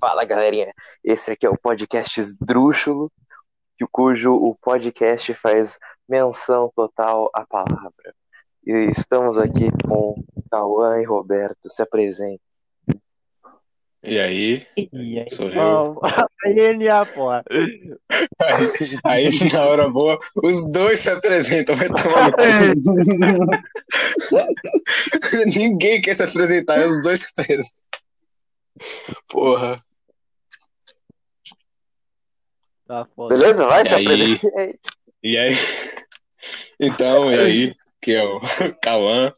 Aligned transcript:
Fala 0.00 0.24
galerinha, 0.24 0.72
esse 1.04 1.30
aqui 1.30 1.46
é 1.46 1.50
o 1.50 1.58
podcast 1.58 2.20
Esdrúxulo, 2.20 3.10
cujo 3.90 4.34
o 4.34 4.54
podcast 4.54 5.32
faz 5.34 5.78
menção 6.08 6.70
total 6.74 7.30
à 7.34 7.46
palavra. 7.46 8.14
E 8.66 8.90
estamos 8.96 9.38
aqui 9.38 9.70
com 9.86 10.22
Cauã 10.50 11.00
e 11.00 11.04
Roberto, 11.04 11.68
se 11.70 11.82
apresentem. 11.82 12.40
E 14.02 14.18
aí? 14.18 14.66
E 14.76 15.18
aí, 15.18 15.26
Sou 15.28 15.50
eu. 15.50 16.00
Aí, 16.44 16.76
NA, 16.76 17.04
porra. 17.04 17.42
Aí, 19.04 19.28
na 19.52 19.66
hora 19.66 19.88
boa, 19.88 20.18
os 20.42 20.70
dois 20.70 21.00
se 21.00 21.10
apresentam, 21.10 21.74
vai 21.74 21.88
tomar 21.88 22.30
no 22.30 22.32
cu. 22.32 22.42
Ninguém 25.58 26.00
quer 26.00 26.14
se 26.14 26.22
apresentar, 26.22 26.78
os 26.86 27.02
dois 27.02 27.20
se 27.20 27.32
apresentam. 27.32 27.76
Porra. 29.28 29.82
Tá 32.86 33.04
foda. 33.14 33.36
Beleza? 33.36 33.66
Vai, 33.66 33.82
E 33.82 33.86
se 33.86 33.94
aí? 34.56 34.80
E 35.22 35.38
aí? 35.38 35.52
Então, 36.80 37.32
e 37.32 37.38
aí? 37.38 37.74
Que 38.00 38.12
é 38.12 38.24
o 38.24 38.40
Cauã. 38.80 39.34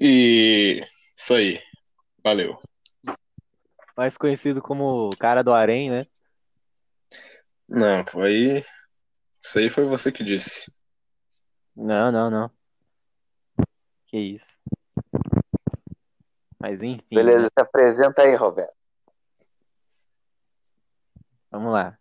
E 0.00 0.82
isso 1.16 1.34
aí. 1.34 1.62
Valeu. 2.22 2.60
Mais 3.96 4.16
conhecido 4.16 4.60
como 4.60 5.10
cara 5.18 5.42
do 5.42 5.52
Arém, 5.52 5.90
né? 5.90 6.04
Não, 7.68 8.04
foi. 8.06 8.64
Isso 9.42 9.58
aí 9.58 9.70
foi 9.70 9.84
você 9.84 10.12
que 10.12 10.22
disse. 10.22 10.70
Não, 11.74 12.12
não, 12.12 12.30
não. 12.30 12.50
Que 14.06 14.18
isso. 14.18 14.57
Mas 16.58 16.82
enfim, 16.82 17.04
Beleza, 17.14 17.42
né? 17.42 17.48
se 17.48 17.60
apresenta 17.60 18.22
aí, 18.22 18.34
Roberto. 18.34 18.74
Vamos 21.50 21.72
lá. 21.72 21.96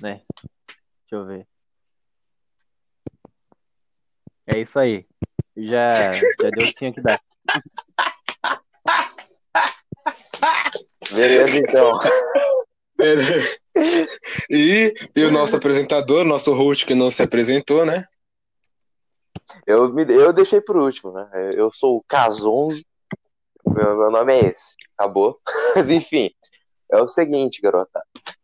Né? 0.00 0.22
Deixa 0.66 1.12
eu 1.12 1.26
ver. 1.26 1.46
É 4.46 4.58
isso 4.58 4.78
aí. 4.78 5.06
Já, 5.56 6.12
já 6.12 6.50
deu 6.50 6.64
o 6.64 6.66
que 6.66 6.74
tinha 6.74 6.92
que 6.92 7.02
dar. 7.02 7.20
Beleza, 11.12 11.58
então. 11.58 11.92
E, 14.50 14.94
e 15.16 15.24
o 15.24 15.32
nosso 15.32 15.56
apresentador, 15.56 16.24
nosso 16.24 16.54
host 16.54 16.86
que 16.86 16.94
não 16.94 17.10
se 17.10 17.22
apresentou, 17.22 17.86
né? 17.86 18.04
Eu, 19.66 19.92
me, 19.92 20.04
eu 20.04 20.32
deixei 20.32 20.60
por 20.60 20.76
último, 20.76 21.12
né? 21.12 21.50
Eu 21.54 21.72
sou 21.72 21.96
o 21.96 22.04
Cazonzo. 22.06 22.84
Meu, 23.66 23.96
meu 23.96 24.10
nome 24.10 24.34
é 24.34 24.48
esse. 24.50 24.74
Acabou. 24.96 25.40
Mas 25.76 25.90
enfim, 25.90 26.30
é 26.90 27.00
o 27.00 27.06
seguinte, 27.06 27.60
garota. 27.60 28.02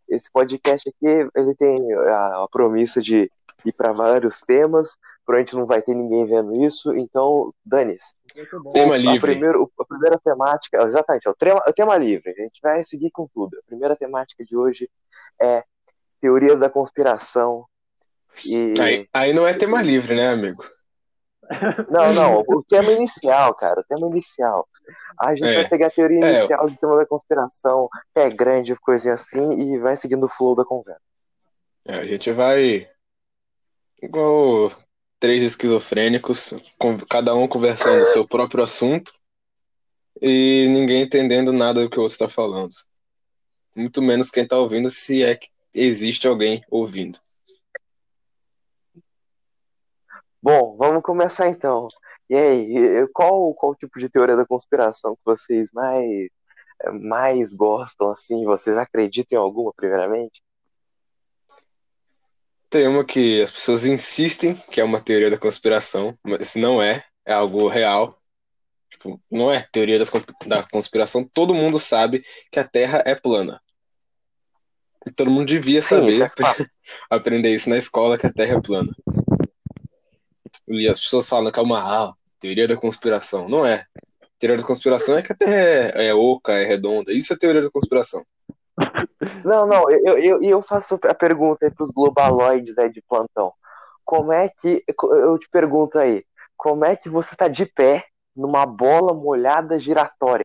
Esse 0.09 0.31
podcast 0.33 0.89
aqui, 0.89 1.29
ele 1.37 1.55
tem 1.55 1.93
a, 1.93 2.45
a 2.45 2.49
promissa 2.51 3.03
de 3.03 3.31
ir 3.65 3.73
para 3.73 3.93
vários 3.93 4.41
temas. 4.41 4.97
Provavelmente 5.27 5.57
não 5.57 5.67
vai 5.67 5.83
ter 5.83 5.95
ninguém 5.95 6.25
vendo 6.27 6.65
isso, 6.65 6.97
então 6.97 7.53
dane-se. 7.63 8.15
Tema 8.73 8.95
a, 8.95 8.97
livre. 8.97 9.33
primeiro- 9.33 9.71
a 9.79 9.85
primeira 9.85 10.19
temática, 10.19 10.83
exatamente, 10.83 11.29
é 11.29 11.31
o 11.31 11.35
tema, 11.35 11.61
é 11.67 11.71
o 11.71 11.75
tema 11.75 11.99
livre. 11.99 12.31
A 12.31 12.43
gente 12.43 12.59
vai 12.63 12.83
seguir 12.85 13.11
com 13.11 13.29
tudo. 13.35 13.59
A 13.59 13.67
primeira 13.67 13.95
temática 13.95 14.43
de 14.43 14.57
hoje 14.57 14.89
é 15.39 15.63
teorias 16.19 16.61
da 16.61 16.71
conspiração. 16.71 17.67
E... 18.47 18.73
Aí, 18.81 19.09
aí 19.13 19.33
não 19.35 19.47
é 19.47 19.53
tema 19.53 19.83
livre, 19.83 20.15
né, 20.17 20.31
amigo? 20.31 20.65
Não, 21.91 22.13
não, 22.13 22.45
o 22.47 22.63
tema 22.63 22.93
inicial, 22.93 23.55
cara, 23.55 23.81
o 23.81 23.85
tema 23.85 24.07
inicial. 24.09 24.69
A 25.19 25.35
gente 25.35 25.49
É. 25.49 25.55
vai 25.55 25.69
pegar 25.69 25.87
a 25.87 25.91
teoria 25.91 26.25
É. 26.25 26.39
inicial 26.39 26.69
do 26.69 26.77
tema 26.77 26.97
da 26.97 27.07
conspiração, 27.07 27.89
que 28.15 28.21
é 28.21 28.31
grande, 28.31 28.77
coisinha 28.77 29.15
assim, 29.15 29.59
e 29.61 29.79
vai 29.79 29.97
seguindo 29.97 30.25
o 30.25 30.29
flow 30.29 30.55
da 30.55 30.65
conversa. 30.65 31.01
É, 31.85 31.95
a 32.01 32.05
gente 32.05 32.31
vai 32.33 32.89
igual 34.03 34.71
três 35.19 35.43
esquizofrênicos, 35.43 36.55
com- 36.79 36.99
cada 36.99 37.35
um 37.35 37.49
conversando 37.49 38.03
o 38.03 38.07
seu 38.07 38.27
próprio 38.27 38.63
assunto 38.63 39.13
e 40.21 40.67
ninguém 40.71 41.03
entendendo 41.03 41.53
nada 41.53 41.81
do 41.83 41.91
que 41.91 41.99
o 41.99 42.03
outro 42.03 42.13
está 42.15 42.29
falando. 42.29 42.73
Muito 43.75 44.03
menos 44.03 44.31
quem 44.31 44.43
está 44.45 44.57
ouvindo, 44.59 44.91
se 44.91 45.23
é 45.23 45.35
que 45.35 45.49
existe 45.75 46.27
alguém 46.29 46.63
ouvindo. 46.71 47.19
Bom, 50.43 50.77
vamos 50.77 51.03
começar 51.03 51.49
então. 51.49 51.89
E 52.31 52.35
aí, 52.37 53.09
qual, 53.13 53.53
qual 53.55 53.75
tipo 53.75 53.99
de 53.99 54.09
teoria 54.09 54.37
da 54.37 54.47
conspiração 54.47 55.17
que 55.17 55.23
vocês 55.25 55.71
mais, 55.73 56.29
mais 57.01 57.53
gostam, 57.53 58.11
assim? 58.11 58.45
Vocês 58.45 58.77
acreditam 58.77 59.39
em 59.39 59.43
alguma, 59.43 59.73
primeiramente? 59.75 60.43
Tem 62.71 62.87
uma 62.87 63.05
que 63.05 63.41
as 63.43 63.51
pessoas 63.51 63.87
insistem 63.87 64.55
que 64.71 64.81
é 64.81 64.85
uma 64.85 65.01
teoria 65.01 65.31
da 65.31 65.39
conspiração, 65.39 66.15
mas 66.23 66.55
não 66.55 66.83
é, 66.83 67.03
é 67.27 67.33
algo 67.33 67.67
real. 67.67 68.19
Tipo, 68.91 69.21
não 69.31 69.51
é 69.51 69.67
teoria 69.73 69.99
das 69.99 70.11
da 70.47 70.63
conspiração, 70.63 71.25
todo 71.25 71.55
mundo 71.55 71.79
sabe 71.79 72.23
que 72.51 72.61
a 72.61 72.65
Terra 72.65 73.03
é 73.07 73.15
plana. 73.15 73.61
E 75.07 75.11
todo 75.11 75.31
mundo 75.31 75.47
devia 75.47 75.81
Sim, 75.81 76.07
isso 76.07 76.23
é 76.23 76.29
saber 76.29 76.71
aprender 77.11 77.55
isso 77.55 77.71
na 77.71 77.79
escola 77.79 78.19
que 78.19 78.27
a 78.27 78.33
Terra 78.33 78.57
é 78.57 78.61
plana. 78.61 78.91
E 80.69 80.89
as 80.89 81.01
pessoas 81.01 81.29
falam 81.29 81.51
que 81.51 81.59
é 81.59 81.63
uma 81.63 81.81
ah, 81.81 82.15
teoria 82.39 82.69
da 82.69 82.77
conspiração. 82.77 83.49
Não 83.49 83.67
é. 83.67 83.85
Teoria 84.39 84.57
da 84.57 84.67
conspiração 84.67 85.19
é 85.19 85.23
que 85.23 85.33
a 85.33 85.37
Terra 85.37 85.55
é, 85.55 86.09
é 86.09 86.15
oca, 86.15 86.53
é 86.53 86.65
redonda. 86.65 87.13
Isso 87.13 87.33
é 87.33 87.37
teoria 87.37 87.63
da 87.63 87.71
conspiração. 87.71 88.25
Não, 89.45 89.67
não, 89.67 89.91
eu, 89.91 90.19
eu, 90.19 90.43
eu 90.43 90.63
faço 90.63 90.99
a 91.05 91.15
pergunta 91.15 91.67
aí 91.67 91.71
pros 91.73 91.91
globaloides 91.91 92.79
aí 92.79 92.91
de 92.91 93.03
plantão. 93.03 93.53
Como 94.05 94.33
é 94.33 94.49
que, 94.49 94.85
eu 95.03 95.39
te 95.39 95.49
pergunto 95.51 95.99
aí, 95.99 96.25
como 96.57 96.85
é 96.85 96.97
que 96.97 97.09
você 97.09 97.35
tá 97.35 97.49
de 97.49 97.67
pé 97.67 98.05
numa 98.35 98.65
bola 98.65 99.13
molhada 99.13 99.79
giratória? 99.79 100.45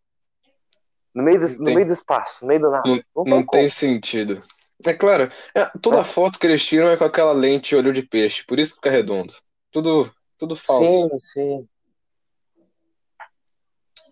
No 1.13 1.21
meio 1.23 1.39
do, 1.39 1.47
Não 1.47 1.57
no 1.59 1.63
tem- 1.65 1.75
meio 1.75 1.87
do 1.87 1.93
espaço, 1.93 2.39
no 2.41 2.47
meio 2.47 2.61
do 2.61 2.71
nada. 2.71 2.89
Não, 2.89 3.23
Não 3.25 3.45
tem 3.45 3.45
tem 3.45 3.69
sentido. 3.69 4.41
É 4.85 4.93
claro, 4.93 5.29
é, 5.55 5.65
toda 5.81 6.03
foto 6.03 6.39
que 6.39 6.47
eles 6.47 6.65
tiram 6.65 6.89
é 6.89 6.97
com 6.97 7.05
aquela 7.05 7.31
lente 7.31 7.75
olho 7.75 7.93
de 7.93 8.01
peixe, 8.01 8.43
por 8.45 8.59
isso 8.59 8.71
que 8.71 8.77
fica 8.77 8.89
redondo. 8.89 9.33
Tudo, 9.73 10.09
tudo 10.37 10.55
falso. 10.55 10.85
Sim, 10.85 11.09
sim. 11.19 11.67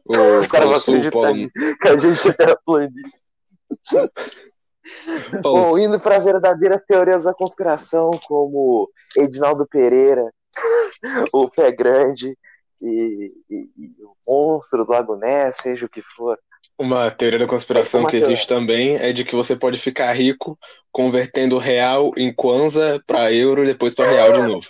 O 0.04 0.40
Os 0.40 0.48
caras 0.48 0.68
vão 0.68 0.78
acreditar 0.78 1.34
nisso, 1.34 1.54
que 1.54 1.88
a 1.88 1.96
gente 1.98 2.28
é 2.42 2.56
planista. 2.66 3.22
Polo 5.44 5.62
Bom, 5.62 5.78
indo 5.78 6.00
para 6.00 6.18
verdadeiras 6.18 6.82
teorias 6.88 7.24
da 7.24 7.34
conspiração, 7.34 8.10
como 8.28 8.90
Edinaldo 9.16 9.68
Pereira, 9.68 10.34
o 11.32 11.50
Pé 11.50 11.72
Grande 11.72 12.36
e, 12.82 13.32
e- 13.50 13.70
e 13.78 13.96
o 14.04 14.16
Monstro 14.28 14.84
do 14.84 14.92
Lago 14.92 15.16
Ness, 15.16 15.58
seja 15.58 15.86
o 15.86 15.90
que 15.90 16.02
for. 16.02 16.38
Uma 16.82 17.12
teoria 17.12 17.38
da 17.38 17.46
conspiração 17.46 18.08
que 18.08 18.16
existe 18.16 18.48
também 18.48 18.96
é 18.96 19.14
de 19.14 19.24
que 19.24 19.36
você 19.36 19.56
pode 19.56 19.78
ficar 19.80 20.12
rico 20.14 20.58
convertendo 20.92 21.60
real 21.60 22.12
em 22.18 22.34
kwanza 22.34 23.00
para 23.06 23.32
euro 23.32 23.62
e 23.62 23.68
depois 23.68 23.94
para 23.94 24.10
real 24.10 24.34
de 24.34 24.42
novo. 24.42 24.68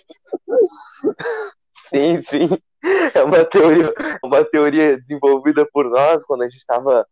Sim, 1.88 2.20
sim. 2.20 2.50
É 3.16 3.24
uma 3.24 3.46
teoria, 3.46 3.94
uma 4.22 4.44
teoria 4.44 4.98
desenvolvida 4.98 5.66
por 5.72 5.90
nós 5.90 6.22
quando 6.26 6.42
a 6.42 6.50
gente 6.50 6.58
estava 6.58 7.08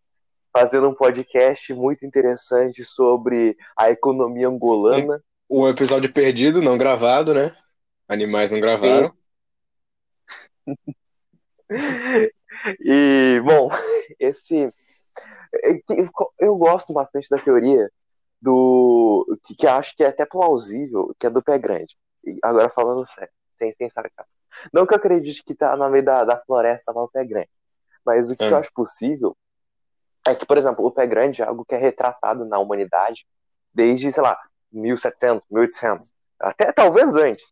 fazendo 0.52 0.90
um 0.90 0.94
podcast 0.94 1.74
muito 1.74 2.06
interessante 2.06 2.84
sobre 2.84 3.56
a 3.78 3.90
economia 3.90 4.50
angolana. 4.50 5.24
O 5.48 5.66
episódio 5.70 6.12
perdido, 6.12 6.62
não 6.62 6.78
gravado, 6.78 7.34
né? 7.34 7.56
Animais 8.06 8.52
não 8.52 8.60
gravaram. 8.60 9.14
E, 12.80 13.42
bom, 13.44 13.70
esse. 14.20 14.70
é 15.54 15.82
Eu 16.40 16.56
gosto 16.58 16.94
bastante 16.94 17.30
da 17.30 17.38
teoria 17.40 17.90
do. 18.42 19.26
que, 19.46 19.56
que 19.56 19.68
acho 19.68 19.96
que 19.96 20.04
é 20.04 20.08
até 20.08 20.26
plausível, 20.26 21.14
que 21.20 21.28
é 21.28 21.30
do 21.30 21.42
pé 21.42 21.58
grande. 21.58 21.96
Agora 22.44 22.70
falando 22.70 23.08
sério, 23.10 23.32
sem, 23.58 23.74
sem 23.74 23.90
sarcasmo. 23.90 24.32
Não 24.74 24.86
que 24.86 24.94
eu 24.94 24.98
acredite 24.98 25.44
que 25.44 25.56
tá 25.56 25.76
no 25.76 25.90
meio 25.90 26.04
da, 26.04 26.24
da 26.26 26.38
floresta 26.38 26.92
lá 26.92 27.04
o 27.04 27.08
pé 27.10 27.24
grande. 27.26 27.50
Mas 28.06 28.30
o 28.30 28.36
que 28.36 28.44
Ah. 28.44 28.50
eu 28.50 28.58
acho 28.58 28.72
possível 28.74 29.36
é 30.28 30.36
que, 30.36 30.46
por 30.46 30.58
exemplo, 30.58 30.86
o 30.86 30.92
pé 30.92 31.08
grande 31.08 31.42
é 31.42 31.46
algo 31.46 31.64
que 31.66 31.76
é 31.76 31.78
retratado 31.78 32.46
na 32.46 32.60
humanidade 32.60 33.26
desde, 33.74 34.12
sei 34.12 34.22
lá, 34.22 34.38
1700, 34.72 35.44
1800, 35.50 36.12
até 36.40 36.72
talvez 36.74 37.16
antes. 37.16 37.52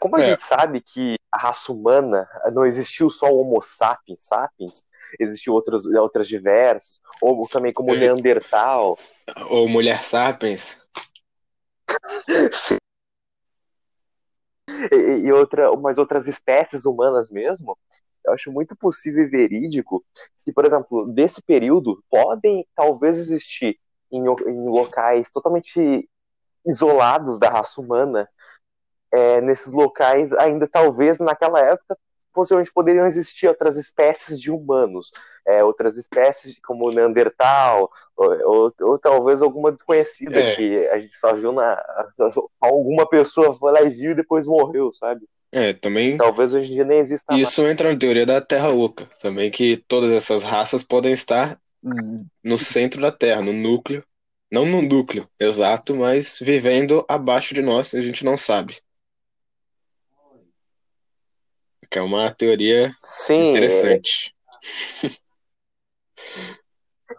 Como 0.00 0.16
a 0.16 0.20
É. 0.20 0.30
gente 0.30 0.44
sabe 0.44 0.80
que 0.80 1.16
a 1.30 1.38
raça 1.38 1.72
humana 1.72 2.28
não 2.52 2.64
existiu 2.66 3.08
só 3.10 3.28
o 3.30 3.40
Homo 3.40 3.60
sapiens 3.62 4.24
sapiens, 4.24 4.84
existiu 5.18 5.52
outros, 5.52 5.86
outras 5.86 6.26
diversos, 6.28 7.00
ou 7.20 7.46
também 7.48 7.72
como 7.72 7.90
o 7.92 7.94
É. 7.94 7.98
Neandertal. 7.98 8.98
Ou 9.50 9.68
Mulher 9.68 10.02
Sapiens. 10.04 10.82
e, 14.92 15.26
e 15.26 15.32
outra, 15.32 15.70
umas 15.72 15.98
outras 15.98 16.26
espécies 16.26 16.84
humanas 16.84 17.30
mesmo, 17.30 17.76
eu 18.24 18.32
acho 18.32 18.50
muito 18.50 18.74
possível 18.76 19.24
e 19.24 19.28
verídico 19.28 20.04
que, 20.44 20.52
por 20.52 20.64
exemplo, 20.64 21.06
desse 21.12 21.42
período 21.42 22.02
podem 22.10 22.66
talvez 22.74 23.18
existir 23.18 23.78
em, 24.10 24.22
em 24.22 24.68
locais 24.68 25.30
totalmente 25.30 26.08
isolados 26.66 27.38
da 27.38 27.50
raça 27.50 27.80
humana, 27.80 28.28
é, 29.14 29.40
nesses 29.40 29.72
locais, 29.72 30.32
ainda 30.32 30.66
talvez 30.66 31.18
naquela 31.18 31.60
época, 31.60 31.96
possivelmente 32.32 32.72
poderiam 32.72 33.06
existir 33.06 33.46
outras 33.46 33.76
espécies 33.76 34.40
de 34.40 34.50
humanos, 34.50 35.12
é, 35.46 35.62
outras 35.62 35.96
espécies 35.96 36.58
como 36.66 36.90
Neandertal, 36.90 37.88
ou, 38.16 38.28
ou, 38.44 38.74
ou 38.80 38.98
talvez 38.98 39.40
alguma 39.40 39.70
desconhecida 39.70 40.40
É. 40.40 40.56
que 40.56 40.88
a 40.88 40.98
gente 40.98 41.16
só 41.16 41.32
viu 41.34 41.52
na. 41.52 41.80
Alguma 42.60 43.08
pessoa 43.08 43.56
foi 43.56 43.72
lá 43.72 43.82
e 43.82 43.90
viu 43.90 44.10
e 44.12 44.14
depois 44.16 44.46
morreu, 44.46 44.92
sabe? 44.92 45.22
É, 45.52 45.72
também 45.72 46.16
Talvez 46.16 46.52
hoje 46.52 46.72
em 46.72 46.74
dia 46.74 46.84
nem 46.84 46.98
exista 46.98 47.32
mais. 47.32 47.48
isso 47.48 47.62
entra 47.68 47.92
na 47.92 47.96
teoria 47.98 48.26
da 48.26 48.40
Terra 48.40 48.70
Oca, 48.70 49.06
também 49.22 49.48
que 49.50 49.76
todas 49.76 50.12
essas 50.12 50.42
raças 50.42 50.82
podem 50.82 51.12
estar 51.12 51.56
no 52.42 52.58
centro 52.58 53.00
da 53.00 53.12
Terra, 53.12 53.42
no 53.42 53.52
núcleo, 53.52 54.02
não 54.50 54.64
no 54.66 54.82
núcleo 54.82 55.28
exato, 55.38 55.94
mas 55.94 56.38
vivendo 56.40 57.04
abaixo 57.08 57.54
de 57.54 57.62
nós, 57.62 57.94
a 57.94 58.00
gente 58.00 58.24
não 58.24 58.36
sabe. 58.36 58.74
Que 61.94 62.00
é 62.00 62.02
uma 62.02 62.28
teoria 62.28 62.92
Sim, 62.98 63.50
interessante. 63.50 64.34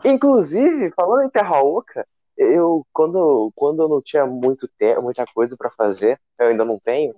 Inclusive, 0.03 0.91
falando 0.93 1.23
em 1.23 1.29
Terra 1.29 1.61
Oca, 1.61 2.05
eu 2.37 2.85
quando, 2.91 3.53
quando 3.55 3.83
eu 3.83 3.87
não 3.87 4.01
tinha 4.01 4.25
muito 4.25 4.67
tempo, 4.77 5.01
muita 5.01 5.25
coisa 5.27 5.55
pra 5.55 5.71
fazer, 5.71 6.19
eu 6.37 6.47
ainda 6.47 6.65
não 6.65 6.77
tenho, 6.77 7.15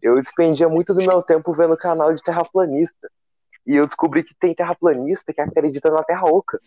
eu 0.00 0.14
despendia 0.14 0.68
muito 0.68 0.94
do 0.94 1.04
meu 1.04 1.20
tempo 1.20 1.52
vendo 1.52 1.76
canal 1.76 2.14
de 2.14 2.22
terraplanista. 2.22 3.10
E 3.66 3.74
eu 3.74 3.84
descobri 3.84 4.22
que 4.22 4.36
tem 4.38 4.54
terraplanista 4.54 5.34
que 5.34 5.40
acredita 5.40 5.90
na 5.90 6.04
Terra 6.04 6.26
Oca. 6.26 6.58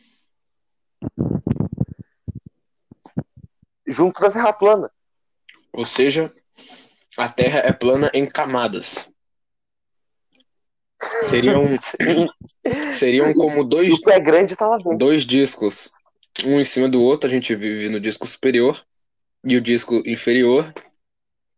Junto 3.87 4.19
da 4.19 4.29
Terra 4.29 4.51
plana. 4.51 4.91
Ou 5.71 5.85
seja, 5.85 6.35
a 7.17 7.29
Terra 7.29 7.59
é 7.59 7.71
plana 7.71 8.11
em 8.13 8.25
camadas. 8.25 9.09
Seriam, 11.21 11.77
seriam 12.93 13.33
como 13.33 13.63
dois, 13.63 13.93
o 13.93 14.01
pé 14.01 14.19
grande 14.19 14.55
tá 14.55 14.67
lá 14.67 14.77
dentro. 14.77 14.97
dois 14.97 15.25
discos, 15.25 15.91
um 16.45 16.59
em 16.59 16.63
cima 16.63 16.89
do 16.89 17.01
outro. 17.01 17.29
A 17.29 17.31
gente 17.31 17.55
vive 17.55 17.89
no 17.89 17.99
disco 17.99 18.25
superior 18.27 18.83
e 19.43 19.55
o 19.55 19.61
disco 19.61 20.01
inferior. 20.05 20.71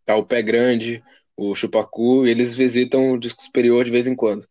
Tá 0.05 0.15
o 0.15 0.25
pé 0.25 0.41
grande, 0.41 1.01
o 1.37 1.55
chupacu, 1.55 2.25
e 2.25 2.29
eles 2.31 2.57
visitam 2.57 3.11
o 3.13 3.17
disco 3.17 3.41
superior 3.41 3.85
de 3.85 3.91
vez 3.91 4.05
em 4.05 4.15
quando. 4.15 4.45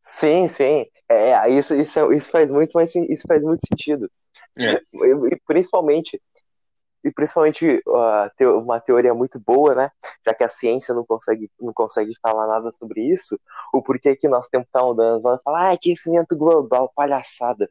Sim, 0.00 0.46
sim. 0.48 0.86
É, 1.08 1.48
isso, 1.48 1.74
isso, 1.74 1.98
é- 1.98 2.16
isso 2.16 2.30
faz 2.30 2.50
muito 2.50 2.78
isso 2.80 3.24
faz 3.26 3.42
muito 3.42 3.66
sentido. 3.66 4.10
É. 4.58 4.80
Principalmente, 5.46 6.20
e 7.06 7.12
principalmente 7.12 7.82
te- 8.36 8.46
uma 8.46 8.80
teoria 8.80 9.14
muito 9.14 9.38
boa, 9.38 9.74
né? 9.74 9.90
Já 10.24 10.34
que 10.34 10.42
a 10.44 10.48
ciência 10.48 10.92
não 10.94 11.04
consegue, 11.06 11.48
não 11.60 11.72
consegue 11.72 12.12
falar 12.20 12.46
nada 12.48 12.72
sobre 12.72 13.00
isso, 13.00 13.38
o 13.72 13.80
porquê 13.80 14.16
que 14.16 14.28
nosso 14.28 14.50
tempo 14.50 14.66
tá 14.72 14.82
mudando. 14.82 15.22
Vão 15.22 15.38
falar, 15.44 15.68
ah, 15.68 15.72
aquecimento 15.72 16.36
global, 16.36 16.90
palhaçada. 16.94 17.70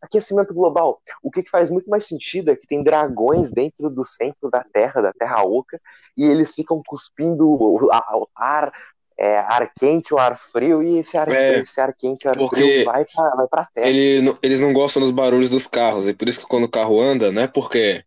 Aquecimento 0.00 0.52
global. 0.52 1.00
O 1.22 1.30
que, 1.30 1.42
que 1.42 1.50
faz 1.50 1.70
muito 1.70 1.88
mais 1.88 2.06
sentido 2.06 2.50
é 2.50 2.56
que 2.56 2.66
tem 2.66 2.82
dragões 2.82 3.50
dentro 3.50 3.88
do 3.88 4.04
centro 4.04 4.50
da 4.50 4.62
Terra, 4.62 5.00
da 5.00 5.12
Terra 5.12 5.42
Oca, 5.42 5.80
e 6.16 6.24
eles 6.24 6.52
ficam 6.52 6.82
cuspindo 6.86 7.48
o 7.48 7.86
o 7.86 8.28
ar, 8.36 8.72
é, 9.18 9.38
ar 9.38 9.72
quente 9.74 10.12
ou 10.12 10.20
ar 10.20 10.36
frio, 10.36 10.82
e 10.82 10.98
esse 10.98 11.16
ar, 11.16 11.28
É, 11.32 11.58
esse 11.58 11.80
ar 11.80 11.94
quente 11.94 12.28
ou 12.28 12.32
ar 12.32 12.48
frio 12.48 12.84
vai 12.84 13.04
pra, 13.06 13.30
vai 13.36 13.48
pra 13.48 13.64
Terra. 13.64 13.88
Ele, 13.88 14.36
eles 14.42 14.60
não 14.60 14.72
gostam 14.74 15.00
dos 15.00 15.10
barulhos 15.10 15.52
dos 15.52 15.66
carros, 15.66 16.06
e 16.06 16.12
por 16.14 16.28
isso 16.28 16.40
que 16.40 16.46
quando 16.46 16.64
o 16.64 16.70
carro 16.70 17.00
anda, 17.00 17.32
não 17.32 17.42
é 17.42 17.46
porque 17.48 18.04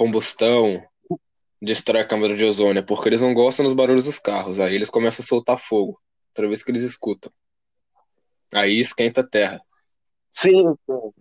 combustão 0.00 0.82
destrói 1.60 2.00
a 2.00 2.06
câmara 2.06 2.34
de 2.34 2.42
ozônio, 2.42 2.80
é 2.80 2.82
porque 2.82 3.10
eles 3.10 3.20
não 3.20 3.34
gostam 3.34 3.64
dos 3.64 3.74
barulhos 3.74 4.06
dos 4.06 4.18
carros. 4.18 4.58
Aí 4.58 4.74
eles 4.74 4.88
começam 4.88 5.22
a 5.22 5.26
soltar 5.26 5.58
fogo, 5.58 6.00
toda 6.32 6.48
vez 6.48 6.62
que 6.62 6.70
eles 6.70 6.82
escutam. 6.82 7.30
Aí 8.54 8.80
esquenta 8.80 9.20
a 9.20 9.26
terra. 9.28 9.60
Sim, 10.32 10.74
sim. 10.86 11.12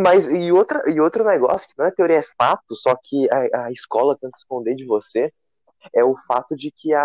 Mas 0.00 0.26
e, 0.26 0.50
outra, 0.50 0.82
e 0.90 0.98
outro 1.00 1.24
negócio 1.24 1.68
que 1.68 1.74
não 1.78 1.86
é 1.86 1.92
teoria, 1.92 2.18
é 2.18 2.22
fato, 2.36 2.74
só 2.74 2.96
que 3.00 3.28
a, 3.30 3.66
a 3.66 3.70
escola 3.72 4.18
tenta 4.20 4.36
esconder 4.36 4.74
de 4.74 4.84
você, 4.84 5.32
é 5.94 6.02
o 6.02 6.16
fato 6.16 6.56
de 6.56 6.72
que 6.74 6.92
a, 6.92 7.04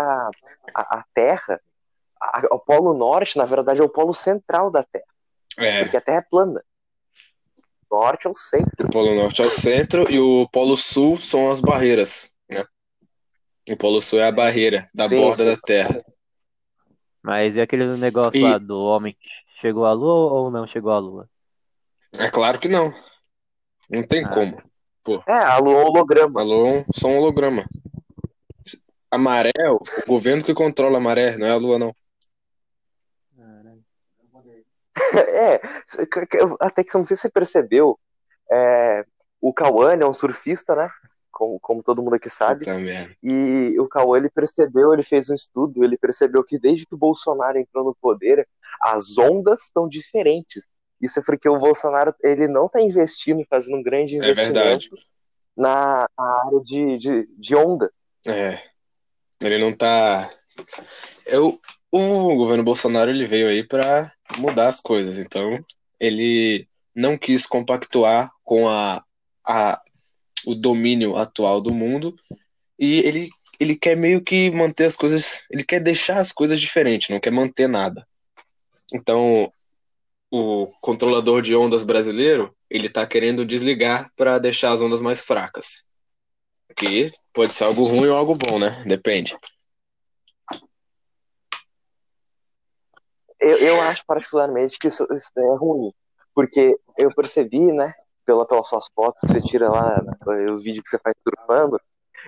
a, 0.74 0.98
a 0.98 1.04
Terra, 1.14 1.60
a- 2.20 2.42
o 2.50 2.58
Polo 2.58 2.92
Norte, 2.92 3.38
na 3.38 3.44
verdade, 3.44 3.80
é 3.80 3.84
o 3.84 3.88
polo 3.88 4.14
central 4.14 4.68
da 4.70 4.82
Terra, 4.82 5.04
É, 5.58 5.82
porque 5.84 5.96
a 5.96 6.00
Terra 6.00 6.18
é 6.18 6.26
plana. 6.28 6.60
Norte 7.90 8.26
é 8.26 8.30
o 8.30 8.34
centro. 8.34 8.86
o 8.86 8.90
Polo 8.90 9.14
Norte 9.14 9.42
é 9.42 9.44
o 9.46 9.50
centro 9.50 10.10
e 10.10 10.18
o 10.20 10.48
Polo 10.50 10.76
Sul 10.76 11.16
são 11.16 11.50
as 11.50 11.60
barreiras, 11.60 12.32
né? 12.48 12.64
O 13.68 13.76
Polo 13.76 14.00
Sul 14.00 14.20
é 14.20 14.26
a 14.28 14.32
barreira 14.32 14.88
da 14.94 15.08
Sim, 15.08 15.16
borda 15.20 15.44
sim. 15.44 15.50
da 15.50 15.56
Terra. 15.56 16.04
Mas 17.22 17.56
e 17.56 17.60
aquele 17.60 17.96
negócio 17.96 18.38
E- 18.38 18.42
lá 18.42 18.58
do 18.58 18.78
homem 18.78 19.12
que 19.12 19.28
chegou 19.60 19.84
à 19.84 19.92
Lua 19.92 20.32
ou 20.32 20.50
não 20.50 20.66
chegou 20.66 20.92
à 20.92 20.98
Lua? 20.98 21.28
É 22.14 22.30
claro 22.30 22.58
que 22.58 22.68
não. 22.68 22.92
Não 23.90 24.02
tem 24.02 24.24
Ah. 24.24 24.28
como. 24.30 24.62
É, 25.26 25.32
a 25.32 25.58
Lua 25.58 25.74
é 25.80 25.84
um 25.84 25.86
holograma. 25.88 26.40
Alô, 26.40 26.66
é 26.68 26.84
só 26.94 27.08
um 27.08 27.18
holograma. 27.18 27.64
A 29.10 29.18
maré, 29.18 29.50
o 29.68 29.78
governo 30.06 30.44
que 30.44 30.54
controla 30.54 30.98
a 30.98 31.00
maré, 31.00 31.36
não 31.36 31.46
é 31.46 31.50
a 31.50 31.56
Lua, 31.56 31.78
não. 31.78 31.94
É, 35.28 35.60
até 36.60 36.84
que 36.84 36.94
não 36.96 37.04
sei 37.04 37.16
se 37.16 37.22
você 37.22 37.30
percebeu, 37.30 37.98
é, 38.50 39.04
o 39.40 39.52
Cauã 39.52 39.94
é 39.94 40.06
um 40.06 40.14
surfista, 40.14 40.74
né? 40.74 40.90
Como, 41.30 41.58
como 41.60 41.82
todo 41.82 42.02
mundo 42.02 42.14
aqui 42.14 42.28
sabe. 42.28 42.64
E 43.22 43.78
o 43.78 43.88
Cauã, 43.88 44.18
ele 44.18 44.28
percebeu, 44.28 44.92
ele 44.92 45.02
fez 45.02 45.30
um 45.30 45.34
estudo, 45.34 45.82
ele 45.84 45.96
percebeu 45.96 46.44
que 46.44 46.58
desde 46.58 46.86
que 46.86 46.94
o 46.94 46.98
Bolsonaro 46.98 47.58
entrou 47.58 47.84
no 47.84 47.94
poder, 47.94 48.46
as 48.82 49.16
ondas 49.16 49.64
estão 49.64 49.88
diferentes. 49.88 50.62
Isso 51.00 51.18
é 51.18 51.22
porque 51.24 51.48
o 51.48 51.58
Bolsonaro, 51.58 52.14
ele 52.22 52.46
não 52.46 52.66
está 52.66 52.80
investindo, 52.80 53.44
fazendo 53.48 53.78
um 53.78 53.82
grande 53.82 54.16
É 54.16 54.18
investimento 54.18 54.52
verdade. 54.52 54.90
na, 55.56 56.06
na 56.16 56.42
área 56.46 56.60
de, 56.60 56.98
de, 56.98 57.28
de 57.38 57.56
onda. 57.56 57.90
É. 58.26 58.58
Ele 59.42 59.58
não 59.58 59.72
tá. 59.72 60.28
Eu, 61.26 61.58
o 61.90 62.36
governo 62.36 62.62
Bolsonaro 62.62 63.10
ele 63.10 63.26
veio 63.26 63.48
aí 63.48 63.66
pra 63.66 64.12
mudar 64.38 64.68
as 64.68 64.80
coisas. 64.80 65.18
Então, 65.18 65.58
ele 65.98 66.68
não 66.94 67.18
quis 67.18 67.46
compactuar 67.46 68.30
com 68.44 68.68
a, 68.68 69.02
a, 69.46 69.80
o 70.46 70.54
domínio 70.54 71.16
atual 71.16 71.60
do 71.60 71.72
mundo 71.72 72.14
e 72.78 73.00
ele, 73.00 73.28
ele 73.58 73.76
quer 73.76 73.96
meio 73.96 74.22
que 74.22 74.50
manter 74.50 74.86
as 74.86 74.96
coisas. 74.96 75.46
Ele 75.50 75.64
quer 75.64 75.80
deixar 75.80 76.18
as 76.18 76.32
coisas 76.32 76.60
diferentes, 76.60 77.08
não 77.08 77.20
quer 77.20 77.30
manter 77.30 77.68
nada. 77.68 78.06
Então, 78.92 79.52
o 80.30 80.66
controlador 80.80 81.42
de 81.42 81.54
ondas 81.54 81.82
brasileiro, 81.82 82.54
ele 82.68 82.88
tá 82.88 83.06
querendo 83.06 83.44
desligar 83.44 84.10
para 84.16 84.38
deixar 84.38 84.72
as 84.72 84.80
ondas 84.80 85.02
mais 85.02 85.22
fracas. 85.22 85.88
Que 86.76 87.10
pode 87.32 87.52
ser 87.52 87.64
algo 87.64 87.84
ruim 87.84 88.08
ou 88.08 88.16
algo 88.16 88.34
bom, 88.34 88.58
né? 88.58 88.82
Depende. 88.86 89.36
Eu, 93.40 93.56
eu 93.58 93.80
acho 93.82 94.04
particularmente 94.06 94.78
que 94.78 94.88
isso, 94.88 95.06
isso 95.14 95.30
é 95.36 95.56
ruim, 95.56 95.92
porque 96.34 96.78
eu 96.98 97.12
percebi, 97.14 97.72
né, 97.72 97.94
pela, 98.24 98.46
pelas 98.46 98.68
suas 98.68 98.86
fotos 98.94 99.20
que 99.20 99.32
você 99.32 99.40
tira 99.40 99.70
lá, 99.70 100.02
né, 100.02 100.12
os 100.50 100.62
vídeos 100.62 100.82
que 100.82 100.90
você 100.90 100.98
faz 100.98 101.14
surfando, 101.26 101.80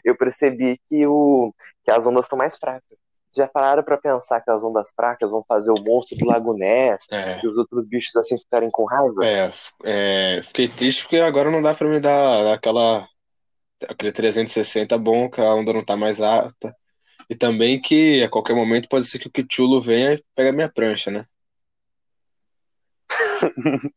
eu 0.05 0.17
percebi 0.17 0.81
que, 0.89 1.07
o, 1.07 1.53
que 1.85 1.91
as 1.91 2.07
ondas 2.07 2.25
estão 2.25 2.39
mais 2.39 2.57
fracas. 2.57 2.99
Já 3.35 3.49
pararam 3.49 3.83
pra 3.83 3.97
pensar 3.97 4.41
que 4.43 4.51
as 4.51 4.63
ondas 4.63 4.91
fracas 4.95 5.31
vão 5.31 5.45
fazer 5.47 5.71
o 5.71 5.83
monstro 5.83 6.17
do 6.19 6.27
Lago 6.27 6.55
Ness 6.55 7.07
É, 7.11 7.41
e 7.43 7.47
os 7.47 7.57
outros 7.57 7.87
bichos 7.87 8.15
assim 8.17 8.37
ficarem 8.37 8.71
com 8.71 8.85
raiva? 8.85 9.23
é, 9.23 9.51
é, 9.85 10.43
fiquei 10.43 10.69
triste 10.69 11.05
porque 11.05 11.19
agora 11.19 11.51
não 11.51 11.63
dá 11.63 11.75
pra 11.75 11.89
me 11.89 12.01
dar 12.01 12.53
aquela, 12.53 13.07
aquele 13.89 14.13
360 14.13 14.99
bom, 14.99 15.31
que 15.31 15.41
a 15.41 15.55
onda 15.55 15.73
não 15.73 15.85
tá 15.85 15.97
mais 15.97 16.21
alta. 16.21 16.75
E 17.31 17.37
também 17.37 17.81
que 17.81 18.23
a 18.23 18.29
qualquer 18.29 18.55
momento 18.55 18.89
pode 18.89 19.05
ser 19.07 19.19
que 19.19 19.29
o 19.29 19.31
Kichulo 19.31 19.81
venha 19.81 20.15
e 20.15 20.23
pegue 20.35 20.51
a 20.51 20.53
minha 20.53 20.69
prancha, 20.71 21.11
né? 21.11 21.27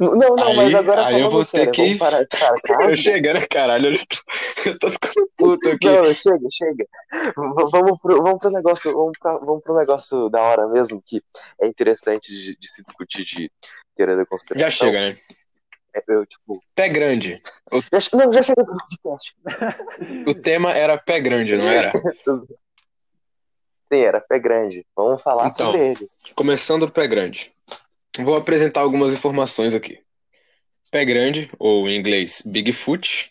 Não, 0.00 0.36
não, 0.36 0.48
Aí- 0.48 0.56
mas 0.56 0.74
agora 0.74 1.06
aí 1.06 1.20
eu 1.20 1.30
vou 1.30 1.42
ter 1.44 1.50
sério, 1.58 1.72
que- 1.72 1.82
vamos 1.82 1.98
parar 1.98 2.22
de 2.24 2.36
sarcasmo? 2.36 2.96
Chega, 2.96 3.34
né, 3.34 3.46
caralho? 3.46 3.94
Eu 3.94 3.98
tô, 4.06 4.16
eu 4.68 4.78
tô 4.78 4.90
ficando 4.90 5.30
puto 5.36 5.68
aqui. 5.70 5.86
Não, 5.86 6.14
chega, 6.14 6.48
chega. 6.52 6.86
Vamos 7.34 7.98
pro, 8.00 8.22
vamos 8.22 8.38
pro 8.38 8.50
negócio, 8.50 8.92
vamos, 8.92 9.18
pra, 9.18 9.38
vamos 9.38 9.62
pro 9.62 9.76
negócio 9.76 10.28
da 10.28 10.42
hora 10.42 10.68
mesmo, 10.68 11.02
que 11.04 11.22
é 11.60 11.66
interessante 11.66 12.28
de, 12.28 12.56
de 12.58 12.68
se 12.68 12.82
discutir 12.82 13.24
de 13.24 13.50
teoria 13.94 14.16
da 14.16 14.26
conspiração. 14.26 14.68
Já 14.68 14.70
chega, 14.70 15.08
né? 15.08 15.14
Eu, 16.08 16.26
tipo, 16.26 16.60
Pé 16.74 16.88
grande. 16.88 17.38
che- 18.00 18.16
não, 18.16 18.32
já 18.32 18.42
chega 18.42 18.62
esse 18.62 18.72
podcast. 18.98 19.34
O 20.28 20.34
tema 20.34 20.72
era 20.72 20.98
pé 20.98 21.20
grande, 21.20 21.56
não 21.56 21.66
era? 21.68 21.92
Sim, 23.92 24.00
era 24.00 24.20
pé 24.20 24.38
grande. 24.38 24.84
Vamos 24.96 25.22
falar 25.22 25.48
Então. 25.48 25.66
sobre 25.72 25.88
ele. 25.90 26.08
Começando 26.34 26.82
o 26.84 26.90
pé 26.90 27.06
grande. 27.06 27.50
Vou 28.18 28.36
apresentar 28.36 28.80
algumas 28.80 29.12
informações 29.12 29.74
aqui. 29.74 30.00
Pé 30.90 31.04
grande, 31.04 31.50
ou 31.58 31.88
em 31.88 31.96
inglês 31.98 32.42
Bigfoot, 32.46 33.28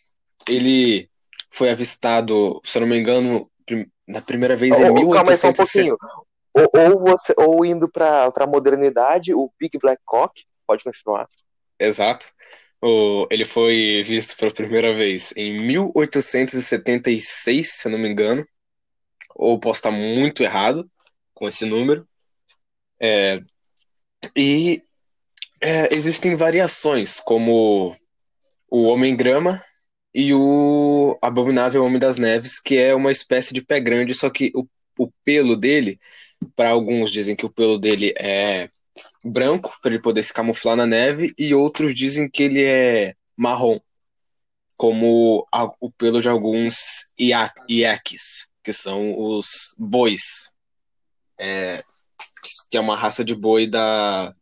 ele 0.48 1.10
foi 1.52 1.70
avistado, 1.72 2.62
se 2.64 2.78
eu 2.78 2.82
não 2.82 2.88
me 2.88 2.98
engano, 2.98 3.50
na 4.08 4.22
primeira 4.22 4.56
vez 4.56 4.80
em 4.80 4.90
um 4.90 4.94
1870. 4.94 5.98
pouquinho. 5.98 5.98
Ou, 6.54 6.70
ou, 7.38 7.54
ou 7.56 7.66
indo 7.66 7.90
pra, 7.90 8.32
pra 8.32 8.48
modernidade, 8.48 9.34
o 9.34 9.52
Big 9.60 9.78
Black 9.78 10.02
Cock, 10.06 10.44
pode 10.66 10.84
continuar. 10.84 11.28
Exato. 11.80 12.28
O- 12.82 13.28
ele 13.32 13.46
foi 13.46 14.02
visto 14.04 14.38
pela 14.38 14.54
primeira 14.54 14.94
vez 14.94 15.34
em 15.36 15.60
1876, 15.60 17.72
se 17.74 17.90
não 17.90 17.98
me 18.00 18.10
engano. 18.10 18.46
Ou 19.36 19.60
posso 19.60 19.80
estar 19.80 19.92
muito 19.92 20.44
errado 20.44 20.90
com 21.34 21.48
esse 21.48 21.66
número. 21.66 22.08
É, 23.02 23.40
e 24.38 24.84
é, 25.62 25.94
existem 25.96 26.36
variações, 26.36 27.20
como 27.20 27.96
o 28.70 28.84
Homem-Grama 28.86 29.62
e 30.14 30.34
o 30.34 31.18
Abominável 31.22 31.84
Homem 31.86 32.00
das 32.00 32.18
Neves, 32.20 32.60
que 32.60 32.78
é 32.78 32.94
uma 32.96 33.12
espécie 33.12 33.54
de 33.54 33.62
pé 33.64 33.80
grande, 33.80 34.14
só 34.16 34.30
que 34.30 34.52
o, 34.56 34.66
o 35.00 35.10
pelo 35.26 35.56
dele, 35.56 36.00
para 36.56 36.70
alguns 36.72 37.12
dizem 37.12 37.36
que 37.36 37.46
o 37.46 37.52
pelo 37.52 37.78
dele 37.80 38.14
é 38.18 38.70
branco 39.26 39.76
para 39.82 39.92
ele 39.92 40.02
poder 40.02 40.22
se 40.24 40.34
camuflar 40.34 40.76
na 40.76 40.86
neve 40.86 41.34
e 41.38 41.54
outros 41.54 41.96
dizem 41.96 42.30
que 42.30 42.44
ele 42.44 42.64
é 42.64 43.16
marrom, 43.36 43.80
como 44.78 45.46
a- 45.52 45.68
o 45.80 45.92
pelo 45.92 46.22
de 46.22 46.30
alguns 46.30 47.12
ia- 47.18 47.54
iaques, 47.68 48.52
que 48.64 48.72
são 48.72 49.18
os 49.18 49.74
bois, 49.78 50.54
é, 51.40 51.84
que 52.70 52.78
é 52.78 52.80
uma 52.80 52.96
raça 52.96 53.26
de 53.26 53.34
boi 53.34 53.68
da, 53.68 54.34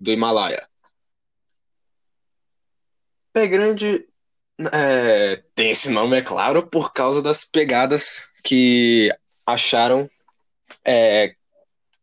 do 0.00 0.12
Himalaia. 0.12 0.66
Pé 3.32 3.46
grande 3.46 4.06
é, 4.72 5.36
tem 5.54 5.70
esse 5.70 5.90
nome, 5.90 6.16
é 6.16 6.22
claro, 6.22 6.66
por 6.66 6.92
causa 6.92 7.22
das 7.22 7.44
pegadas 7.44 8.30
que 8.42 9.10
acharam 9.46 10.08
é, 10.84 11.34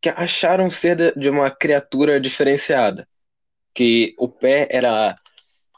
que 0.03 0.09
acharam 0.09 0.69
ser 0.69 1.17
de- 1.17 1.29
uma 1.29 1.49
criatura 1.49 2.19
diferenciada, 2.19 3.07
que 3.73 4.13
o 4.17 4.27
pé 4.27 4.67
era 4.69 5.15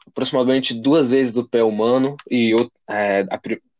aproximadamente 0.04 0.74
duas 0.74 1.10
vezes 1.10 1.36
o 1.36 1.48
pé 1.48 1.62
humano 1.62 2.16
e 2.28 2.52
é, 2.90 3.24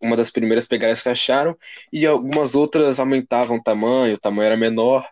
uma 0.00 0.16
das 0.16 0.30
primeiras 0.30 0.64
pegadas 0.64 1.02
que 1.02 1.08
acharam 1.08 1.58
e 1.92 2.06
algumas 2.06 2.54
outras 2.54 3.00
aumentavam 3.00 3.56
o 3.56 3.62
tamanho, 3.62 4.14
o 4.14 4.18
tamanho 4.20 4.46
era 4.46 4.56
menor. 4.56 5.04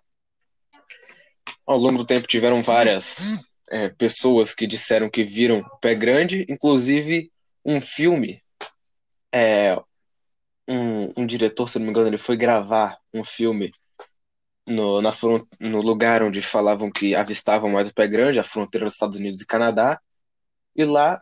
Ao 1.67 1.79
longo 1.79 1.99
do 1.99 2.07
tempo 2.07 2.29
tiveram 2.29 2.63
várias 2.63 3.35
é, 3.71 3.89
pessoas 3.89 4.55
que 4.55 4.69
disseram 4.69 5.11
que 5.11 5.25
viram 5.25 5.59
o 5.59 5.79
pé 5.79 5.97
grande, 5.97 6.47
inclusive 6.49 7.33
um 7.65 7.81
filme, 7.81 8.41
é, 9.35 9.77
um, 10.69 11.23
um 11.23 11.27
diretor, 11.27 11.69
se 11.69 11.81
não 11.81 11.87
me 11.87 11.91
engano, 11.91 12.07
ele 12.07 12.19
foi 12.19 12.37
gravar 12.37 12.97
um 13.13 13.25
filme 13.25 13.73
no, 14.67 15.01
na, 15.03 15.13
fron- 15.13 15.47
no 15.61 15.81
lugar 15.81 16.23
onde 16.23 16.41
falavam 16.41 16.91
que 16.91 17.15
avistavam 17.15 17.71
mais 17.71 17.89
o 17.89 17.95
pé 17.95 18.07
grande, 18.07 18.39
a 18.39 18.45
fronteira 18.45 18.87
dos 18.87 18.95
Estados 18.95 19.19
Unidos 19.19 19.41
e 19.41 19.47
Canadá, 19.47 20.01
e 20.75 20.85
lá 20.85 21.21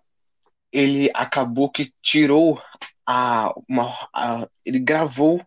ele 0.72 1.10
acabou 1.14 1.70
que 1.70 1.92
tirou 2.00 2.60
a, 3.06 3.52
uma, 3.68 3.88
a- 4.14 4.48
ele 4.64 4.78
gravou 4.78 5.44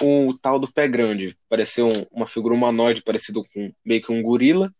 o 0.00 0.34
tal 0.42 0.58
do 0.58 0.70
pé 0.70 0.86
grande, 0.86 1.36
pareceu 1.48 1.88
um- 1.88 2.06
uma 2.12 2.26
figura 2.26 2.54
humanoide 2.54 3.02
parecido 3.02 3.42
com 3.52 3.72
meio 3.84 4.02
que 4.02 4.12
um 4.12 4.22
gorila, 4.22 4.70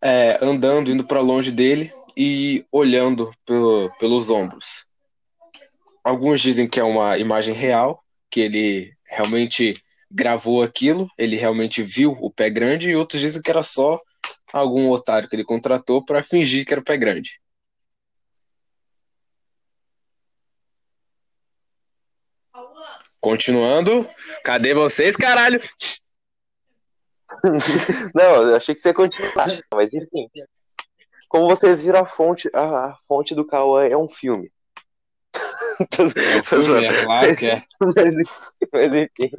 é, 0.00 0.38
andando, 0.42 0.90
indo 0.90 1.06
para 1.06 1.20
longe 1.20 1.50
dele 1.50 1.90
e 2.16 2.64
olhando 2.70 3.32
pelo- 3.44 3.90
pelos 3.98 4.30
ombros. 4.30 4.86
Alguns 6.02 6.40
dizem 6.40 6.68
que 6.68 6.78
é 6.78 6.84
uma 6.84 7.16
imagem 7.18 7.54
real, 7.54 8.02
que 8.30 8.40
ele 8.40 8.94
realmente 9.08 9.74
gravou 10.14 10.62
aquilo, 10.62 11.08
ele 11.18 11.36
realmente 11.36 11.82
viu 11.82 12.12
o 12.20 12.30
pé 12.30 12.48
grande, 12.48 12.90
e 12.90 12.96
outros 12.96 13.20
dizem 13.20 13.42
que 13.42 13.50
era 13.50 13.62
só 13.62 13.98
algum 14.52 14.88
otário 14.90 15.28
que 15.28 15.34
ele 15.34 15.44
contratou 15.44 16.04
para 16.04 16.22
fingir 16.22 16.64
que 16.64 16.72
era 16.72 16.80
o 16.80 16.84
pé 16.84 16.96
grande. 16.96 17.40
Continuando, 23.20 24.06
cadê 24.44 24.74
vocês, 24.74 25.16
caralho? 25.16 25.58
Não, 28.14 28.50
eu 28.50 28.56
achei 28.56 28.74
que 28.74 28.80
você 28.80 28.88
ia 28.88 28.94
continuar, 28.94 29.48
mas 29.72 29.92
enfim. 29.92 30.28
Como 31.28 31.48
vocês 31.48 31.80
viram, 31.80 32.00
a 32.00 32.04
fonte, 32.04 32.48
a, 32.54 32.96
fonte 33.08 33.34
do 33.34 33.44
Cauã 33.44 33.84
é 33.86 33.96
um 33.96 34.08
filme. 34.08 34.52
É 36.16 36.42
filme, 36.42 36.84
é 36.84 37.04
claro 37.04 37.36
que 37.36 37.46
é. 37.46 37.62
mas, 37.80 38.14
mas 38.72 38.92
enfim. 38.92 39.30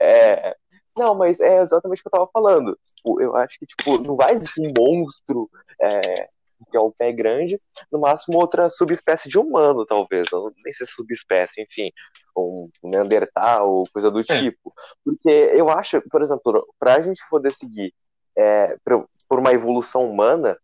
É, 0.00 0.56
não, 0.96 1.14
mas 1.14 1.40
é 1.40 1.60
exatamente 1.60 2.00
o 2.00 2.02
que 2.02 2.08
eu 2.08 2.12
tava 2.12 2.30
falando. 2.32 2.78
Tipo, 2.96 3.20
eu 3.20 3.36
acho 3.36 3.58
que 3.58 3.66
tipo, 3.66 3.98
não 4.02 4.16
vai 4.16 4.32
existir 4.32 4.60
um 4.60 4.72
monstro 4.76 5.48
é, 5.80 6.28
que 6.70 6.76
é 6.76 6.80
o 6.80 6.90
pé 6.90 7.12
grande, 7.12 7.60
no 7.92 8.00
máximo 8.00 8.38
outra 8.38 8.68
subespécie 8.70 9.28
de 9.28 9.38
humano, 9.38 9.84
talvez. 9.84 10.32
Ou 10.32 10.50
nem 10.64 10.72
sei 10.72 10.86
se 10.86 10.92
é 10.92 10.96
subespécie, 10.96 11.62
enfim. 11.62 11.90
Um 12.36 12.68
Neandertal 12.82 13.70
ou 13.70 13.84
coisa 13.92 14.10
do 14.10 14.24
tipo. 14.24 14.72
Porque 15.04 15.28
eu 15.28 15.68
acho, 15.70 16.00
por 16.10 16.22
exemplo, 16.22 16.66
pra 16.78 17.02
gente 17.02 17.20
poder 17.30 17.52
seguir 17.52 17.92
é, 18.36 18.76
pra- 18.84 19.04
por 19.28 19.38
uma 19.38 19.52
evolução 19.52 20.08
humana, 20.08 20.56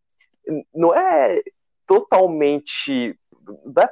não 0.75 0.95
é 0.95 1.41
totalmente. 1.87 3.19
Não 3.65 3.83
é 3.83 3.89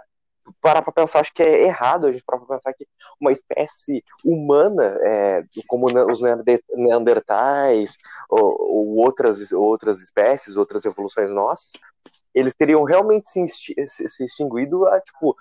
parar 0.60 0.82
pra 0.82 0.92
pensar, 0.92 1.20
acho 1.20 1.32
que 1.32 1.42
é 1.42 1.64
errado 1.64 2.06
a 2.06 2.12
gente 2.12 2.24
parar 2.24 2.40
pra 2.44 2.56
pensar 2.56 2.72
que 2.72 2.86
uma 3.20 3.32
espécie 3.32 4.04
humana, 4.24 4.98
é, 5.02 5.44
como 5.66 5.86
os 5.86 6.20
neander- 6.20 6.62
neandertais 6.70 7.96
ou, 8.28 8.40
ou 8.60 8.96
outras, 8.96 9.52
outras 9.52 10.00
espécies, 10.00 10.56
outras 10.56 10.84
evoluções 10.84 11.32
nossas, 11.32 11.72
eles 12.34 12.54
teriam 12.54 12.84
realmente 12.84 13.28
se, 13.28 13.46
se- 13.48 14.24
extinguido 14.24 14.86
há, 14.86 15.00
tipo, 15.00 15.36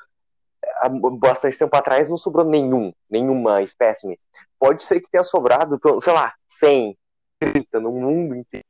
há 0.77 0.89
bastante 0.89 1.57
tempo 1.57 1.75
atrás 1.75 2.09
não 2.09 2.17
sobrou 2.17 2.45
nenhum, 2.45 2.93
nenhuma 3.09 3.61
espécime. 3.61 4.19
Pode 4.57 4.83
ser 4.83 4.99
que 4.99 5.09
tenha 5.09 5.23
sobrado, 5.23 5.79
sei 6.03 6.13
lá, 6.13 6.33
100, 6.49 6.97
30 7.39 7.79
no 7.79 7.91
mundo 7.91 8.35
inteiro. 8.35 8.65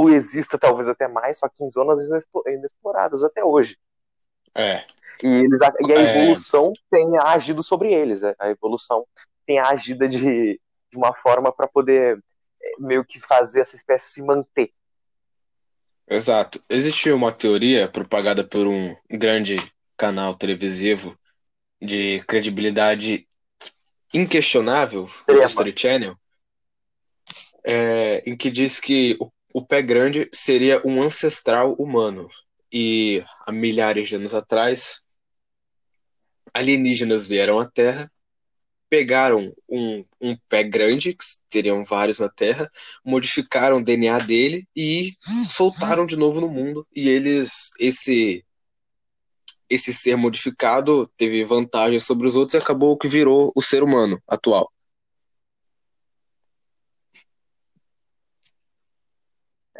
Ou 0.00 0.10
exista 0.10 0.58
talvez 0.58 0.88
até 0.88 1.06
mais, 1.06 1.38
só 1.38 1.48
que 1.48 1.62
em 1.62 1.70
zonas 1.70 2.06
inexplo- 2.08 2.42
inexploradas 2.48 3.22
até 3.22 3.44
hoje. 3.44 3.78
É, 4.54 4.84
E, 5.22 5.26
eles, 5.26 5.60
e 5.60 5.92
a 5.92 5.96
É. 5.98 6.16
evolução 6.16 6.72
tem 6.90 7.18
agido 7.18 7.62
sobre 7.62 7.92
eles. 7.92 8.20
né? 8.22 8.34
A 8.38 8.50
evolução 8.50 9.06
tem 9.46 9.58
agido 9.58 10.08
de, 10.08 10.60
de 10.90 10.96
uma 10.96 11.14
forma 11.14 11.52
para 11.52 11.66
poder 11.66 12.22
é, 12.62 12.72
meio 12.78 13.04
que 13.04 13.20
fazer 13.20 13.60
essa 13.60 13.74
espécie 13.76 14.10
se 14.10 14.22
manter. 14.22 14.70
exato. 16.08 16.62
Existe 16.68 17.10
uma 17.10 17.32
teoria 17.32 17.88
propagada 17.88 18.44
por 18.44 18.66
um 18.66 18.94
grande 19.10 19.56
canal 19.96 20.34
televisivo 20.34 21.16
de 21.80 22.22
credibilidade 22.26 23.26
inquestionável, 24.14 25.08
o. 25.26 25.44
History 25.44 25.74
Channel, 25.76 26.16
é, 27.64 28.22
em 28.26 28.36
que 28.36 28.50
diz 28.50 28.78
que 28.78 29.16
o, 29.20 29.30
o 29.54 29.64
pé 29.64 29.80
grande 29.82 30.28
seria 30.32 30.82
um 30.84 31.02
ancestral 31.02 31.74
humano. 31.74 32.28
E 32.72 33.22
há 33.46 33.52
milhares 33.52 34.08
de 34.08 34.16
anos 34.16 34.34
atrás, 34.34 35.02
alienígenas 36.54 37.26
vieram 37.26 37.60
à 37.60 37.68
Terra, 37.68 38.10
pegaram 38.88 39.54
um, 39.68 40.04
um 40.20 40.36
pé 40.48 40.62
grande, 40.62 41.14
que 41.14 41.24
teriam 41.50 41.82
vários 41.84 42.20
na 42.20 42.28
Terra, 42.28 42.70
modificaram 43.04 43.78
o 43.78 43.84
DNA 43.84 44.18
dele 44.20 44.66
e 44.76 45.10
soltaram 45.48 46.06
de 46.06 46.16
novo 46.16 46.40
no 46.40 46.48
mundo. 46.48 46.86
E 46.94 47.08
eles, 47.08 47.70
esse 47.78 48.44
esse 49.72 49.94
ser 49.94 50.16
modificado 50.16 51.06
teve 51.16 51.42
vantagens 51.44 52.04
sobre 52.04 52.26
os 52.26 52.36
outros 52.36 52.54
e 52.54 52.58
acabou 52.58 52.96
que 52.96 53.08
virou 53.08 53.50
o 53.56 53.62
ser 53.62 53.82
humano 53.82 54.22
atual. 54.28 54.70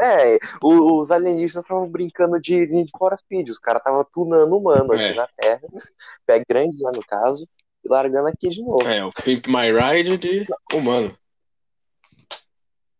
É, 0.02 0.38
os 0.62 1.10
alienígenas 1.10 1.64
estavam 1.64 1.88
brincando 1.88 2.40
de 2.40 2.66
Need 2.66 2.90
for 2.98 3.16
Speed, 3.16 3.48
os 3.50 3.58
caras 3.58 3.80
estavam 3.80 4.04
tunando 4.12 4.56
humano 4.56 4.92
aqui 4.92 5.02
É. 5.04 5.14
na 5.14 5.28
Terra, 5.40 5.60
pé 6.26 6.42
grande 6.48 6.76
já 6.78 6.90
no 6.90 7.00
caso, 7.06 7.46
e 7.84 7.88
largando 7.88 8.28
aqui 8.28 8.48
de 8.50 8.62
novo. 8.62 8.86
É, 8.88 9.04
o 9.04 9.12
Pimp 9.12 9.46
My 9.46 9.70
Ride 9.72 10.16
de 10.18 10.46
humano. 10.74 11.14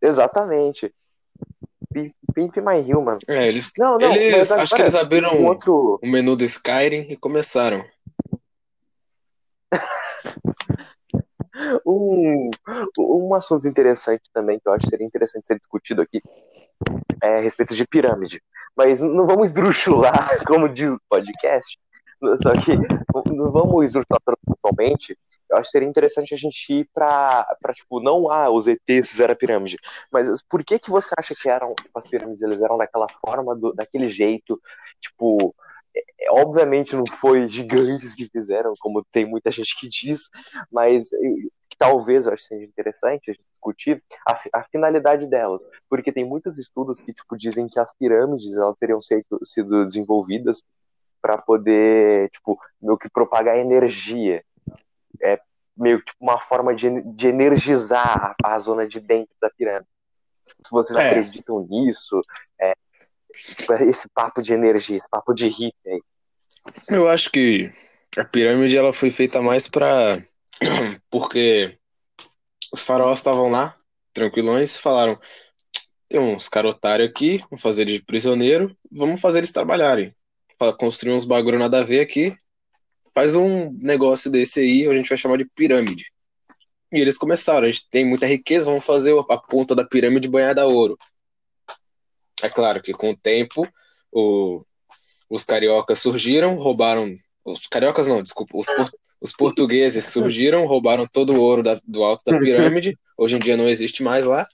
Exatamente. 0.01 0.93
Pimp, 2.35 2.57
My 2.57 2.81
Human. 2.93 3.19
É, 3.29 3.47
eles, 3.47 3.73
Não, 3.77 3.99
não, 3.99 4.15
eles 4.15 4.51
acho 4.51 4.75
que 4.75 4.81
eles 4.81 4.95
abriram 4.95 5.35
um 5.35 5.47
outro. 5.47 5.99
o 6.03 6.07
menu 6.07 6.35
do 6.37 6.45
Skyrim 6.45 7.07
e 7.11 7.17
começaram. 7.17 7.85
Um, 11.87 12.51
um 12.99 13.35
assunto 13.35 13.67
interessante 13.67 14.23
também, 14.33 14.59
que 14.59 14.69
eu 14.69 14.73
acho 14.73 14.85
que 14.85 14.91
seria 14.91 15.07
interessante 15.07 15.47
ser 15.47 15.59
discutido 15.59 16.03
aqui, 16.03 16.21
é 17.23 17.39
a 17.39 17.41
respeito 17.41 17.75
de 17.75 17.87
pirâmide. 17.87 18.43
Mas 18.77 19.01
não 19.01 19.27
vamos 19.27 19.49
esdrúxular, 19.49 20.29
como 20.47 20.69
diz 20.69 20.91
o 20.91 21.01
podcast. 21.09 21.79
Só 22.41 22.53
que 22.53 22.77
não 23.33 23.51
vamos 23.51 23.85
esdrúxular 23.85 24.21
totalmente. 24.47 25.17
Eu 25.51 25.57
acho 25.57 25.69
que 25.69 25.73
seria 25.73 25.89
interessante 25.89 26.33
a 26.33 26.37
gente 26.37 26.73
ir 26.73 26.89
pra, 26.95 27.45
pra 27.61 27.75
tipo, 27.75 28.01
não, 28.01 28.31
ah, 28.31 28.49
os 28.49 28.67
ETs 28.67 29.11
fizeram 29.11 29.35
a 29.35 29.37
pirâmide. 29.37 29.77
Mas 30.13 30.41
por 30.43 30.65
que 30.65 30.79
que 30.79 30.91
você 30.91 31.13
acha 31.19 31.35
que 31.35 31.49
eram, 31.49 31.75
tipo, 31.75 31.99
as 31.99 32.09
pirâmides, 32.09 32.43
eles 32.43 32.63
eram 32.63 32.79
daquela 32.79 33.09
forma, 33.21 33.57
do, 33.57 33.73
daquele 33.73 34.09
jeito? 34.09 34.61
Tipo, 35.01 35.53
obviamente 36.31 36.97
não 36.97 37.05
foi 37.07 37.49
gigantes 37.49 38.15
que 38.15 38.27
fizeram, 38.29 38.73
como 38.81 39.05
tem 39.11 39.27
muita 39.27 39.51
gente 39.51 39.79
que 39.79 39.89
diz, 39.89 40.29
mas 40.73 41.09
que 41.11 41.77
talvez 41.77 42.27
eu 42.27 42.33
acho 42.33 42.43
que 42.43 42.49
seja 42.55 42.65
interessante 42.65 43.31
a 43.31 43.35
gente 43.35 43.45
discutir 43.53 44.03
a, 44.27 44.41
a 44.55 44.65
finalidade 44.65 45.27
delas, 45.27 45.63
porque 45.89 46.13
tem 46.13 46.25
muitos 46.25 46.59
estudos 46.59 47.01
que 47.01 47.13
tipo 47.13 47.37
dizem 47.37 47.67
que 47.69 47.79
as 47.79 47.95
pirâmides 47.95 48.55
elas 48.55 48.77
teriam 48.79 49.01
sido, 49.03 49.25
sido 49.45 49.85
desenvolvidas 49.85 50.63
para 51.21 51.39
poder 51.39 52.31
tipo 52.31 52.59
meio 52.81 52.99
que 52.99 53.09
propagar 53.11 53.57
energia, 53.57 54.43
é 55.21 55.39
meio 55.77 55.99
que 55.99 56.07
tipo 56.07 56.19
uma 56.25 56.39
forma 56.39 56.75
de, 56.75 57.03
de 57.03 57.29
energizar 57.29 58.35
a, 58.43 58.55
a 58.55 58.59
zona 58.59 58.87
de 58.87 59.01
dentro 59.01 59.35
da 59.41 59.51
pirâmide. 59.51 59.89
Se 60.65 60.71
vocês 60.71 60.99
É. 60.99 61.11
acreditam 61.11 61.67
nisso, 61.69 62.21
é, 62.61 62.75
esse 63.89 64.09
papo 64.15 64.43
de 64.43 64.53
energia, 64.53 64.97
esse 64.97 65.09
papo 65.09 65.35
de 65.35 65.49
hippie 65.49 65.75
aí. 65.87 66.03
Eu 66.89 67.09
acho 67.09 67.31
que 67.31 67.71
a 68.17 68.25
pirâmide 68.25 68.77
ela 68.77 68.93
foi 68.93 69.11
feita 69.11 69.41
mais 69.41 69.67
pra. 69.67 70.19
porque 71.11 71.77
os 72.73 72.85
faraós 72.85 73.19
estavam 73.19 73.51
lá, 73.51 73.75
tranquilões, 74.13 74.77
falaram: 74.77 75.19
tem 76.09 76.21
uns 76.21 76.49
caras 76.49 76.75
otários 76.75 77.09
aqui, 77.09 77.39
vamos 77.51 77.63
fazer 77.63 77.83
eles 77.83 77.95
de 77.95 78.05
prisioneiro, 78.05 78.77
vamos 78.91 79.21
fazer 79.21 79.39
eles 79.39 79.53
trabalharem. 79.53 80.15
Construir 80.79 81.13
uns 81.13 81.25
bagulho 81.25 81.59
nada 81.59 81.81
a 81.81 81.83
ver 81.83 82.01
aqui, 82.01 82.37
faz 83.15 83.35
um 83.35 83.73
negócio 83.73 84.31
desse 84.31 84.61
aí, 84.61 84.87
a 84.87 84.95
gente 84.95 85.09
vai 85.09 85.19
chamar 85.19 85.39
de 85.39 85.45
pirâmide. 85.57 86.13
E 86.93 87.01
eles 87.01 87.19
começaram, 87.19 87.67
a 87.67 87.71
gente 87.71 87.89
tem 87.89 88.05
muita 88.05 88.27
riqueza, 88.27 88.67
vamos 88.67 88.85
fazer 88.85 89.15
a 89.31 89.39
ponta 89.39 89.75
da 89.75 89.85
pirâmide 89.85 90.29
banhada 90.29 90.63
a 90.63 90.67
ouro. 90.67 90.97
É 92.43 92.49
claro 92.49 92.83
que 92.83 92.93
com 92.93 93.11
o 93.11 93.17
tempo, 93.17 93.67
o- 94.11 94.65
os 95.31 95.45
cariocas 95.45 96.01
surgiram, 96.01 96.57
roubaram. 96.57 97.15
Os 97.45 97.67
cariocas 97.67 98.09
não, 98.09 98.23
desculpa. 98.23 98.57
Os, 98.59 98.67
os 99.21 99.33
portugueses 99.33 100.05
surgiram, 100.07 100.67
roubaram 100.67 101.07
todo 101.07 101.33
o 101.35 101.41
ouro 101.41 101.63
da- 101.63 101.81
do 101.87 102.03
alto 102.05 102.23
da 102.25 102.33
pirâmide. 102.45 102.99
Hoje 103.17 103.37
em 103.37 103.39
dia 103.39 103.57
não 103.57 103.69
existe 103.69 104.03
mais 104.03 104.25
lá. 104.25 104.47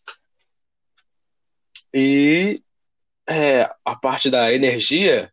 E 1.92 2.62
é, 3.28 3.68
a 3.84 3.96
parte 3.96 4.30
da 4.30 4.52
energia, 4.52 5.32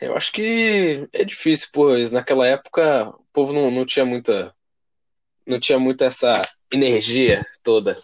eu 0.00 0.16
acho 0.16 0.32
que 0.32 1.08
é 1.12 1.24
difícil, 1.24 1.68
pois 1.72 2.12
naquela 2.12 2.46
época 2.46 3.08
o 3.08 3.24
povo 3.32 3.52
não, 3.52 3.70
não 3.70 3.84
tinha 3.84 4.04
muita. 4.04 4.54
Não 5.46 5.60
tinha 5.60 5.78
muita 5.78 6.06
essa 6.06 6.40
energia 6.72 7.44
toda 7.62 7.94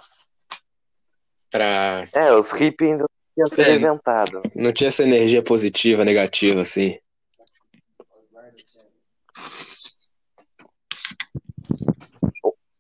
pra. 1.51 2.05
É, 2.13 2.33
os 2.33 2.51
hippies 2.53 2.91
ainda 2.93 3.03
não 3.05 3.09
tinham 3.35 3.49
sido 3.51 3.63
É. 3.63 3.77
inventados. 3.77 4.43
Não 4.55 4.73
tinha 4.73 4.89
essa 4.89 5.03
energia 5.03 5.43
positiva, 5.43 6.05
negativa, 6.05 6.61
assim. 6.61 6.99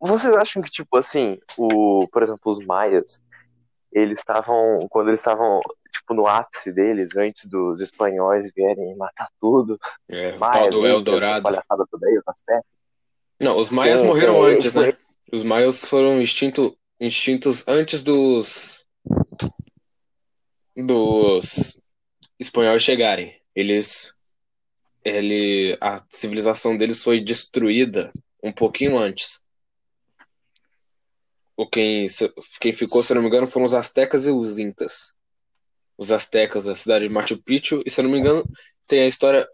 Vocês 0.01 0.33
acham 0.33 0.63
que, 0.63 0.71
tipo, 0.71 0.97
assim, 0.97 1.39
o, 1.59 2.09
por 2.11 2.23
exemplo, 2.23 2.41
os 2.47 2.59
maias, 2.65 3.21
eles 3.93 4.19
estavam, 4.19 4.87
quando 4.91 5.09
eles 5.09 5.21
estavam, 5.21 5.61
tipo, 5.93 6.15
no 6.15 6.27
ápice 6.27 6.73
deles, 6.73 7.17
antes 7.17 7.47
dos 7.47 7.81
espanhóis 7.81 8.51
vierem 8.55 8.97
matar 8.97 9.29
tudo, 9.39 9.79
É, 10.09 10.37
o 10.37 10.39
maias, 10.39 10.53
tal 10.53 10.71
do 10.71 10.79
incas, 10.79 10.91
Eldorado. 10.91 11.49
aí, 11.49 11.55
aztecas, 12.27 12.65
Não, 13.43 13.59
os 13.59 13.71
maias 13.71 14.01
Sim, 14.01 14.07
morreram 14.07 14.35
sim, 14.37 14.55
antes, 14.55 14.75
né? 14.75 14.93
Os 15.31 15.45
maias 15.45 15.85
foram 15.85 16.21
extinto, 16.21 16.77
extintos 17.01 17.67
antes 17.67 18.03
dos 18.03 18.87
dos 20.77 21.81
espanhóis 22.39 22.83
chegarem. 22.83 23.35
Eles 23.55 24.15
ele 25.03 25.77
a 25.81 26.05
civilização 26.11 26.77
deles 26.77 27.03
foi 27.03 27.21
destruída 27.21 28.13
um 28.43 28.53
pouquinho 28.53 28.99
antes. 28.99 29.43
O 31.57 31.67
quem 31.67 32.07
quem 32.61 32.73
ficou, 32.73 33.03
se 33.03 33.15
não 33.15 33.23
me 33.23 33.29
engano, 33.29 33.47
foram 33.47 33.67
os 33.67 33.75
astecas 33.75 34.27
e 34.27 34.31
os 34.31 34.59
incas. 34.59 35.15
Os 35.97 36.13
astecas 36.13 36.65
da 36.65 36.75
cidade 36.75 37.07
de 37.07 37.13
Machu 37.13 37.43
Picchu, 37.43 37.81
e 37.85 37.91
se 37.91 38.03
não 38.03 38.11
me 38.11 38.19
engano, 38.19 38.43
tem 38.89 39.03
a 39.03 39.07
história, 39.07 39.49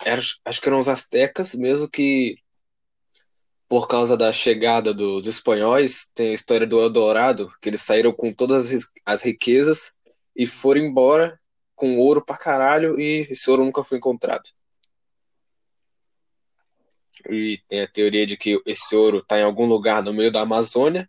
acho 0.45 0.61
que 0.61 0.69
eram 0.69 0.79
os 0.79 0.89
astecas 0.89 1.55
mesmo 1.55 1.89
que 1.89 2.37
por 3.69 3.89
causa 3.89 4.17
da 4.17 4.33
chegada 4.33 4.95
dos 4.95 5.27
espanhóis, 5.27 6.11
tem 6.15 6.31
a 6.31 6.35
história 6.35 6.67
do 6.67 6.81
Eldorado, 6.81 7.53
que 7.61 7.69
eles 7.69 7.83
saíram 7.83 8.13
com 8.13 8.33
todas 8.33 8.93
as 9.05 9.23
riquezas 9.23 9.99
e 10.35 10.47
foram 10.47 10.83
embora 10.83 11.39
com 11.75 11.99
ouro 11.99 12.25
pra 12.25 12.37
caralho 12.37 12.99
e 12.99 13.27
esse 13.29 13.51
ouro 13.51 13.65
nunca 13.65 13.83
foi 13.83 13.99
encontrado. 13.99 14.49
E 17.29 17.61
tem 17.69 17.83
a 17.83 17.89
teoria 17.89 18.27
de 18.27 18.37
que 18.37 18.61
esse 18.65 18.95
ouro 18.95 19.23
tá 19.23 19.39
em 19.39 19.43
algum 19.43 19.67
lugar 19.67 20.03
no 20.03 20.13
meio 20.13 20.31
da 20.31 20.43
Amazônia 20.43 21.09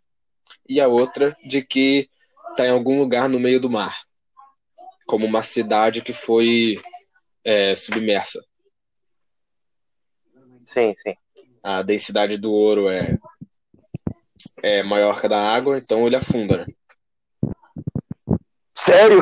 e 0.68 0.80
a 0.80 0.88
outra 0.88 1.36
de 1.46 1.62
que 1.62 2.10
tá 2.56 2.66
em 2.66 2.70
algum 2.70 2.98
lugar 2.98 3.28
no 3.28 3.38
meio 3.38 3.60
do 3.60 3.70
mar, 3.70 3.96
como 5.06 5.26
uma 5.26 5.42
cidade 5.42 6.02
que 6.02 6.12
foi 6.12 6.82
é, 7.44 7.74
submersa. 7.76 8.44
sim, 10.64 10.92
sim. 10.96 11.14
A 11.62 11.82
densidade 11.82 12.36
do 12.38 12.52
ouro 12.52 12.88
é, 12.88 13.16
é 14.62 14.82
maior 14.82 15.20
que 15.20 15.26
a 15.26 15.28
da 15.28 15.40
água, 15.40 15.78
então 15.78 16.06
ele 16.06 16.16
afunda, 16.16 16.58
né? 16.58 16.66
Sério? 18.76 19.20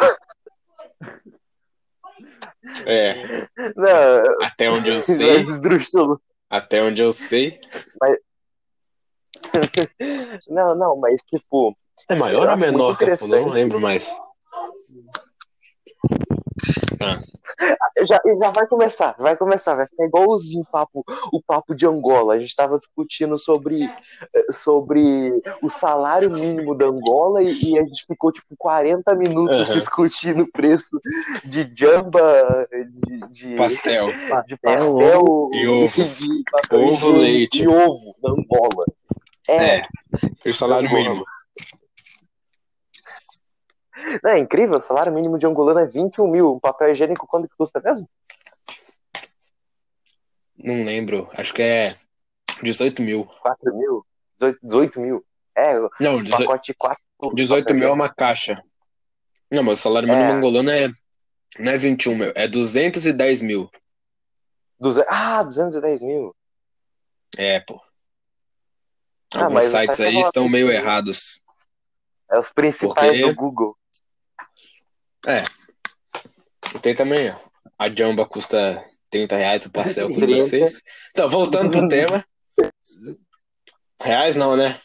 É, 2.86 3.46
Não, 3.76 4.44
até 4.46 4.70
onde 4.70 4.90
eu 4.90 5.00
sei, 5.00 5.38
mas 5.38 5.48
esdrúxulo. 5.48 6.20
até 6.50 6.82
onde 6.82 7.00
eu 7.00 7.10
sei. 7.10 7.60
Não, 10.48 10.74
não, 10.74 10.96
mas, 10.96 11.22
tipo, 11.24 11.74
É 12.08 12.14
maior 12.14 12.48
ou 12.48 12.56
menor 12.56 12.98
que 12.98 13.04
a 13.04 13.16
não 13.28 13.48
lembro 13.48 13.80
mais. 13.80 14.10
Já, 18.06 18.20
já 18.38 18.50
vai 18.50 18.66
começar, 18.66 19.14
vai 19.18 19.36
começar, 19.36 19.74
vai 19.74 19.86
ficar 19.86 20.04
igualzinho 20.04 20.62
o 20.62 20.66
papo, 20.66 21.04
o 21.32 21.40
papo 21.42 21.74
de 21.74 21.86
Angola. 21.86 22.34
A 22.34 22.38
gente 22.38 22.48
estava 22.50 22.78
discutindo 22.78 23.38
sobre, 23.38 23.84
eh, 23.84 24.52
sobre 24.52 25.32
o 25.62 25.68
salário 25.70 26.30
mínimo 26.30 26.74
da 26.76 26.86
Angola 26.86 27.42
e, 27.42 27.46
e 27.46 27.78
a 27.78 27.82
gente 27.82 28.04
ficou 28.06 28.30
tipo 28.32 28.54
40 28.58 29.14
minutos 29.14 29.60
Aham. 29.68 29.74
discutindo 29.78 30.42
o 30.42 30.50
preço 30.52 31.00
de 31.44 31.70
jamba, 31.74 32.66
de, 33.06 33.20
de, 33.48 33.54
Pastel. 33.56 34.08
de 34.46 34.56
pastel 34.58 35.50
e 35.52 35.66
ovo. 35.66 35.88
de 35.88 36.76
Ovo, 36.76 37.12
de- 37.12 37.18
leite. 37.18 37.62
e 37.62 37.68
ovo 37.68 38.14
da 38.22 38.30
Angola. 38.30 38.84
É, 39.48 39.76
É, 39.76 39.82
e 40.44 40.50
o 40.50 40.54
salário 40.54 40.88
Angola. 40.88 41.02
mínimo. 41.02 41.24
Não, 44.22 44.30
é 44.30 44.38
incrível, 44.38 44.76
o 44.78 44.80
salário 44.80 45.12
mínimo 45.12 45.38
de 45.38 45.46
angolano 45.46 45.80
é 45.80 45.86
21 45.86 46.28
mil. 46.30 46.54
Um 46.54 46.60
papel 46.60 46.90
higiênico 46.92 47.26
quanto 47.26 47.48
que 47.48 47.56
custa 47.56 47.80
mesmo? 47.80 48.08
Não 50.58 50.84
lembro. 50.84 51.28
Acho 51.34 51.52
que 51.54 51.62
é 51.62 51.96
18 52.62 53.02
mil. 53.02 53.24
4 53.40 53.74
mil? 53.76 54.06
18, 54.38 54.58
18 54.62 55.00
mil? 55.00 55.24
É, 55.56 55.78
o 55.78 55.90
Não, 56.00 56.22
18, 56.22 56.44
pacote 56.46 56.72
de 56.72 56.74
4 56.78 57.02
18 57.34 57.74
mil 57.74 57.88
é 57.88 57.92
uma 57.92 58.12
caixa. 58.12 58.54
Não, 59.50 59.62
mas 59.62 59.78
o 59.78 59.82
salário 59.82 60.08
mínimo 60.08 60.24
É. 60.24 60.32
angolano 60.32 60.70
é. 60.70 60.88
Não 61.58 61.72
é 61.72 61.78
21 61.78 62.16
mil, 62.16 62.32
é 62.34 62.46
210 62.46 63.40
mil. 63.40 63.70
Duze- 64.78 65.06
Ah, 65.08 65.42
210 65.42 66.02
mil. 66.02 66.36
É, 67.38 67.60
pô. 67.60 67.80
Ah, 69.34 69.44
Alguns 69.44 69.54
mas 69.54 69.66
o 69.66 69.70
sites 69.70 69.96
site 69.96 70.08
aí 70.08 70.20
estão 70.20 70.48
meio 70.48 70.70
errados. 70.70 71.42
É 72.30 72.38
os 72.38 72.50
principais 72.50 73.12
Porque- 73.16 73.26
do 73.26 73.34
Google. 73.34 73.76
Tem 76.82 76.94
também, 76.94 77.30
ó. 77.30 77.34
A 77.78 77.88
jamba 77.88 78.26
custa 78.26 78.82
30 79.10 79.36
reais, 79.36 79.66
o 79.66 79.72
pastel 79.72 80.08
custa 80.08 80.28
30. 80.28 80.46
6. 80.46 80.82
Então, 81.10 81.28
voltando 81.28 81.70
pro 81.70 81.88
tema. 81.88 82.24
Reais 84.02 84.36
não, 84.36 84.56
né? 84.56 84.78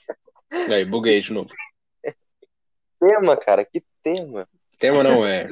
Aí, 0.51 0.84
buguei 0.84 1.21
de 1.21 1.32
novo. 1.32 1.49
Tema, 2.99 3.38
cara, 3.38 3.65
que 3.65 3.84
tema. 4.04 4.47
Tema 4.77 5.04
não 5.04 5.25
é. 5.25 5.49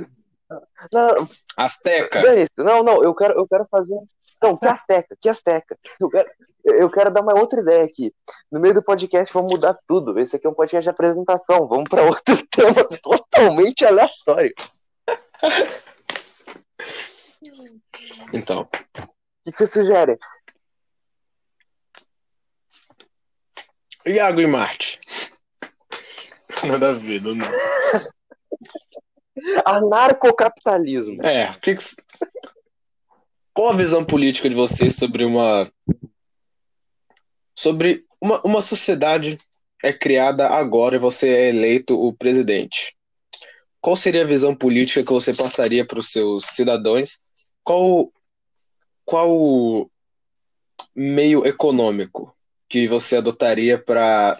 Não, 0.91 1.28
Azteca. 1.56 2.21
dane-se. 2.21 2.52
não, 2.58 2.84
não, 2.84 3.04
eu 3.04 3.13
quero, 3.13 3.36
eu 3.36 3.47
quero 3.47 3.67
fazer. 3.69 3.99
Não, 4.41 4.58
que 4.58 4.65
Azteca, 4.65 5.17
que 5.19 5.30
Azteca. 5.30 5.78
Eu 5.99 6.10
quero, 6.10 6.30
eu 6.65 6.89
quero 6.89 7.12
dar 7.12 7.21
uma 7.21 7.38
outra 7.38 7.60
ideia 7.60 7.84
aqui. 7.84 8.13
No 8.52 8.60
meio 8.60 8.73
do 8.73 8.84
podcast, 8.84 9.34
vamos 9.34 9.52
mudar 9.52 9.75
tudo. 9.88 10.17
Esse 10.19 10.36
aqui 10.36 10.47
é 10.47 10.49
um 10.49 10.54
podcast 10.54 10.84
de 10.84 10.89
apresentação. 10.89 11.67
Vamos 11.67 11.89
para 11.89 12.04
outro 12.04 12.36
tema 12.49 12.84
totalmente 13.04 13.86
aleatório. 13.86 14.52
Então, 18.34 18.62
O 18.62 19.52
que 19.52 19.58
você 19.58 19.67
sugere? 19.67 20.17
Iago 24.06 24.41
e 24.41 24.47
Marte. 24.47 24.99
Nada 26.65 26.89
a 26.89 26.93
ver, 26.93 27.21
não. 27.21 27.36
Anarcocapitalismo. 29.65 31.25
É, 31.25 31.52
que 31.62 31.75
que... 31.75 31.84
qual 33.54 33.69
a 33.69 33.78
visão 33.78 34.04
política 34.04 34.49
de 34.49 34.56
vocês 34.56 34.95
sobre 34.95 35.23
uma 35.23 35.71
sobre 37.56 38.06
uma, 38.21 38.41
uma 38.41 38.62
sociedade 38.62 39.38
é 39.84 39.93
criada 39.93 40.49
agora 40.49 40.95
e 40.95 40.99
você 40.99 41.30
é 41.30 41.49
eleito 41.49 41.99
o 41.99 42.13
presidente? 42.13 42.97
Qual 43.82 43.96
seria 43.96 44.24
a 44.24 44.28
visão 44.28 44.56
política 44.56 45.04
que 45.04 45.13
você 45.13 45.34
passaria 45.34 45.86
para 45.86 46.00
os 46.00 46.12
seus 46.12 46.46
cidadãos? 46.46 47.20
Qual 47.63 48.12
qual 49.06 49.89
meio 50.96 51.46
econômico 51.46 52.36
que 52.68 52.88
você 52.88 53.18
adotaria 53.18 53.78
para 53.78 54.38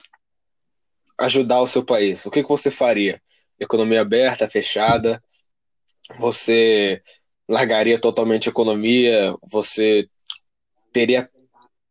ajudar 1.18 1.62
o 1.62 1.68
seu 1.68 1.84
país? 1.84 2.26
O 2.26 2.32
que 2.32 2.44
que 2.44 2.50
você 2.50 2.70
faria? 2.70 3.20
Economia 3.60 4.02
aberta, 4.02 4.48
fechada? 4.48 5.22
Você 6.18 7.02
largaria 7.48 8.00
totalmente 8.00 8.48
a 8.48 8.52
economia? 8.52 9.34
Você 9.52 10.08
teria 10.94 11.28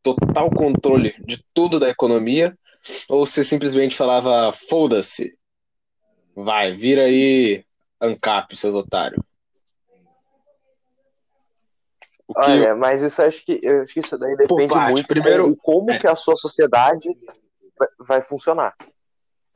total 0.02 0.50
controle 0.50 1.14
de 1.26 1.42
tudo 1.52 1.80
da 1.80 1.88
economia? 1.88 2.56
Ou 3.08 3.26
você 3.26 3.44
simplesmente 3.44 3.96
falava, 3.96 4.52
foda-se, 4.52 5.37
vai, 6.44 6.74
vira 6.74 7.02
aí 7.02 7.64
ANCAP, 8.00 8.56
seus 8.56 8.74
otários? 8.74 9.22
Que, 12.44 12.50
Olha, 12.50 12.76
mas 12.76 13.02
isso 13.02 13.22
acho 13.22 13.42
que, 13.44 13.66
acho 13.66 13.94
que 13.94 14.00
isso 14.00 14.18
daí 14.18 14.36
depende 14.36 14.68
parte, 14.68 14.90
muito 14.92 15.08
primeiro- 15.08 15.48
do 15.48 15.56
como 15.56 15.90
é. 15.90 15.98
que 15.98 16.06
a 16.06 16.14
sua 16.14 16.36
sociedade 16.36 17.08
vai- 17.78 17.88
vai 18.00 18.22
funcionar. 18.22 18.74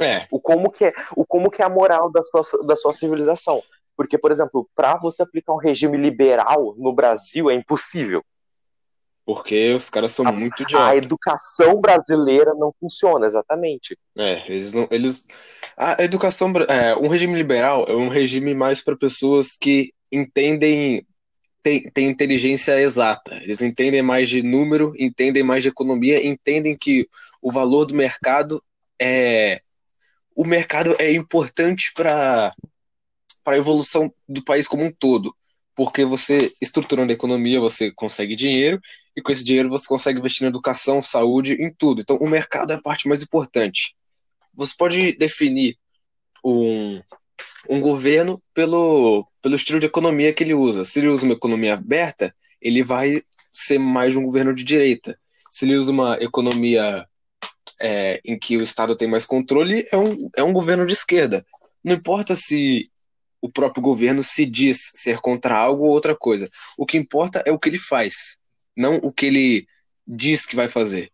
é, 0.01 0.27
o 0.33 0.41
como 0.41 0.71
que 0.71 0.87
é, 0.87 0.93
o 1.15 1.25
como 1.25 1.49
que 1.51 1.63
é 1.63 1.65
a 1.65 1.69
moral 1.69 2.11
da 2.11 2.25
sua, 2.25 2.43
da 2.67 2.75
sua 2.75 2.93
civilização. 2.93 3.63
Porque, 3.97 4.19
por 4.19 4.33
exemplo, 4.33 4.69
para 4.75 4.97
você 4.97 5.23
aplicar 5.23 5.53
um 5.53 5.59
regime 5.59 5.97
liberal 5.97 6.75
no 6.77 6.93
Brasil 6.93 7.49
é 7.51 7.55
impossível. 7.55 8.25
Porque 9.25 9.73
os 9.73 9.89
caras 9.89 10.13
são 10.13 10.25
muito 10.33 10.61
A 10.61 10.63
idiotas. 10.65 10.97
educação 10.97 11.81
brasileira 11.81 12.55
não 12.55 12.75
funciona, 12.81 13.27
exatamente. 13.27 13.99
É, 14.17 14.43
eles 14.47 14.73
não, 14.73 14.89
eles 14.91 15.27
a 15.77 16.03
educação, 16.03 16.53
é, 16.69 16.95
um 16.97 17.09
regime 17.09 17.35
liberal 17.35 17.85
é 17.89 17.95
um 17.97 18.09
regime 18.09 18.55
mais 18.55 18.81
para 18.83 18.97
pessoas 18.97 19.57
que 19.57 19.93
entendem 20.11 21.07
tem, 21.63 21.89
tem 21.91 22.09
inteligência 22.09 22.81
exata. 22.81 23.37
Eles 23.43 23.63
entendem 23.63 24.03
mais 24.03 24.29
de 24.29 24.43
número, 24.43 24.93
entendem 24.99 25.43
mais 25.43 25.63
de 25.63 25.69
economia, 25.69 26.25
entendem 26.27 26.77
que 26.77 27.09
o 27.41 27.53
valor 27.53 27.87
do 27.87 27.95
mercado 27.95 28.63
é 29.01 29.61
o 30.35 30.45
mercado 30.45 30.97
é 30.99 31.13
importante 31.13 31.93
para 31.95 32.53
a 33.47 33.57
evolução 33.57 34.13
do 34.29 34.43
país 34.45 34.67
como 34.67 34.85
um 34.85 34.91
todo, 34.91 35.35
porque 35.75 36.05
você 36.05 36.53
estruturando 36.61 37.13
a 37.13 37.15
economia, 37.15 37.61
você 37.61 37.91
consegue 37.91 38.37
dinheiro 38.37 38.81
e 39.17 39.23
com 39.23 39.33
esse 39.33 39.45
dinheiro 39.45 39.69
você 39.69 39.87
consegue 39.87 40.19
investir 40.19 40.43
na 40.43 40.49
educação, 40.49 41.01
saúde, 41.01 41.55
em 41.55 41.73
tudo. 41.73 42.01
Então, 42.01 42.17
o 42.17 42.29
mercado 42.29 42.73
é 42.73 42.77
a 42.77 42.81
parte 42.81 43.09
mais 43.09 43.23
importante. 43.23 43.95
Você 44.55 44.75
pode 44.77 45.17
definir 45.17 45.77
um, 46.45 47.01
um 47.69 47.81
governo 47.81 48.43
pelo, 48.55 49.27
pelo 49.41 49.55
estilo 49.55 49.81
de 49.81 49.87
economia 49.87 50.33
que 50.33 50.43
ele 50.43 50.55
usa. 50.55 50.85
Se 50.85 50.99
ele 50.99 51.09
usa 51.09 51.25
uma 51.25 51.35
economia 51.35 51.75
aberta, 51.75 52.35
ele 52.61 52.83
vai 52.83 53.23
ser 53.53 53.79
mais 53.79 54.17
um 54.17 54.25
governo 54.25 54.55
de 54.55 54.65
direita. 54.65 55.19
Se 55.51 55.65
ele 55.65 55.77
usa 55.77 55.93
uma 55.93 56.17
economia 56.21 57.07
é, 57.81 58.21
em 58.25 58.39
que 58.39 58.57
o 58.57 58.63
Estado 58.63 58.97
tem 58.97 59.09
mais 59.09 59.27
controle, 59.27 59.87
é 59.91 59.97
um, 59.97 60.31
é 60.37 60.43
um 60.43 60.53
governo 60.53 60.87
de 60.87 60.93
esquerda. 60.93 61.45
Não 61.83 61.95
importa 61.95 62.37
se 62.37 62.91
o 63.43 63.51
próprio 63.51 63.83
governo 63.83 64.23
se 64.23 64.47
diz 64.47 64.93
ser 64.95 65.21
contra 65.21 65.59
algo 65.59 65.85
ou 65.85 65.91
outra 65.91 66.17
coisa. 66.17 66.49
O 66.79 66.87
que 66.87 66.97
importa 66.97 67.43
é 67.45 67.51
o 67.51 67.59
que 67.59 67.69
ele 67.69 67.79
faz, 67.79 68.41
não 68.77 68.97
o 68.99 69.13
que 69.13 69.27
ele 69.27 69.67
diz 70.07 70.47
que 70.47 70.57
vai 70.57 70.69
fazer. 70.69 71.11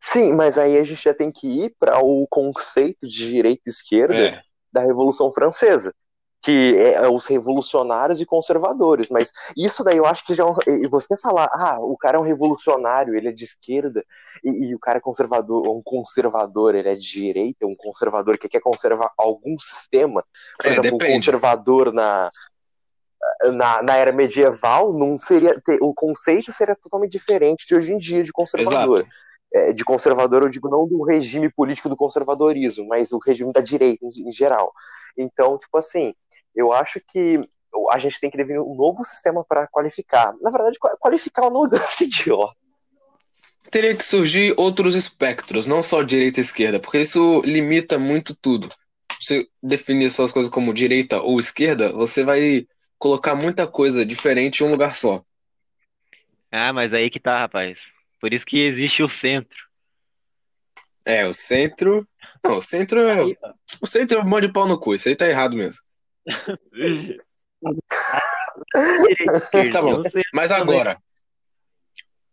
Sim, 0.00 0.32
mas 0.34 0.58
aí 0.58 0.78
a 0.78 0.84
gente 0.84 1.02
já 1.02 1.14
tem 1.14 1.32
que 1.32 1.48
ir 1.64 1.74
para 1.78 1.98
o 1.98 2.26
conceito 2.28 3.08
de 3.08 3.28
direita 3.30 3.62
e 3.66 3.70
esquerda 3.70 4.14
É, 4.14 4.42
da 4.70 4.82
Revolução 4.82 5.32
Francesa, 5.32 5.94
que 6.44 6.76
é, 6.76 6.92
é 6.96 7.08
os 7.08 7.26
revolucionários 7.26 8.20
e 8.20 8.26
conservadores. 8.26 9.08
Mas 9.08 9.32
isso 9.56 9.82
daí 9.82 9.96
eu 9.96 10.04
acho 10.04 10.24
que 10.26 10.34
já. 10.34 10.44
é 10.44 10.88
você 10.88 11.16
falar, 11.16 11.48
ah, 11.52 11.78
o 11.80 11.96
cara 11.96 12.18
é 12.18 12.20
um 12.20 12.24
revolucionário, 12.24 13.16
ele 13.16 13.28
é 13.28 13.32
de 13.32 13.44
esquerda, 13.44 14.04
e, 14.44 14.66
e 14.66 14.74
o 14.74 14.78
cara 14.78 14.98
é 14.98 15.00
conservador, 15.00 15.66
um 15.66 15.80
conservador, 15.82 16.74
ele 16.74 16.88
é 16.88 16.94
de 16.94 17.10
direita, 17.10 17.66
um 17.66 17.74
conservador 17.74 18.36
que 18.36 18.48
quer 18.48 18.60
conservar 18.60 19.10
algum 19.16 19.58
sistema. 19.58 20.22
Por 20.58 20.66
É, 20.66 20.72
exemplo, 20.72 20.94
um 20.96 21.12
conservador 21.12 21.92
na. 21.92 22.30
Na, 23.54 23.82
na 23.82 23.96
era 23.96 24.12
medieval, 24.12 24.92
não 24.92 25.16
seria 25.16 25.54
o 25.80 25.94
conceito 25.94 26.52
seria 26.52 26.76
totalmente 26.76 27.12
diferente 27.12 27.66
de 27.66 27.74
hoje 27.74 27.90
em 27.90 27.96
dia 27.96 28.22
de 28.22 28.30
conservador 28.30 28.98
exato. 28.98 29.14
É, 29.52 29.72
de 29.72 29.84
conservador, 29.84 30.42
eu 30.42 30.48
digo 30.48 30.68
não 30.68 30.86
do 30.86 31.02
regime 31.04 31.50
político 31.50 31.88
do 31.88 31.96
conservadorismo, 31.96 32.86
mas 32.88 33.10
do 33.10 33.18
regime 33.18 33.52
da 33.52 33.60
direita 33.60 34.04
em, 34.04 34.28
em 34.28 34.32
geral. 34.32 34.72
Então, 35.16 35.58
tipo 35.58 35.76
assim, 35.78 36.14
eu 36.54 36.72
acho 36.72 37.00
que 37.08 37.40
a 37.90 37.98
gente 37.98 38.20
tem 38.20 38.30
que 38.30 38.36
definir 38.36 38.60
um 38.60 38.74
novo 38.74 39.04
sistema 39.04 39.44
para 39.44 39.66
qualificar. 39.66 40.34
Na 40.40 40.50
verdade, 40.50 40.78
qua- 40.78 40.96
qualificar 40.98 41.44
é 41.44 41.48
um 41.48 41.66
negócio 41.68 42.04
idiota. 42.06 42.54
Teria 43.70 43.96
que 43.96 44.04
surgir 44.04 44.54
outros 44.56 44.94
espectros, 44.94 45.66
não 45.66 45.82
só 45.82 46.02
direita 46.02 46.38
e 46.38 46.42
esquerda, 46.42 46.78
porque 46.78 46.98
isso 47.00 47.42
limita 47.44 47.98
muito 47.98 48.36
tudo. 48.40 48.70
Se 49.20 49.48
definir 49.62 50.10
só 50.10 50.24
as 50.24 50.32
coisas 50.32 50.50
como 50.50 50.72
direita 50.74 51.20
ou 51.20 51.40
esquerda, 51.40 51.92
você 51.92 52.22
vai 52.22 52.66
colocar 52.98 53.34
muita 53.34 53.66
coisa 53.66 54.04
diferente 54.04 54.60
em 54.60 54.66
um 54.66 54.70
lugar 54.70 54.94
só. 54.94 55.22
Ah, 56.50 56.72
mas 56.72 56.94
aí 56.94 57.10
que 57.10 57.18
tá, 57.20 57.40
rapaz. 57.40 57.78
Por 58.24 58.32
isso 58.32 58.46
que 58.46 58.58
existe 58.58 59.02
o 59.02 59.08
centro. 59.08 59.68
É, 61.04 61.26
o 61.26 61.32
centro. 61.34 62.08
Não, 62.42 62.56
o 62.56 62.62
centro 62.62 63.06
é. 63.06 63.20
O 63.82 63.86
centro 63.86 64.16
é 64.16 64.22
um 64.22 64.26
monte 64.26 64.46
de 64.46 64.52
pau 64.54 64.66
no 64.66 64.80
cu, 64.80 64.94
isso 64.94 65.10
aí 65.10 65.14
tá 65.14 65.28
errado 65.28 65.54
mesmo. 65.54 65.82
Tá 69.70 69.82
bom. 69.82 70.02
Mas 70.32 70.50
agora, 70.50 70.98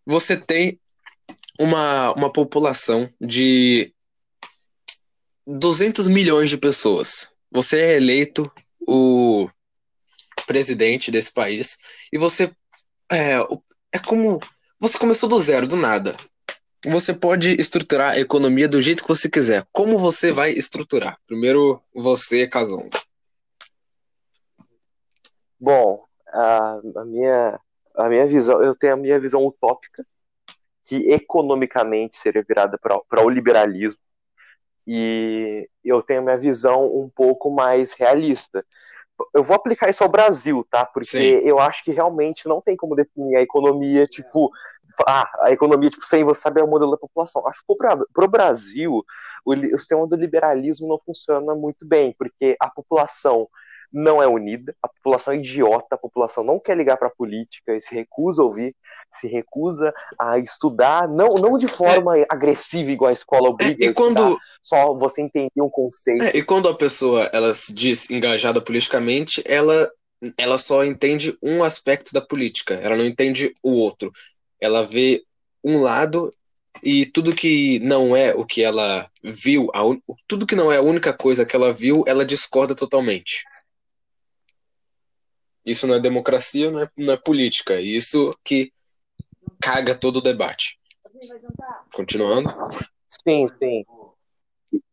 você 0.06 0.38
tem 0.38 0.80
uma, 1.60 2.14
uma 2.14 2.32
população 2.32 3.06
de 3.20 3.94
200 5.46 6.08
milhões 6.08 6.50
de 6.50 6.58
pessoas. 6.58 7.36
Você 7.52 7.82
é 7.82 7.98
eleito 7.98 8.50
o 8.88 9.50
presidente 10.48 11.12
desse 11.12 11.34
país 11.34 11.80
e 12.14 12.18
você 12.18 12.50
é, 13.12 13.36
é 13.92 14.00
como 14.00 14.40
você 14.82 14.98
começou 14.98 15.30
do 15.30 15.40
zero, 15.40 15.68
do 15.68 15.76
nada. 15.76 16.16
Você 16.84 17.14
pode 17.14 17.52
estruturar 17.62 18.14
a 18.14 18.20
economia 18.20 18.68
do 18.68 18.82
jeito 18.82 19.04
que 19.04 19.10
você 19.10 19.30
quiser. 19.30 19.64
Como 19.72 20.00
você 20.00 20.32
vai 20.32 20.50
estruturar? 20.50 21.20
Primeiro, 21.28 21.80
você, 21.94 22.48
Casonzo. 22.48 22.98
Bom, 25.60 26.04
a, 26.34 26.82
a 26.96 27.06
minha, 27.06 27.60
a 27.96 28.10
minha 28.10 28.26
visão, 28.26 28.64
eu 28.64 28.74
tenho 28.74 28.94
a 28.94 28.98
minha 28.98 29.20
visão 29.20 29.46
utópica, 29.46 30.04
que 30.82 31.12
economicamente 31.12 32.18
seria 32.18 32.44
virada 32.44 32.80
para 32.80 33.24
o 33.24 33.30
liberalismo, 33.30 34.02
e 34.88 35.70
eu 35.86 36.02
tenho 36.02 36.22
a 36.22 36.24
minha 36.24 36.38
visão 36.40 36.88
um 36.88 37.08
pouco 37.08 37.52
mais 37.52 37.94
realista. 37.94 38.66
Eu 39.34 39.44
vou 39.44 39.56
aplicar 39.56 39.90
isso 39.90 40.04
ao 40.04 40.10
Brasil, 40.10 40.66
tá? 40.70 40.86
Porque 40.86 41.06
Sim. 41.06 41.48
eu 41.48 41.60
acho 41.60 41.84
que 41.84 41.92
realmente 41.92 42.48
não 42.48 42.62
tem 42.62 42.76
como 42.76 42.96
definir 42.96 43.36
a 43.36 43.42
economia, 43.42 44.08
tipo, 44.08 44.52
ah, 45.08 45.30
a 45.42 45.52
economia, 45.52 45.90
tipo, 45.90 46.06
sem 46.06 46.24
você 46.24 46.42
saber 46.42 46.64
o 46.64 46.68
modelo 46.68 46.92
da 46.92 46.98
população. 46.98 47.48
Acho 47.48 47.62
que 47.66 47.76
para 47.76 48.26
o 48.26 48.28
Brasil, 48.28 49.04
o, 49.46 49.56
sistema 49.56 50.08
do 50.08 50.16
liberalismo 50.16 50.88
não 50.88 51.00
funciona 51.00 51.56
muito 51.56 51.86
bem, 51.86 52.14
porque 52.18 52.56
a 52.60 52.70
população 52.70 53.48
não 53.92 54.22
é 54.22 54.28
unida, 54.28 54.76
a 54.82 54.88
população 54.88 55.34
é 55.34 55.38
idiota, 55.38 55.96
a 55.96 55.98
população 55.98 56.44
não 56.44 56.60
quer 56.60 56.78
ligar 56.78 56.98
para 56.98 57.08
a 57.08 57.16
política 57.16 57.76
e 57.76 57.82
se 57.82 57.94
recusa 57.94 58.42
a 58.42 58.46
ouvir, 58.46 58.76
se 59.12 59.28
recusa 59.28 59.94
a 60.18 60.38
estudar, 60.40 61.08
não, 61.08 61.36
não 61.36 61.58
de 61.58 61.68
forma 61.68 62.18
é. 62.18 62.26
agressiva 62.30 62.92
igual 62.92 63.10
a 63.10 63.14
escola 63.14 63.50
obriga 63.50 63.86
é, 63.86 63.90
e 63.90 63.94
quando 63.94 64.38
só 64.62 64.94
você 64.96 65.22
entender 65.22 65.62
um 65.62 65.70
conceito. 65.70 66.24
É, 66.24 66.38
e 66.38 66.44
quando 66.44 66.70
a 66.70 66.76
pessoa 66.76 67.30
ela 67.34 67.54
se 67.54 67.74
diz 67.74 68.10
engajada 68.10 68.62
politicamente, 68.62 69.44
ela 69.46 69.90
ela 70.38 70.60
só 70.60 70.86
entende 70.86 71.36
um 71.42 71.64
aspecto 71.64 72.14
da 72.14 72.22
política, 72.22 72.76
ela 72.76 72.96
não 72.96 73.06
entende 73.06 73.56
o 73.64 73.72
outro. 73.72 74.12
Ela 74.60 74.84
vê 74.84 75.24
um 75.64 75.82
lado 75.82 76.32
e 76.84 77.06
tudo 77.06 77.36
que 77.36 77.80
não 77.80 78.16
é 78.16 78.34
o 78.34 78.46
que 78.46 78.64
ela 78.64 79.10
viu, 79.24 79.70
a, 79.74 79.82
tudo 80.28 80.46
que 80.46 80.56
não 80.56 80.72
é 80.72 80.78
a 80.78 80.82
única 80.82 81.12
coisa 81.12 81.46
que 81.46 81.56
ela 81.56 81.74
viu, 81.74 82.04
ela 82.08 82.26
discorda 82.26 82.76
totalmente. 82.76 83.44
Isso 85.66 85.88
não 85.88 85.96
é 85.96 86.00
democracia, 86.00 86.72
não 86.72 86.82
é, 86.82 86.90
não 86.98 87.14
é 87.14 87.18
política. 87.18 87.80
Isso 87.80 88.32
que 88.44 88.72
caga 89.62 89.96
todo 89.96 90.18
o 90.18 90.22
debate. 90.22 90.80
Continuando. 91.94 92.50
Sim, 93.10 93.48
sim. 93.60 93.86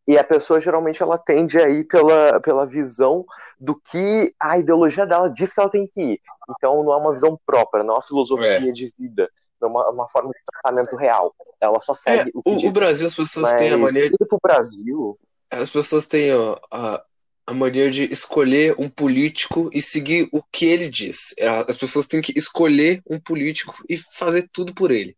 E 0.07 0.19
a 0.19 0.25
pessoa 0.25 0.61
geralmente 0.61 1.03
ela 1.03 1.19
tende 1.19 1.59
a 1.59 1.69
ir 1.69 1.85
pela, 1.85 2.41
pela 2.41 2.67
visão 2.67 3.25
do 3.61 3.75
que 3.75 4.35
a 4.41 4.59
ideologia 4.59 5.07
dela 5.07 5.31
diz 5.31 5.53
que 5.53 5.61
ela 5.61 5.71
tem 5.71 5.87
que 5.87 6.01
ir. 6.01 6.21
Então 6.51 6.83
não 6.83 6.93
é 6.93 6.97
uma 6.97 7.13
visão 7.13 7.39
própria, 7.47 7.85
não 7.85 7.95
é 7.95 7.97
uma 7.97 8.03
filosofia 8.03 8.69
é. 8.69 8.73
de 8.73 8.93
vida 8.99 9.31
é 9.63 9.67
uma, 9.67 9.91
uma 9.91 10.09
forma 10.09 10.31
de 10.31 10.41
tratamento 10.45 10.97
real. 10.97 11.35
Ela 11.61 11.81
só 11.81 11.95
segue 11.95 12.31
é, 12.31 12.33
o, 12.35 12.43
o, 12.45 12.69
o 12.69 12.73
Brasil, 12.73 13.07
as 13.07 13.15
pessoas 13.15 13.51
Mas, 13.51 13.61
têm 13.61 13.73
a 13.73 13.79
mania. 13.79 14.11
Pro 14.29 14.39
Brasil. 14.43 15.19
As 15.51 15.71
pessoas 15.71 16.07
têm 16.07 16.35
ó, 16.35 16.57
a, 16.73 17.03
a 17.49 17.55
mania 17.55 17.91
de 17.91 18.05
escolher 18.13 18.75
um 18.79 18.91
político 18.91 19.71
e 19.73 19.81
seguir 19.81 20.29
o 20.31 20.43
que 20.53 20.67
ele 20.67 20.87
diz. 20.87 21.35
É, 21.39 21.49
as 21.67 21.79
pessoas 21.79 22.07
têm 22.07 22.21
que 22.21 22.39
escolher 22.39 23.03
um 23.09 23.19
político 23.19 23.75
e 23.89 23.97
fazer 23.97 24.47
tudo 24.53 24.75
por 24.75 24.91
ele. 24.91 25.17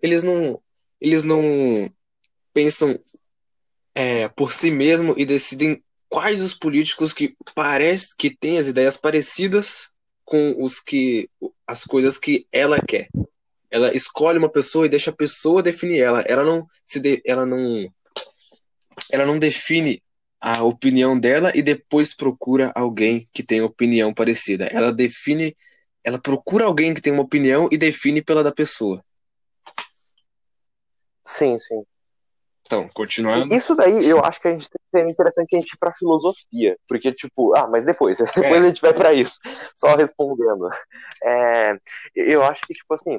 Eles 0.00 0.22
não, 0.22 0.62
eles 1.00 1.24
não 1.24 1.42
pensam 2.52 2.96
é, 3.92 4.28
por 4.28 4.52
si 4.52 4.70
mesmo 4.70 5.16
e 5.18 5.26
decidem 5.26 5.82
quais 6.08 6.42
os 6.42 6.54
políticos 6.54 7.12
que 7.12 7.34
parece 7.56 8.14
que 8.16 8.30
têm 8.30 8.56
as 8.56 8.68
ideias 8.68 8.96
parecidas 8.96 9.90
com 10.24 10.62
os 10.62 10.78
que 10.78 11.28
as 11.66 11.82
coisas 11.82 12.16
que 12.16 12.46
ela 12.52 12.80
quer 12.80 13.08
ela 13.68 13.92
escolhe 13.92 14.38
uma 14.38 14.48
pessoa 14.48 14.86
e 14.86 14.88
deixa 14.88 15.10
a 15.10 15.16
pessoa 15.16 15.60
definir 15.60 15.98
ela. 15.98 16.20
Ela 16.20 16.44
não 16.44 16.64
se 16.86 17.00
de, 17.00 17.20
ela 17.26 17.44
não 17.44 17.90
ela 19.10 19.26
não 19.26 19.36
define 19.36 20.00
a 20.44 20.62
opinião 20.62 21.18
dela 21.18 21.50
e 21.54 21.62
depois 21.62 22.14
procura 22.14 22.70
alguém 22.76 23.24
que 23.32 23.42
tem 23.42 23.62
opinião 23.62 24.12
parecida. 24.12 24.66
Ela 24.66 24.92
define, 24.92 25.56
ela 26.04 26.20
procura 26.20 26.66
alguém 26.66 26.92
que 26.92 27.00
tem 27.00 27.14
uma 27.14 27.22
opinião 27.22 27.66
e 27.72 27.78
define 27.78 28.20
pela 28.20 28.44
da 28.44 28.52
pessoa. 28.52 29.02
Sim, 31.24 31.58
sim. 31.58 31.82
Então, 32.66 32.86
continuando. 32.92 33.54
Isso 33.54 33.74
daí 33.74 34.06
eu 34.06 34.22
acho 34.22 34.38
que 34.38 34.48
a 34.48 34.50
gente 34.50 34.68
tem 34.92 35.08
interessante 35.08 35.56
a 35.56 35.58
gente 35.58 35.72
ir 35.72 35.78
pra 35.78 35.94
filosofia. 35.94 36.76
Porque, 36.86 37.10
tipo, 37.10 37.56
ah, 37.56 37.66
mas 37.66 37.86
depois, 37.86 38.18
depois 38.36 38.44
é. 38.44 38.58
a 38.58 38.66
gente 38.66 38.82
vai 38.82 38.92
para 38.92 39.14
isso. 39.14 39.38
Só 39.74 39.96
respondendo. 39.96 40.68
É, 41.22 41.74
eu 42.14 42.42
acho 42.42 42.60
que, 42.66 42.74
tipo 42.74 42.92
assim, 42.92 43.18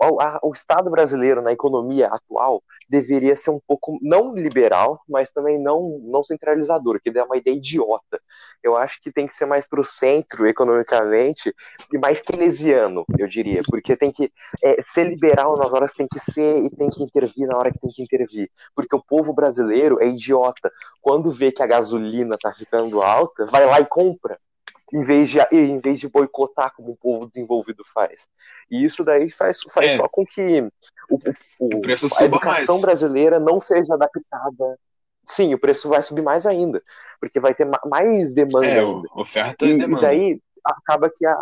o 0.00 0.52
Estado 0.52 0.90
brasileiro 0.90 1.42
na 1.42 1.52
economia 1.52 2.06
atual 2.06 2.62
deveria 2.88 3.36
ser 3.36 3.50
um 3.50 3.60
pouco 3.66 3.98
não 4.00 4.34
liberal, 4.34 5.00
mas 5.08 5.30
também 5.30 5.60
não 5.60 5.98
não 6.04 6.22
centralizador, 6.22 7.00
que 7.00 7.10
é 7.10 7.22
uma 7.22 7.36
ideia 7.36 7.56
idiota. 7.56 8.20
Eu 8.62 8.76
acho 8.76 9.00
que 9.00 9.12
tem 9.12 9.26
que 9.26 9.34
ser 9.34 9.46
mais 9.46 9.66
para 9.66 9.80
o 9.80 9.84
centro 9.84 10.46
economicamente 10.46 11.54
e 11.92 11.98
mais 11.98 12.20
keynesiano, 12.20 13.04
eu 13.18 13.26
diria, 13.26 13.60
porque 13.68 13.96
tem 13.96 14.12
que 14.12 14.32
é, 14.62 14.82
ser 14.82 15.08
liberal 15.08 15.56
nas 15.56 15.72
horas 15.72 15.92
que 15.92 15.98
tem 15.98 16.08
que 16.08 16.20
ser 16.20 16.64
e 16.64 16.70
tem 16.70 16.88
que 16.88 17.02
intervir 17.02 17.46
na 17.46 17.56
hora 17.56 17.72
que 17.72 17.80
tem 17.80 17.90
que 17.90 18.02
intervir, 18.02 18.50
porque 18.74 18.94
o 18.94 19.02
povo 19.02 19.34
brasileiro 19.34 20.00
é 20.00 20.06
idiota. 20.06 20.70
Quando 21.00 21.30
vê 21.30 21.50
que 21.50 21.62
a 21.62 21.66
gasolina 21.66 22.36
está 22.36 22.52
ficando 22.52 23.02
alta, 23.02 23.46
vai 23.46 23.66
lá 23.66 23.80
e 23.80 23.86
compra 23.86 24.38
em 24.92 25.02
vez 25.02 25.28
de, 25.28 25.38
em 25.52 25.78
vez 25.78 26.00
de 26.00 26.08
boicotar 26.08 26.74
como 26.74 26.92
o 26.92 26.96
povo 26.96 27.26
desenvolvido 27.26 27.82
faz. 27.84 28.26
E 28.70 28.84
isso 28.84 29.04
daí 29.04 29.30
faz, 29.30 29.60
faz 29.72 29.92
é. 29.92 29.96
só 29.96 30.08
com 30.08 30.24
que 30.24 30.60
o, 31.10 31.18
o, 31.60 31.68
o 31.68 31.80
a 32.20 32.24
educação 32.24 32.74
mais. 32.74 32.80
brasileira 32.82 33.38
não 33.38 33.60
seja 33.60 33.94
adaptada. 33.94 34.78
Sim, 35.24 35.52
o 35.52 35.58
preço 35.58 35.88
vai 35.88 36.02
subir 36.02 36.22
mais 36.22 36.46
ainda, 36.46 36.82
porque 37.20 37.38
vai 37.38 37.54
ter 37.54 37.68
mais 37.84 38.32
demanda 38.32 38.66
é, 38.66 38.80
ainda. 38.80 39.08
Oferta 39.14 39.66
e, 39.66 39.70
e 39.70 39.78
demanda. 39.78 39.98
E 39.98 40.00
daí 40.00 40.42
acaba 40.64 41.10
que 41.10 41.26
a, 41.26 41.36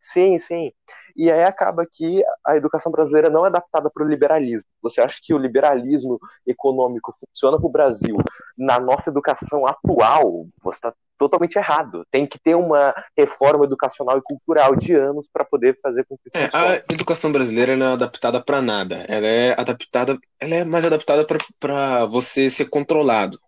Sim, 0.00 0.38
sim. 0.38 0.72
E 1.16 1.30
aí 1.30 1.42
acaba 1.42 1.84
que 1.84 2.22
a 2.46 2.56
educação 2.56 2.92
brasileira 2.92 3.28
não 3.28 3.44
é 3.44 3.48
adaptada 3.48 3.90
para 3.90 4.04
o 4.04 4.08
liberalismo. 4.08 4.68
Você 4.80 5.00
acha 5.00 5.18
que 5.20 5.34
o 5.34 5.38
liberalismo 5.38 6.20
econômico 6.46 7.14
funciona 7.20 7.58
para 7.58 7.66
o 7.66 7.70
Brasil 7.70 8.16
na 8.56 8.78
nossa 8.78 9.10
educação 9.10 9.66
atual? 9.66 10.46
Você 10.62 10.78
está 10.78 10.94
totalmente 11.18 11.56
errado. 11.56 12.06
Tem 12.10 12.26
que 12.26 12.38
ter 12.38 12.54
uma 12.54 12.94
reforma 13.16 13.64
educacional 13.64 14.18
e 14.18 14.22
cultural 14.22 14.76
de 14.76 14.94
anos 14.94 15.28
para 15.30 15.44
poder 15.44 15.78
fazer 15.82 16.04
com 16.04 16.16
que 16.16 16.30
é, 16.34 16.48
A 16.52 16.76
educação 16.92 17.32
brasileira 17.32 17.76
não 17.76 17.86
é 17.86 17.92
adaptada 17.92 18.42
para 18.42 18.62
nada. 18.62 19.04
Ela 19.08 19.26
é 19.26 19.60
adaptada, 19.60 20.18
ela 20.40 20.54
é 20.54 20.64
mais 20.64 20.84
adaptada 20.84 21.26
para 21.58 22.06
você 22.06 22.48
ser 22.48 22.66
controlado. 22.66 23.38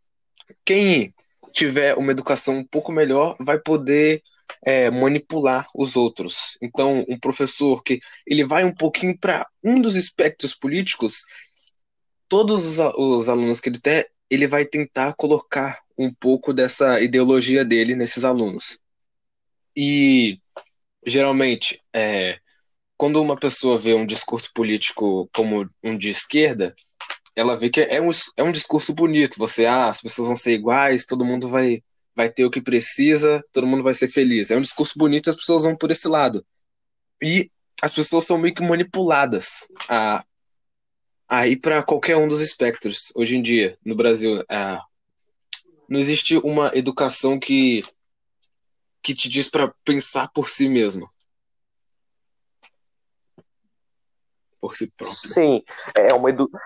Quem 0.64 1.14
tiver 1.52 1.96
uma 1.96 2.12
educação 2.12 2.58
um 2.58 2.66
pouco 2.66 2.92
melhor 2.92 3.36
vai 3.40 3.58
poder 3.58 4.22
é, 4.64 4.90
manipular 4.90 5.66
os 5.74 5.96
outros. 5.96 6.58
Então, 6.60 7.04
um 7.08 7.18
professor 7.18 7.82
que 7.82 8.00
ele 8.26 8.44
vai 8.44 8.64
um 8.64 8.74
pouquinho 8.74 9.16
para 9.18 9.46
um 9.62 9.80
dos 9.80 9.96
espectros 9.96 10.54
políticos, 10.54 11.24
todos 12.28 12.66
os, 12.66 12.78
os 12.96 13.28
alunos 13.28 13.60
que 13.60 13.68
ele 13.68 13.80
tem, 13.80 14.04
ele 14.30 14.46
vai 14.46 14.64
tentar 14.64 15.14
colocar 15.14 15.80
um 15.98 16.12
pouco 16.12 16.52
dessa 16.52 17.00
ideologia 17.00 17.64
dele 17.64 17.94
nesses 17.96 18.24
alunos. 18.24 18.80
E 19.76 20.38
geralmente, 21.04 21.82
é, 21.92 22.38
quando 22.96 23.20
uma 23.20 23.36
pessoa 23.36 23.78
vê 23.78 23.94
um 23.94 24.06
discurso 24.06 24.50
político 24.54 25.28
como 25.34 25.68
um 25.82 25.96
de 25.96 26.08
esquerda, 26.08 26.74
ela 27.36 27.56
vê 27.56 27.70
que 27.70 27.80
é 27.80 28.00
um, 28.00 28.10
é 28.36 28.42
um 28.42 28.52
discurso 28.52 28.94
bonito. 28.94 29.38
Você, 29.38 29.66
ah, 29.66 29.88
as 29.88 30.00
pessoas 30.00 30.28
vão 30.28 30.36
ser 30.36 30.54
iguais, 30.54 31.06
todo 31.06 31.24
mundo 31.24 31.48
vai 31.48 31.82
vai 32.14 32.28
ter 32.28 32.44
o 32.44 32.50
que 32.50 32.60
precisa, 32.60 33.42
todo 33.52 33.66
mundo 33.66 33.82
vai 33.82 33.94
ser 33.94 34.08
feliz. 34.08 34.50
É 34.50 34.56
um 34.56 34.60
discurso 34.60 34.98
bonito 34.98 35.30
as 35.30 35.36
pessoas 35.36 35.62
vão 35.62 35.76
por 35.76 35.90
esse 35.90 36.06
lado. 36.08 36.44
E 37.22 37.50
as 37.82 37.92
pessoas 37.92 38.26
são 38.26 38.36
meio 38.36 38.54
que 38.54 38.62
manipuladas 38.62 39.68
a, 39.88 40.24
a 41.30 41.46
ir 41.46 41.56
para 41.56 41.82
qualquer 41.82 42.16
um 42.16 42.26
dos 42.26 42.40
espectros. 42.40 43.12
Hoje 43.14 43.36
em 43.36 43.42
dia, 43.42 43.78
no 43.86 43.94
Brasil, 43.94 44.44
a, 44.50 44.84
não 45.88 46.00
existe 46.00 46.36
uma 46.38 46.72
educação 46.74 47.38
que, 47.38 47.84
que 49.00 49.14
te 49.14 49.28
diz 49.28 49.48
para 49.48 49.72
pensar 49.84 50.28
por 50.34 50.48
si 50.48 50.68
mesmo. 50.68 51.08
Por 54.60 54.76
si 54.76 54.90
próprio. 54.96 55.16
Sim, 55.16 55.62
é 55.96 56.12
uma 56.12 56.30
educação 56.30 56.60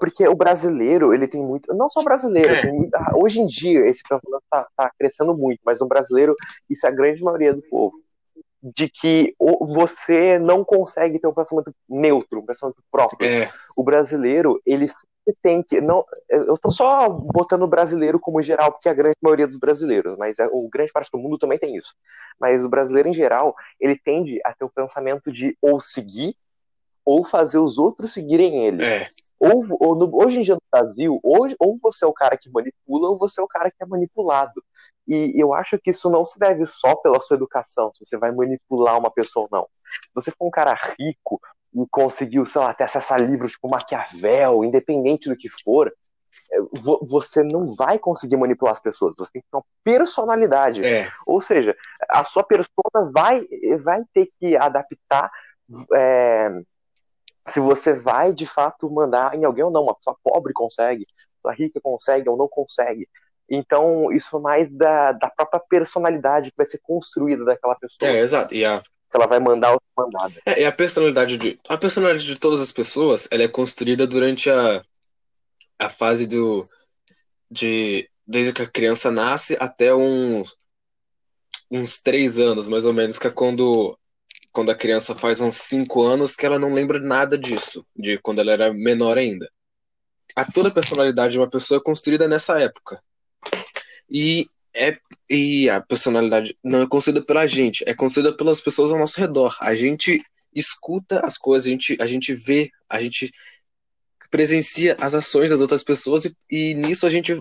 porque 0.00 0.26
o 0.26 0.34
brasileiro, 0.34 1.12
ele 1.12 1.28
tem 1.28 1.44
muito. 1.44 1.74
Não 1.74 1.90
só 1.90 2.02
brasileiro, 2.02 2.48
é. 2.48 2.72
muito, 2.72 2.90
hoje 3.14 3.40
em 3.40 3.46
dia 3.46 3.86
esse 3.86 4.02
pensamento 4.02 4.42
está 4.42 4.66
tá 4.74 4.90
crescendo 4.98 5.36
muito, 5.36 5.60
mas 5.64 5.80
o 5.82 5.86
brasileiro, 5.86 6.34
isso 6.70 6.86
é 6.86 6.90
a 6.90 6.94
grande 6.94 7.22
maioria 7.22 7.52
do 7.52 7.62
povo. 7.62 7.97
De 8.62 8.88
que 8.88 9.34
você 9.38 10.38
não 10.38 10.64
consegue 10.64 11.18
ter 11.18 11.28
um 11.28 11.34
pensamento 11.34 11.72
neutro, 11.88 12.40
um 12.40 12.46
pensamento 12.46 12.82
próprio. 12.90 13.28
É. 13.28 13.48
O 13.76 13.84
brasileiro, 13.84 14.60
ele 14.66 14.88
tem 15.42 15.62
que. 15.62 15.80
Não, 15.80 16.04
eu 16.28 16.54
estou 16.54 16.70
só 16.70 17.08
botando 17.08 17.62
o 17.62 17.68
brasileiro 17.68 18.18
como 18.18 18.42
geral, 18.42 18.72
porque 18.72 18.88
a 18.88 18.94
grande 18.94 19.16
maioria 19.22 19.46
dos 19.46 19.58
brasileiros, 19.58 20.16
mas 20.18 20.38
é, 20.38 20.48
o 20.50 20.68
grande 20.68 20.92
parte 20.92 21.10
do 21.12 21.18
mundo 21.18 21.38
também 21.38 21.58
tem 21.58 21.76
isso. 21.76 21.94
Mas 22.40 22.64
o 22.64 22.68
brasileiro, 22.68 23.08
em 23.08 23.14
geral, 23.14 23.54
ele 23.80 23.96
tende 23.96 24.40
a 24.44 24.52
ter 24.52 24.64
o 24.64 24.70
pensamento 24.70 25.30
de 25.30 25.56
ou 25.60 25.78
seguir 25.80 26.34
ou 27.04 27.24
fazer 27.24 27.58
os 27.58 27.78
outros 27.78 28.12
seguirem 28.12 28.66
ele. 28.66 28.84
É. 28.84 29.06
Ou, 29.40 29.64
ou 29.80 29.94
no, 29.94 30.10
hoje 30.14 30.38
em 30.38 30.42
dia 30.42 30.54
no 30.54 30.62
Brasil, 30.70 31.18
ou, 31.22 31.48
ou 31.58 31.78
você 31.80 32.04
é 32.04 32.08
o 32.08 32.12
cara 32.12 32.36
que 32.36 32.50
manipula, 32.50 33.08
ou 33.08 33.18
você 33.18 33.40
é 33.40 33.44
o 33.44 33.48
cara 33.48 33.70
que 33.70 33.82
é 33.82 33.86
manipulado. 33.86 34.62
E 35.08 35.32
eu 35.40 35.54
acho 35.54 35.78
que 35.78 35.90
isso 35.90 36.10
não 36.10 36.22
se 36.24 36.38
deve 36.38 36.66
só 36.66 36.94
pela 36.96 37.18
sua 37.18 37.36
educação, 37.36 37.90
se 37.94 38.04
você 38.04 38.18
vai 38.18 38.30
manipular 38.30 38.98
uma 38.98 39.10
pessoa 39.10 39.48
ou 39.50 39.58
não. 39.58 39.68
Se 39.90 40.10
você 40.14 40.30
for 40.30 40.46
um 40.46 40.50
cara 40.50 40.74
rico 40.98 41.40
e 41.74 41.86
conseguiu, 41.90 42.44
sei 42.44 42.60
lá, 42.60 42.74
ter 42.74 42.84
acesso 42.84 43.14
a 43.14 43.16
livros 43.16 43.52
tipo 43.52 43.70
Maquiavel, 43.70 44.64
independente 44.64 45.28
do 45.28 45.36
que 45.36 45.48
for, 45.64 45.90
é, 46.52 46.58
você 47.02 47.42
não 47.42 47.74
vai 47.74 47.98
conseguir 47.98 48.36
manipular 48.36 48.72
as 48.72 48.80
pessoas. 48.80 49.14
Você 49.16 49.32
tem 49.32 49.42
que 49.42 49.48
ter 49.50 49.56
uma 49.56 49.64
personalidade. 49.82 50.84
É. 50.84 51.08
Ou 51.26 51.40
seja, 51.40 51.74
a 52.10 52.24
sua 52.24 52.44
persona 52.44 53.10
vai, 53.10 53.46
vai 53.82 54.02
ter 54.12 54.28
que 54.38 54.56
adaptar. 54.56 55.30
É, 55.94 56.50
se 57.46 57.60
você 57.60 57.94
vai 57.94 58.32
de 58.34 58.46
fato 58.46 58.90
mandar 58.90 59.34
em 59.34 59.44
alguém 59.44 59.64
ou 59.64 59.70
não, 59.70 59.84
uma 59.84 59.94
pessoa 59.94 60.16
pobre 60.22 60.52
consegue, 60.52 61.06
uma 61.42 61.52
pessoa 61.52 61.54
rica 61.54 61.80
consegue 61.80 62.28
ou 62.28 62.36
não 62.36 62.48
consegue. 62.48 63.08
Então, 63.50 64.12
isso 64.12 64.38
mais 64.38 64.70
da, 64.70 65.12
da 65.12 65.30
própria 65.30 65.60
personalidade 65.60 66.50
que 66.50 66.56
vai 66.56 66.66
ser 66.66 66.78
construída 66.82 67.44
daquela 67.44 67.74
pessoa. 67.74 68.10
É, 68.10 68.20
exato. 68.20 68.54
E 68.54 68.64
a, 68.64 68.80
Se 68.80 68.86
ela 69.14 69.26
vai 69.26 69.40
mandar 69.40 69.72
ou 69.72 69.82
mandada. 69.96 70.34
é, 70.44 70.62
e 70.62 70.64
a 70.66 70.72
personalidade 70.72 71.38
de. 71.38 71.58
A 71.68 71.78
personalidade 71.78 72.26
de 72.26 72.36
todas 72.38 72.60
as 72.60 72.70
pessoas 72.70 73.26
ela 73.30 73.42
é 73.42 73.48
construída 73.48 74.06
durante 74.06 74.50
a, 74.50 74.82
a 75.78 75.88
fase 75.88 76.26
do. 76.26 76.68
De, 77.50 78.08
desde 78.26 78.52
que 78.52 78.60
a 78.60 78.66
criança 78.66 79.10
nasce 79.10 79.56
até 79.58 79.94
uns, 79.94 80.54
uns 81.70 82.02
três 82.02 82.38
anos, 82.38 82.68
mais 82.68 82.84
ou 82.84 82.92
menos, 82.92 83.18
que 83.18 83.26
é 83.26 83.30
quando, 83.30 83.98
quando 84.52 84.70
a 84.70 84.74
criança 84.74 85.14
faz 85.14 85.40
uns 85.40 85.56
cinco 85.56 86.02
anos 86.02 86.36
que 86.36 86.44
ela 86.44 86.58
não 86.58 86.74
lembra 86.74 87.00
nada 87.00 87.38
disso, 87.38 87.86
de 87.96 88.18
quando 88.18 88.40
ela 88.42 88.52
era 88.52 88.74
menor 88.74 89.16
ainda. 89.16 89.50
A 90.36 90.44
toda 90.44 90.68
a 90.68 90.72
personalidade 90.72 91.32
de 91.32 91.38
uma 91.38 91.48
pessoa 91.48 91.78
é 91.78 91.82
construída 91.82 92.28
nessa 92.28 92.60
época. 92.60 93.00
E, 94.10 94.46
é, 94.74 94.96
e 95.28 95.68
a 95.68 95.80
personalidade 95.80 96.56
não 96.62 96.82
é 96.82 96.88
construída 96.88 97.24
pela 97.24 97.46
gente, 97.46 97.84
é 97.86 97.94
construída 97.94 98.36
pelas 98.36 98.60
pessoas 98.60 98.90
ao 98.90 98.98
nosso 98.98 99.20
redor. 99.20 99.56
A 99.60 99.74
gente 99.74 100.22
escuta 100.54 101.20
as 101.24 101.36
coisas, 101.36 101.66
a 101.66 101.70
gente, 101.70 101.96
a 102.00 102.06
gente 102.06 102.34
vê, 102.34 102.70
a 102.88 103.00
gente 103.02 103.30
presencia 104.30 104.96
as 105.00 105.14
ações 105.14 105.50
das 105.50 105.60
outras 105.60 105.82
pessoas 105.82 106.24
e, 106.26 106.36
e 106.50 106.74
nisso 106.74 107.06
a 107.06 107.10
gente 107.10 107.34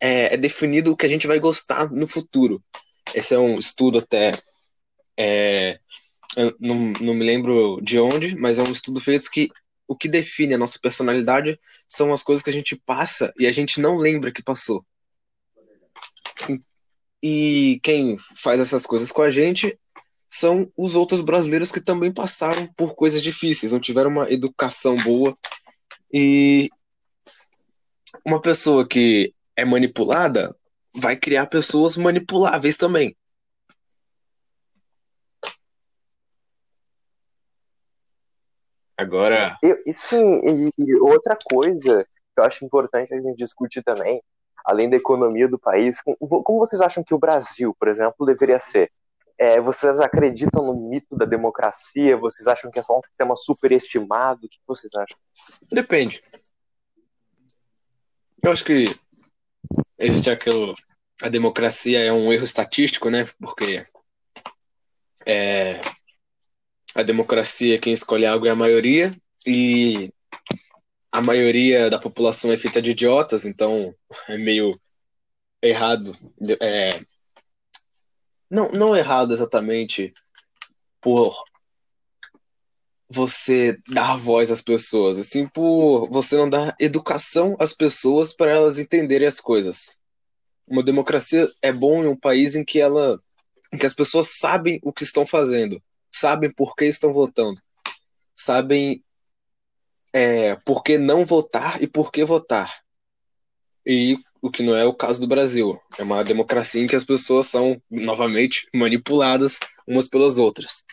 é, 0.00 0.34
é 0.34 0.36
definido 0.36 0.92
o 0.92 0.96
que 0.96 1.06
a 1.06 1.08
gente 1.08 1.26
vai 1.26 1.38
gostar 1.38 1.90
no 1.90 2.06
futuro. 2.06 2.62
Esse 3.14 3.34
é 3.34 3.38
um 3.38 3.58
estudo 3.58 3.98
até. 3.98 4.38
é, 5.16 5.78
não, 6.60 6.92
não 7.00 7.14
me 7.14 7.24
lembro 7.24 7.80
de 7.82 7.98
onde, 7.98 8.36
mas 8.36 8.58
é 8.58 8.62
um 8.62 8.72
estudo 8.72 9.00
feito 9.00 9.30
que 9.30 9.50
o 9.86 9.96
que 9.96 10.08
define 10.08 10.54
a 10.54 10.58
nossa 10.58 10.78
personalidade 10.80 11.58
são 11.88 12.12
as 12.12 12.22
coisas 12.22 12.42
que 12.42 12.50
a 12.50 12.52
gente 12.52 12.76
passa 12.76 13.32
e 13.38 13.46
a 13.46 13.52
gente 13.52 13.80
não 13.80 13.96
lembra 13.96 14.30
que 14.30 14.42
passou. 14.42 14.84
E 17.22 17.80
quem 17.82 18.16
faz 18.16 18.60
essas 18.60 18.86
coisas 18.86 19.10
com 19.10 19.22
a 19.22 19.30
gente 19.30 19.78
são 20.28 20.70
os 20.76 20.94
outros 20.94 21.20
brasileiros 21.20 21.72
que 21.72 21.80
também 21.80 22.12
passaram 22.12 22.66
por 22.76 22.94
coisas 22.94 23.22
difíceis, 23.22 23.72
não 23.72 23.80
tiveram 23.80 24.10
uma 24.10 24.30
educação 24.30 24.96
boa. 24.96 25.36
E 26.12 26.68
uma 28.24 28.40
pessoa 28.40 28.86
que 28.86 29.32
é 29.56 29.64
manipulada 29.64 30.54
vai 30.94 31.16
criar 31.16 31.46
pessoas 31.46 31.96
manipuláveis 31.96 32.76
também. 32.76 33.16
Agora, 38.96 39.56
Eu, 39.62 39.76
e 39.86 39.94
sim, 39.94 40.40
e, 40.44 40.70
e 40.76 40.94
outra 40.96 41.38
coisa 41.44 42.04
que 42.04 42.40
eu 42.40 42.44
acho 42.44 42.64
importante 42.64 43.14
a 43.14 43.20
gente 43.20 43.36
discutir 43.36 43.80
também, 43.82 44.20
além 44.68 44.90
da 44.90 44.96
economia 44.96 45.48
do 45.48 45.58
país, 45.58 46.02
como, 46.02 46.58
vocês 46.58 46.82
acham 46.82 47.02
que 47.02 47.14
o 47.14 47.18
Brasil, 47.18 47.74
por 47.80 47.88
exemplo, 47.88 48.26
deveria 48.26 48.58
ser? 48.58 48.92
É, 49.38 49.58
vocês 49.62 49.98
acreditam 49.98 50.62
no 50.62 50.74
mito 50.90 51.16
da 51.16 51.24
democracia? 51.24 52.18
Vocês 52.18 52.46
acham 52.46 52.70
que 52.70 52.78
é 52.78 52.82
só 52.82 52.98
um 52.98 53.00
sistema 53.00 53.34
superestimado? 53.34 54.44
O 54.44 54.48
que 54.48 54.58
vocês 54.66 54.92
acham? 54.94 55.16
depende. 55.72 56.20
Eu 58.42 58.52
acho 58.52 58.62
que 58.62 58.84
existe 59.98 60.30
aquilo. 60.30 60.74
A 61.22 61.30
democracia 61.30 62.04
é 62.04 62.12
um 62.12 62.30
erro 62.30 62.44
estatístico, 62.44 63.08
né? 63.08 63.26
Porque 63.40 63.84
é, 65.24 65.80
a 66.94 67.02
democracia, 67.02 67.78
quem 67.78 67.94
escolhe 67.94 68.26
algo 68.26 68.46
é 68.46 68.50
a 68.50 68.54
maioria, 68.56 69.10
e 69.46 70.12
a 71.10 71.20
maioria 71.20 71.90
da 71.90 71.98
população 71.98 72.52
é 72.52 72.58
feita 72.58 72.80
de 72.82 72.90
idiotas, 72.90 73.46
então 73.46 73.94
é 74.28 74.36
meio 74.36 74.78
errado. 75.62 76.14
É, 76.60 76.90
não, 78.50 78.70
não 78.70 78.96
errado 78.96 79.32
exatamente 79.32 80.12
por 81.00 81.44
você 83.08 83.78
dar 83.88 84.16
voz 84.16 84.50
às 84.50 84.60
pessoas, 84.60 85.18
assim 85.18 85.48
por 85.48 86.08
você 86.10 86.36
não 86.36 86.48
dar 86.48 86.76
educação 86.78 87.56
às 87.58 87.72
pessoas 87.72 88.32
para 88.34 88.50
elas 88.50 88.78
entenderem 88.78 89.26
as 89.26 89.40
coisas. 89.40 89.98
Uma 90.66 90.82
democracia 90.82 91.48
é 91.62 91.72
bom 91.72 92.04
em 92.04 92.08
um 92.08 92.16
país 92.16 92.54
em 92.54 92.64
que 92.64 92.78
ela, 92.78 93.18
em 93.72 93.78
que 93.78 93.86
as 93.86 93.94
pessoas 93.94 94.38
sabem 94.38 94.78
o 94.82 94.92
que 94.92 95.04
estão 95.04 95.26
fazendo, 95.26 95.82
sabem 96.10 96.50
por 96.50 96.76
que 96.76 96.84
estão 96.84 97.12
votando, 97.12 97.58
sabem 98.36 99.02
é, 100.18 100.56
por 100.64 100.82
que 100.82 100.98
não 100.98 101.24
votar 101.24 101.80
e 101.80 101.86
por 101.86 102.10
que 102.10 102.24
votar. 102.24 102.74
E 103.86 104.16
o 104.42 104.50
que 104.50 104.62
não 104.64 104.74
é 104.74 104.84
o 104.84 104.92
caso 104.92 105.20
do 105.20 105.26
Brasil. 105.28 105.78
É 105.96 106.02
uma 106.02 106.24
democracia 106.24 106.82
em 106.82 106.86
que 106.88 106.96
as 106.96 107.04
pessoas 107.04 107.46
são, 107.46 107.80
novamente, 107.90 108.68
manipuladas 108.74 109.60
umas 109.86 110.08
pelas 110.08 110.36
outras. 110.36 110.84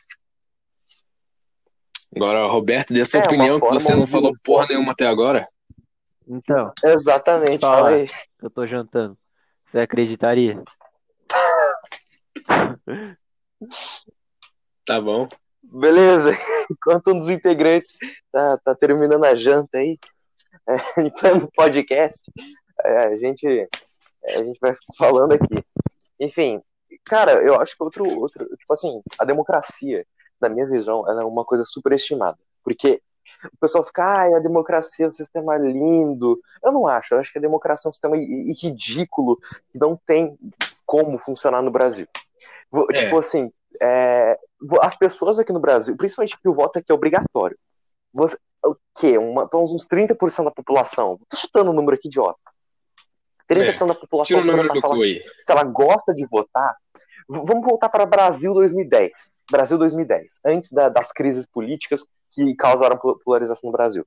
Agora, 2.15 2.45
Roberto, 2.45 2.93
dê 2.93 3.01
a 3.01 3.05
sua 3.05 3.19
É, 3.21 3.25
opinião, 3.25 3.59
que 3.59 3.67
você 3.69 3.93
não 3.93 4.03
onde- 4.03 4.11
falou 4.11 4.31
porra 4.43 4.67
nenhuma 4.69 4.91
até 4.93 5.07
agora. 5.07 5.45
Então, 6.27 6.71
Exatamente, 6.83 7.61
Fala. 7.61 7.77
fala 7.89 7.95
aí. 7.97 8.07
eu 8.41 8.49
tô 8.49 8.65
jantando. 8.65 9.17
Você 9.71 9.79
acreditaria? 9.79 10.63
Tá 14.85 15.01
bom. 15.01 15.27
Beleza, 15.71 16.31
enquanto 16.71 17.11
um 17.11 17.19
dos 17.19 17.29
integrantes 17.29 17.97
tá, 18.31 18.57
tá 18.63 18.75
terminando 18.75 19.23
a 19.23 19.35
janta 19.35 19.77
aí, 19.77 19.97
é, 20.67 21.01
em 21.01 21.09
pleno 21.09 21.49
podcast, 21.55 22.21
é, 22.83 22.97
a, 23.07 23.15
gente, 23.15 23.47
é, 23.47 23.67
a 24.25 24.43
gente 24.43 24.59
vai 24.59 24.73
falando 24.97 25.33
aqui. 25.33 25.63
Enfim, 26.19 26.61
cara, 27.05 27.33
eu 27.43 27.59
acho 27.59 27.75
que 27.75 27.83
outro, 27.83 28.19
outro, 28.19 28.45
tipo 28.57 28.73
assim, 28.73 29.01
a 29.19 29.25
democracia, 29.25 30.05
na 30.39 30.49
minha 30.49 30.67
visão, 30.67 31.07
ela 31.09 31.21
é 31.21 31.25
uma 31.25 31.45
coisa 31.45 31.63
superestimada. 31.63 32.37
Porque 32.63 33.01
o 33.45 33.57
pessoal 33.59 33.83
fica, 33.83 34.03
ai, 34.03 34.33
a 34.33 34.39
democracia 34.39 35.05
é 35.05 35.07
um 35.07 35.11
sistema 35.11 35.57
lindo. 35.57 36.39
Eu 36.63 36.71
não 36.71 36.87
acho, 36.87 37.13
eu 37.13 37.19
acho 37.19 37.31
que 37.31 37.37
a 37.37 37.41
democracia 37.41 37.87
é 37.87 37.89
um 37.89 37.93
sistema 37.93 38.17
ridículo 38.17 39.37
que 39.69 39.79
não 39.79 39.99
tem 40.05 40.37
como 40.85 41.17
funcionar 41.17 41.61
no 41.61 41.71
Brasil. 41.71 42.07
É. 42.91 43.03
Tipo 43.03 43.17
assim, 43.19 43.51
é, 43.81 44.39
as 44.81 44.97
pessoas 44.97 45.39
aqui 45.39 45.51
no 45.53 45.59
Brasil, 45.59 45.95
principalmente 45.97 46.39
que 46.39 46.49
o 46.49 46.53
voto 46.53 46.79
aqui 46.79 46.91
é 46.91 46.95
obrigatório. 46.95 47.57
Você, 48.13 48.37
o 48.65 48.75
quê? 48.97 49.17
Uma, 49.17 49.47
uns 49.53 49.85
30% 49.87 50.45
da 50.45 50.51
população. 50.51 51.19
Tô 51.29 51.37
chutando 51.37 51.71
o 51.71 51.73
número 51.73 51.95
aqui 51.95 52.07
idiota. 52.07 52.39
30% 53.49 53.87
da 53.87 53.95
população 53.95 54.37
número 54.57 54.73
se 54.79 54.85
ela, 54.85 54.95
se 55.45 55.51
gosta 55.71 56.13
de 56.15 56.25
votar. 56.27 56.75
Vamos 57.27 57.65
voltar 57.65 57.89
para 57.89 58.05
Brasil 58.05 58.53
2010. 58.53 59.11
Brasil 59.51 59.77
2010, 59.77 60.39
antes 60.43 60.71
da- 60.71 60.89
das 60.89 61.11
crises 61.11 61.45
políticas 61.45 62.03
que 62.31 62.55
causaram 62.55 62.97
po- 62.97 63.19
polarização 63.23 63.69
no 63.69 63.71
Brasil. 63.71 64.03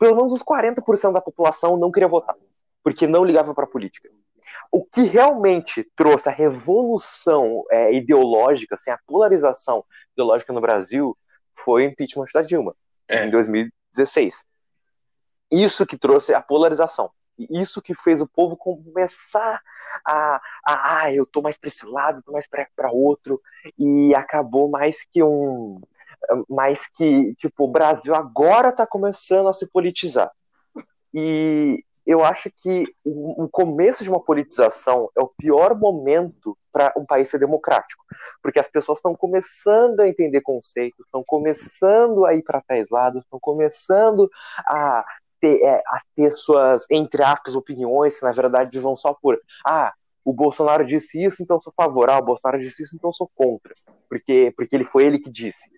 Pelo 0.00 0.16
menos 0.16 0.32
uns 0.32 0.42
40% 0.42 1.12
da 1.12 1.20
população 1.20 1.76
não 1.76 1.92
queria 1.92 2.08
votar, 2.08 2.34
porque 2.82 3.06
não 3.06 3.24
ligava 3.24 3.54
para 3.54 3.64
a 3.64 3.68
política. 3.68 4.08
O 4.70 4.84
que 4.84 5.02
realmente 5.02 5.88
trouxe 5.96 6.28
a 6.28 6.32
revolução 6.32 7.64
é, 7.70 7.92
ideológica, 7.92 8.74
assim, 8.74 8.90
a 8.90 8.98
polarização 9.06 9.84
ideológica 10.12 10.52
no 10.52 10.60
Brasil, 10.60 11.16
foi 11.54 11.86
o 11.86 11.90
impeachment 11.90 12.26
da 12.32 12.42
Dilma, 12.42 12.74
É. 13.08 13.26
em 13.26 13.30
2016. 13.30 14.44
Isso 15.50 15.84
que 15.86 15.98
trouxe 15.98 16.32
a 16.32 16.40
polarização. 16.40 17.10
Isso 17.50 17.80
que 17.80 17.94
fez 17.94 18.20
o 18.20 18.26
povo 18.26 18.56
começar 18.56 19.60
a, 20.06 20.40
a 20.64 21.02
ah, 21.02 21.14
eu 21.14 21.24
tô 21.24 21.40
mais 21.40 21.56
para 21.58 21.68
esse 21.68 21.86
lado, 21.86 22.22
tô 22.22 22.32
mais 22.32 22.46
para 22.48 22.92
outro, 22.92 23.40
e 23.78 24.14
acabou 24.14 24.68
mais 24.68 24.96
que 25.10 25.22
um. 25.22 25.80
Mais 26.48 26.86
que, 26.86 27.34
tipo, 27.36 27.64
o 27.64 27.70
Brasil 27.70 28.14
agora 28.14 28.72
tá 28.72 28.86
começando 28.86 29.48
a 29.48 29.54
se 29.54 29.66
politizar. 29.66 30.30
E 31.14 31.82
eu 32.06 32.24
acho 32.24 32.50
que 32.62 32.84
o, 33.04 33.48
começo 33.48 34.02
de 34.02 34.10
uma 34.10 34.20
politização 34.20 35.10
é 35.16 35.20
o 35.20 35.28
pior 35.28 35.78
momento 35.78 36.56
para 36.72 36.92
um 36.96 37.04
país 37.04 37.28
ser 37.28 37.38
democrático, 37.38 38.04
porque 38.42 38.58
as 38.58 38.68
pessoas 38.68 38.98
estão 38.98 39.14
começando 39.14 40.00
a 40.00 40.08
entender 40.08 40.40
conceitos, 40.40 41.04
estão 41.04 41.22
começando 41.26 42.24
a 42.24 42.34
ir 42.34 42.42
para 42.42 42.60
tais 42.60 42.88
lados, 42.90 43.24
estão 43.24 43.38
começando 43.40 44.30
a 44.66 45.04
ter, 45.40 45.62
é, 45.62 45.82
a 45.86 46.00
ter 46.16 46.30
suas, 46.30 46.84
entre 46.90 47.22
aspas, 47.22 47.54
opiniões, 47.54 48.18
que 48.18 48.24
na 48.24 48.32
verdade 48.32 48.78
vão 48.78 48.96
só 48.96 49.14
por, 49.14 49.38
ah, 49.66 49.92
o 50.24 50.32
Bolsonaro 50.32 50.84
disse 50.84 51.22
isso, 51.22 51.42
então 51.42 51.60
sou 51.60 51.72
favorável, 51.74 52.22
o 52.22 52.26
Bolsonaro 52.26 52.60
disse 52.60 52.82
isso, 52.82 52.94
então 52.96 53.12
sou 53.12 53.30
contra, 53.34 53.72
porque, 54.08 54.52
porque 54.56 54.76
ele 54.76 54.84
foi 54.84 55.06
ele 55.06 55.18
que 55.18 55.30
disse. 55.30 55.68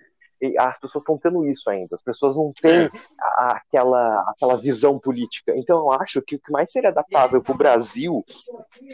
As 0.59 0.79
pessoas 0.81 1.03
estão 1.03 1.19
tendo 1.19 1.45
isso 1.47 1.71
ainda, 1.71 1.95
as 1.95 2.03
pessoas 2.03 2.37
não 2.37 2.51
têm 2.61 2.89
a- 3.21 3.53
aquela, 3.57 4.21
aquela 4.31 4.57
visão 4.57 4.99
política. 4.99 5.53
Então 5.57 5.79
eu 5.79 5.93
acho 5.93 6.21
que 6.23 6.37
o 6.37 6.41
que 6.41 6.51
mais 6.51 6.71
seria 6.73 6.91
adaptável 6.91 7.43
para 7.43 7.55
o 7.55 7.59
Brasil 7.59 8.25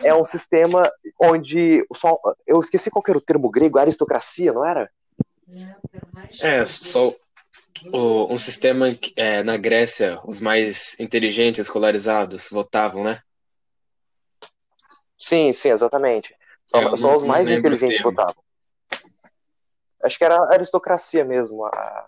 é 0.04 0.14
um 0.14 0.24
sistema 0.24 0.90
onde 1.20 1.84
só, 1.94 2.16
eu 2.46 2.60
esqueci 2.60 2.90
qual 2.90 3.02
era 3.08 3.18
o 3.18 3.22
termo 3.22 3.50
grego, 3.50 3.78
aristocracia, 3.78 4.52
não 4.52 4.64
era? 4.64 4.90
É, 6.42 6.64
só 6.66 7.12
o- 7.92 8.32
um 8.32 8.38
sistema 8.38 8.90
em 8.90 8.94
que, 8.94 9.12
é, 9.16 9.42
na 9.42 9.56
Grécia, 9.56 10.18
os 10.24 10.40
mais 10.40 10.98
inteligentes, 11.00 11.60
escolarizados, 11.60 12.48
votavam, 12.50 13.02
né? 13.04 13.20
Sim, 15.16 15.52
sim, 15.52 15.70
exatamente. 15.70 16.34
Só, 16.66 16.78
É, 16.80 16.96
só 16.96 17.16
os 17.16 17.24
mais 17.24 17.48
inteligentes 17.50 18.00
votavam. 18.02 18.34
Acho 20.02 20.18
que 20.18 20.24
era 20.24 20.36
a 20.36 20.52
aristocracia 20.54 21.24
mesmo. 21.24 21.64
a- 21.64 22.06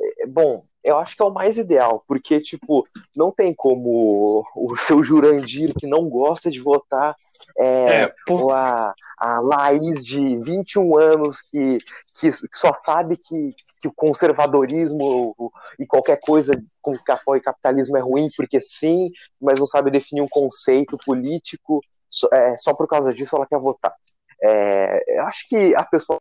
é, 0.00 0.26
Bom, 0.26 0.64
eu 0.82 0.98
acho 0.98 1.14
que 1.16 1.22
é 1.22 1.24
o 1.24 1.32
mais 1.32 1.56
ideal, 1.58 2.02
porque, 2.08 2.40
tipo, 2.40 2.84
não 3.16 3.30
tem 3.30 3.54
como 3.54 4.44
o 4.56 4.74
seu 4.76 5.02
Jurandir, 5.04 5.74
que 5.78 5.86
não 5.86 6.08
gosta 6.08 6.50
de 6.50 6.60
votar, 6.60 7.14
é, 7.58 8.02
É, 8.04 8.14
por- 8.26 8.42
ou 8.42 8.50
a, 8.50 8.92
a 9.18 9.40
Laís 9.40 10.04
de 10.04 10.36
21 10.38 10.96
anos 10.96 11.40
que, 11.42 11.78
que 12.18 12.32
só 12.52 12.72
sabe 12.74 13.16
que, 13.16 13.54
que 13.80 13.88
o 13.88 13.92
conservadorismo 13.92 15.52
e 15.78 15.86
qualquer 15.86 16.18
coisa 16.20 16.52
com 16.80 16.98
que 16.98 17.12
apoia 17.12 17.40
o 17.40 17.44
capitalismo 17.44 17.96
é 17.96 18.00
ruim 18.00 18.26
porque 18.36 18.60
sim, 18.60 19.10
mas 19.40 19.60
não 19.60 19.66
sabe 19.66 19.90
definir 19.90 20.22
um 20.22 20.28
conceito 20.28 20.98
político, 21.04 21.80
só, 22.10 22.28
é, 22.32 22.56
só 22.58 22.74
por 22.74 22.88
causa 22.88 23.12
disso 23.14 23.36
ela 23.36 23.46
quer 23.46 23.58
votar. 23.58 23.94
É, 24.42 25.18
eu 25.18 25.22
acho 25.26 25.46
que 25.48 25.74
a 25.76 25.84
pessoa 25.84 26.18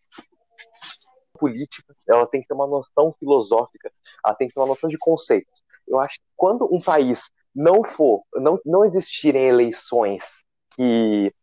política 1.41 1.95
ela 2.07 2.27
tem 2.27 2.41
que 2.41 2.47
ter 2.47 2.53
uma 2.53 2.67
noção 2.67 3.11
filosófica, 3.19 3.91
ela 4.23 4.35
tem 4.35 4.47
que 4.47 4.53
ter 4.53 4.59
uma 4.59 4.67
noção 4.67 4.87
de 4.89 4.97
conceitos. 4.99 5.63
Eu 5.87 5.99
acho 5.99 6.15
que 6.19 6.25
quando 6.37 6.67
um 6.71 6.79
país 6.79 7.29
não 7.53 7.83
for, 7.83 8.21
não, 8.35 8.59
não 8.63 8.85
existirem 8.85 9.47
eleições 9.47 10.45
que 10.75 11.33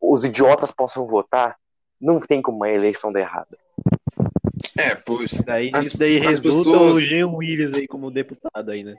os 0.00 0.22
idiotas 0.24 0.70
possam 0.70 1.06
votar, 1.06 1.56
não 2.00 2.20
tem 2.20 2.42
como 2.42 2.58
uma 2.58 2.68
eleição 2.68 3.10
dar 3.10 3.20
errada. 3.20 3.56
é, 4.78 4.94
pois. 4.94 5.42
Daí, 5.44 5.70
As- 5.74 5.86
isso 5.86 5.98
daí 5.98 6.18
as 6.20 6.38
resulta 6.38 6.70
pessoas- 6.70 6.96
o 6.96 7.00
Jean 7.00 7.28
Willis 7.28 7.74
aí 7.74 7.86
como 7.88 8.10
deputado 8.10 8.70
aí, 8.70 8.84
né? 8.84 8.94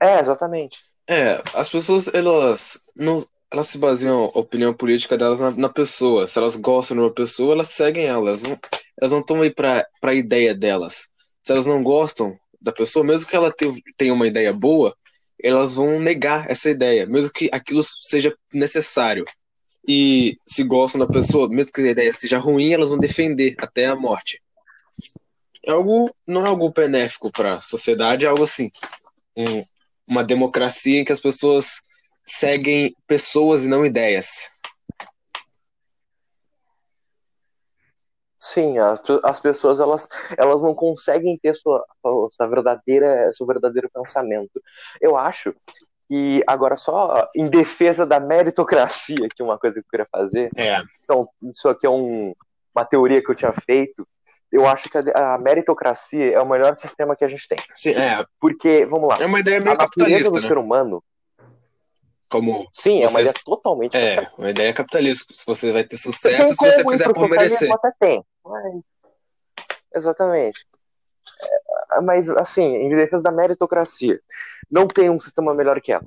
É, 0.00 0.18
exatamente. 0.18 0.78
É, 1.08 1.40
as 1.54 1.68
pessoas, 1.68 2.12
elas 2.12 2.84
não, 2.96 3.18
elas 3.54 3.68
se 3.68 3.78
baseiam 3.78 4.24
a 4.24 4.38
opinião 4.38 4.74
política 4.74 5.16
delas 5.16 5.40
na, 5.40 5.50
na 5.52 5.68
pessoa. 5.68 6.26
Se 6.26 6.38
elas 6.38 6.56
gostam 6.56 6.96
de 6.96 7.02
uma 7.04 7.12
pessoa, 7.14 7.54
elas 7.54 7.68
seguem 7.68 8.04
ela. 8.04 8.28
Elas 8.28 8.42
não, 8.42 8.58
elas 9.00 9.12
não 9.12 9.20
estão 9.20 9.42
aí 9.42 9.50
pra, 9.50 9.86
pra 10.00 10.12
ideia 10.12 10.52
delas. 10.54 11.08
Se 11.40 11.52
elas 11.52 11.64
não 11.66 11.82
gostam 11.82 12.36
da 12.60 12.72
pessoa, 12.72 13.04
mesmo 13.04 13.28
que 13.28 13.36
ela 13.36 13.52
te- 13.52 13.82
tenha 13.96 14.12
uma 14.12 14.26
ideia 14.26 14.52
boa, 14.52 14.94
elas 15.40 15.74
vão 15.74 16.00
negar 16.00 16.50
essa 16.50 16.68
ideia, 16.68 17.06
mesmo 17.06 17.30
que 17.32 17.48
aquilo 17.52 17.82
seja 17.84 18.34
necessário. 18.52 19.24
E 19.86 20.36
se 20.46 20.64
gostam 20.64 20.98
da 20.98 21.06
pessoa, 21.06 21.48
mesmo 21.48 21.72
que 21.72 21.82
a 21.82 21.90
ideia 21.90 22.12
seja 22.12 22.38
ruim, 22.38 22.72
elas 22.72 22.90
vão 22.90 22.98
defender 22.98 23.54
até 23.58 23.86
a 23.86 23.94
morte. 23.94 24.42
É 25.66 25.70
algo, 25.70 26.10
não 26.26 26.44
é 26.44 26.48
algo 26.48 26.72
benéfico 26.72 27.30
para 27.30 27.54
a 27.54 27.60
sociedade, 27.60 28.26
é 28.26 28.28
algo 28.28 28.42
assim, 28.42 28.70
um- 29.36 29.62
uma 30.08 30.24
democracia 30.24 31.00
em 31.00 31.04
que 31.04 31.12
as 31.12 31.20
pessoas 31.20 31.82
seguem 32.24 32.94
pessoas 33.06 33.64
e 33.64 33.68
não 33.68 33.84
ideias. 33.84 34.50
Sim, 38.38 38.78
as, 38.78 39.00
as 39.22 39.40
pessoas 39.40 39.80
elas, 39.80 40.06
elas 40.36 40.62
não 40.62 40.74
conseguem 40.74 41.38
ter 41.38 41.54
sua, 41.54 41.82
sua 42.30 42.46
verdadeira, 42.46 43.30
seu 43.32 43.46
verdadeiro 43.46 43.88
pensamento. 43.92 44.60
Eu 45.00 45.16
acho 45.16 45.54
que 46.06 46.42
agora 46.46 46.76
só 46.76 47.26
em 47.34 47.48
defesa 47.48 48.04
da 48.04 48.20
meritocracia, 48.20 49.28
que 49.34 49.40
é 49.40 49.44
uma 49.44 49.58
coisa 49.58 49.80
que 49.80 49.86
eu 49.86 49.90
queria 49.90 50.06
fazer. 50.10 50.50
É, 50.56 50.82
Então, 51.04 51.26
isso 51.50 51.68
aqui 51.70 51.86
é 51.86 51.90
um, 51.90 52.34
uma 52.74 52.84
teoria 52.84 53.22
que 53.22 53.30
eu 53.30 53.34
tinha 53.34 53.52
feito. 53.52 54.06
Eu 54.52 54.66
acho 54.66 54.90
que 54.90 54.98
a, 54.98 55.34
a 55.34 55.38
meritocracia 55.38 56.34
é 56.34 56.40
o 56.40 56.48
melhor 56.48 56.76
sistema 56.76 57.16
que 57.16 57.24
a 57.24 57.28
gente 57.28 57.48
tem. 57.48 57.58
sim, 57.74 57.92
é, 57.92 58.24
Porque, 58.38 58.84
vamos 58.84 59.08
lá, 59.08 59.16
é 59.22 59.26
uma 59.26 59.40
ideia 59.40 59.58
a 59.58 59.60
meio 59.60 59.76
natureza 59.76 59.90
capitalista, 60.02 60.30
do 60.30 60.42
né? 60.42 60.48
ser 60.48 60.58
humano, 60.58 61.02
Como 62.34 62.66
sim, 62.72 63.00
é 63.00 63.06
uma 63.06 63.20
ideia 63.20 63.34
totalmente 63.44 63.96
é, 63.96 64.26
uma 64.36 64.50
ideia 64.50 64.74
capitalista. 64.74 65.32
Se 65.32 65.46
você 65.46 65.70
vai 65.70 65.84
ter 65.84 65.96
sucesso 65.96 66.52
se 66.52 66.66
você 66.66 66.82
fizer 66.84 67.12
por 67.12 67.28
merecer. 67.28 67.70
até 67.72 67.92
tem. 68.00 68.24
mas- 68.44 68.82
Exatamente. 69.94 70.66
É, 71.92 72.00
Mas, 72.00 72.28
assim, 72.30 72.62
em 72.64 72.88
defesa 72.88 73.22
da 73.22 73.30
meritocracia, 73.30 74.20
não 74.68 74.88
tem 74.88 75.08
um 75.10 75.20
sistema 75.20 75.54
melhor 75.54 75.80
que 75.80 75.92
ela. 75.92 76.02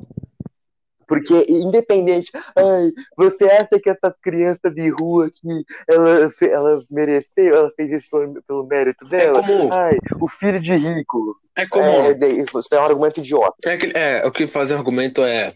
Porque, 1.07 1.45
independente, 1.47 2.29
ai, 2.53 2.91
você 3.15 3.45
acha 3.45 3.79
que 3.81 3.89
essa 3.89 4.13
criança 4.21 4.69
de 4.69 4.89
rua 4.89 5.27
aqui, 5.27 5.63
ela, 5.87 6.29
ela 6.41 6.79
mereceu, 6.91 7.55
ela 7.55 7.71
fez 7.77 7.89
isso 8.03 8.09
pelo, 8.11 8.43
pelo 8.43 8.67
mérito 8.67 9.05
É 9.05 9.07
dela? 9.07 9.41
como, 9.41 9.71
Ai, 9.71 9.97
o 10.19 10.27
filho 10.27 10.59
de 10.61 10.75
rico. 10.75 11.37
é 11.55 11.65
como, 11.65 11.85
É, 11.85 12.13
você 12.51 12.69
tem 12.69 12.79
um 12.79 12.83
argumento 12.83 13.21
idiota. 13.21 13.55
é, 13.65 14.17
é, 14.19 14.27
o 14.27 14.31
que 14.33 14.45
faz 14.47 14.73
argumento 14.73 15.23
é, 15.23 15.53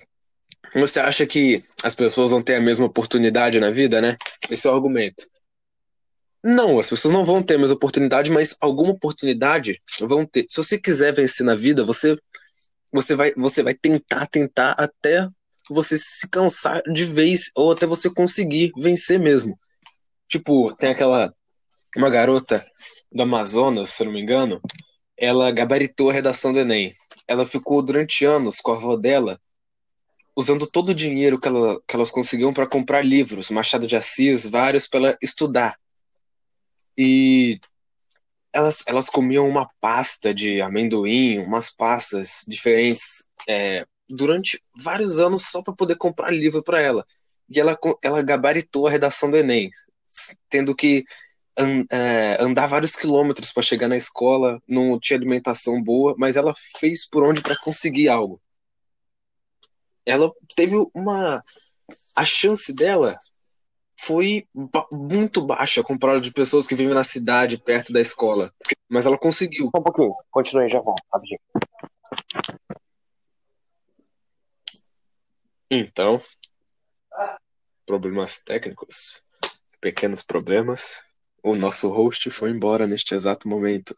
você 0.74 1.00
acha 1.00 1.26
que 1.26 1.62
as 1.84 1.94
pessoas 1.94 2.32
vão 2.32 2.42
ter 2.42 2.56
a 2.56 2.62
mesma 2.62 2.86
oportunidade 2.86 3.60
na 3.60 3.70
vida, 3.70 4.02
né? 4.02 4.18
Esse 4.50 4.68
é 4.68 4.72
o 4.72 4.74
argumento. 4.74 5.24
Não, 6.44 6.80
as 6.80 6.90
pessoas 6.90 7.14
não 7.14 7.24
vão 7.24 7.44
ter 7.44 7.56
a 7.56 7.60
mesma 7.60 7.76
oportunidade, 7.76 8.32
mas 8.32 8.56
alguma 8.60 8.92
oportunidade 8.92 9.80
vão 10.00 10.26
ter. 10.26 10.46
Se 10.48 10.58
você 10.58 10.78
quiser 10.80 11.14
vencer 11.14 11.46
na 11.46 11.56
vida, 11.56 11.84
você 11.84 12.18
você 12.92 13.16
vai 13.16 13.34
você 13.36 13.62
vai 13.62 13.74
tentar, 13.74 14.28
tentar 14.28 14.72
até 14.72 15.28
você 15.70 15.98
se 15.98 16.30
cansar 16.30 16.82
de 16.92 17.04
vez 17.04 17.52
ou 17.56 17.72
até 17.72 17.86
você 17.86 18.10
conseguir 18.10 18.72
vencer 18.78 19.20
mesmo. 19.20 19.56
Tipo, 20.28 20.74
tem 20.76 20.92
aquela 20.92 21.34
uma 21.96 22.10
garota 22.10 22.66
do 23.12 23.24
Amazonas, 23.24 23.92
se 23.92 24.04
não 24.04 24.14
me 24.14 24.22
engano, 24.22 24.62
ela 25.18 25.52
gabaritou 25.52 26.10
a 26.10 26.14
redação 26.14 26.54
do 26.54 26.60
Enem. 26.60 26.92
Ela 27.28 27.46
ficou 27.46 27.82
durante 27.82 28.26
anos 28.26 28.60
com 28.60 28.72
a 28.72 28.76
avó 28.76 28.96
dela 28.96 29.40
usando 30.36 30.66
todo 30.68 30.90
o 30.90 30.96
dinheiro 30.96 31.40
que, 31.40 31.48
ela, 31.48 31.82
que 31.88 31.96
elas 31.96 32.12
conseguiam 32.12 32.54
para 32.54 32.68
comprar 32.68 33.04
livros, 33.04 33.50
Machado 33.50 33.88
de 33.88 33.96
Assis, 33.96 34.46
vários 34.46 34.88
para 34.88 35.18
estudar. 35.22 35.76
E 36.98 37.60
elas, 38.54 38.84
elas 38.88 39.10
comiam 39.10 39.48
uma 39.48 39.70
pasta 39.80 40.34
de 40.34 40.62
amendoim, 40.62 41.40
umas 41.40 41.70
pastas 41.70 42.44
diferentes, 42.48 43.30
é, 43.48 43.86
durante 44.10 44.62
vários 44.76 45.20
anos 45.20 45.46
só 45.46 45.64
para 45.64 45.74
poder 45.74 45.96
comprar 45.96 46.32
livro 46.32 46.64
para 46.64 46.82
ela. 46.82 47.06
E 47.50 47.60
ela, 47.60 47.78
ela 48.04 48.22
gabaritou 48.22 48.88
a 48.88 48.92
redação 48.92 49.30
do 49.30 49.38
Enem, 49.38 49.70
tendo 50.50 50.76
que 50.76 51.06
é, 51.92 52.38
andar 52.42 52.68
vários 52.68 52.96
quilômetros 52.96 53.52
para 53.52 53.64
chegar 53.64 53.88
na 53.88 53.98
escola, 53.98 54.62
não 54.68 55.00
tinha 55.00 55.18
alimentação 55.18 55.82
boa, 55.82 56.16
mas 56.18 56.36
ela 56.36 56.54
fez 56.80 57.08
por 57.08 57.24
onde 57.24 57.42
para 57.42 57.58
conseguir 57.58 58.10
algo. 58.10 58.42
Ela 60.06 60.32
teve 60.56 60.76
uma. 60.94 61.42
A 62.16 62.26
chance 62.26 62.74
dela 62.74 63.18
foi 64.00 64.48
ba- 64.54 64.88
muito 64.94 65.42
baixa 65.46 65.84
comparada 65.84 66.22
de 66.22 66.32
pessoas 66.32 66.66
que 66.66 66.76
vivem 66.76 66.94
na 66.94 67.04
cidade 67.04 67.58
perto 67.58 67.94
da 67.94 68.02
escola. 68.02 68.52
Mas 68.90 69.06
ela 69.06 69.18
conseguiu. 69.18 69.68
Um 69.76 69.84
pouquinho, 69.84 70.16
continue, 70.32 70.70
já 70.70 70.82
rapidinho. 71.14 71.40
Então, 75.70 76.20
problemas 77.86 78.40
técnicos, 78.40 79.24
pequenos 79.80 80.22
problemas. 80.22 81.04
O 81.44 81.56
nosso 81.56 81.90
host 81.90 82.30
foi 82.30 82.52
embora 82.52 82.86
neste 82.86 83.16
exato 83.16 83.48
momento. 83.48 83.96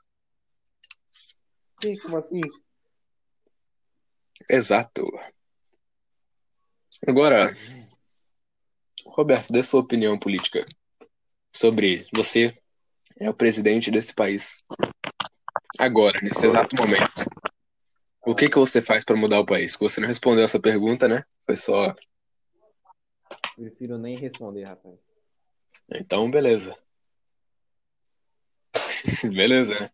Sim, 1.81 1.93
como 2.03 2.17
assim? 2.17 2.41
Exato. 4.49 5.05
Agora, 7.05 7.51
Roberto, 9.05 9.51
dê 9.51 9.63
sua 9.63 9.81
opinião 9.81 10.17
política 10.17 10.65
sobre 11.53 12.05
você 12.15 12.53
é 13.19 13.29
o 13.29 13.33
presidente 13.33 13.91
desse 13.91 14.13
país. 14.13 14.63
Agora, 15.77 16.19
nesse 16.21 16.45
exato 16.45 16.75
momento. 16.75 17.25
O 18.25 18.33
que 18.33 18.49
que 18.49 18.57
você 18.57 18.81
faz 18.81 19.03
para 19.03 19.17
mudar 19.17 19.39
o 19.39 19.45
país? 19.45 19.75
Você 19.79 19.99
não 19.99 20.07
respondeu 20.07 20.45
essa 20.45 20.59
pergunta, 20.59 21.07
né? 21.07 21.23
Foi 21.45 21.57
só. 21.57 21.93
Prefiro 23.55 23.97
nem 23.97 24.15
responder, 24.15 24.63
rapaz. 24.63 24.95
Então, 25.91 26.31
beleza. 26.31 26.75
beleza, 29.33 29.77
né? 29.77 29.89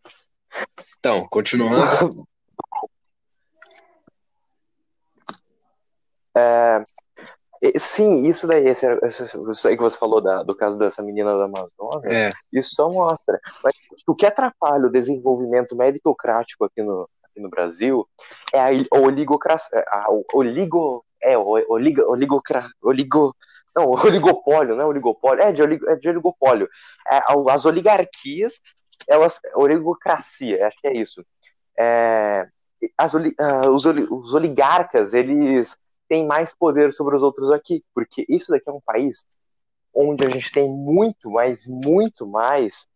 Então, 0.98 1.26
continuando. 1.28 2.26
É, 6.36 6.82
sim, 7.78 8.26
isso 8.26 8.46
daí, 8.46 8.66
esse, 8.68 8.86
isso 9.50 9.68
aí 9.68 9.76
que 9.76 9.82
você 9.82 9.98
falou 9.98 10.20
da- 10.20 10.42
do 10.42 10.54
caso 10.54 10.78
dessa 10.78 11.02
menina 11.02 11.36
da 11.36 11.44
Amazônia, 11.44 12.08
É, 12.10 12.32
isso 12.52 12.70
só 12.74 12.88
mostra. 12.90 13.38
Mas 13.62 13.74
o 14.06 14.14
que 14.14 14.24
atrapalha 14.24 14.86
o 14.86 14.90
desenvolvimento 14.90 15.76
meritocrático 15.76 16.64
aqui 16.64 16.82
no, 16.82 17.08
aqui 17.22 17.40
no 17.40 17.50
Brasil 17.50 18.08
é 18.52 18.60
a 18.60 18.98
oligocracia, 18.98 19.84
a 19.88 20.06
oligo, 20.34 21.04
é, 21.22 21.36
oligo, 21.36 22.02
oligocra, 22.10 22.64
oligo, 22.82 23.36
não, 23.76 23.90
oligopólio, 24.04 24.74
não 24.74 24.84
é 24.84 24.86
oligopólio, 24.86 25.42
é 25.42 25.52
de, 25.52 25.62
oligo, 25.62 25.88
é 25.88 25.96
de 25.96 26.08
oligopólio. 26.08 26.68
É, 27.10 27.20
as 27.50 27.66
oligarquias, 27.66 28.58
elas, 29.06 29.38
oligocracia, 29.54 30.66
acho 30.66 30.76
que 30.80 30.88
é 30.88 30.96
isso. 30.96 31.24
É, 31.78 32.46
as 32.96 33.14
ah, 33.14 33.68
os, 33.68 33.84
os 33.84 34.34
oligarcas, 34.34 35.12
eles 35.12 35.76
tem 36.10 36.26
mais 36.26 36.52
poder 36.52 36.92
sobre 36.92 37.14
os 37.14 37.22
outros 37.22 37.52
aqui, 37.52 37.84
porque 37.94 38.26
isso 38.28 38.50
daqui 38.50 38.68
é 38.68 38.72
um 38.72 38.80
país 38.80 39.24
onde 39.94 40.26
a 40.26 40.28
gente 40.28 40.50
tem 40.50 40.68
muito, 40.68 41.30
mas 41.30 41.68
muito 41.68 42.26
mais 42.26 42.88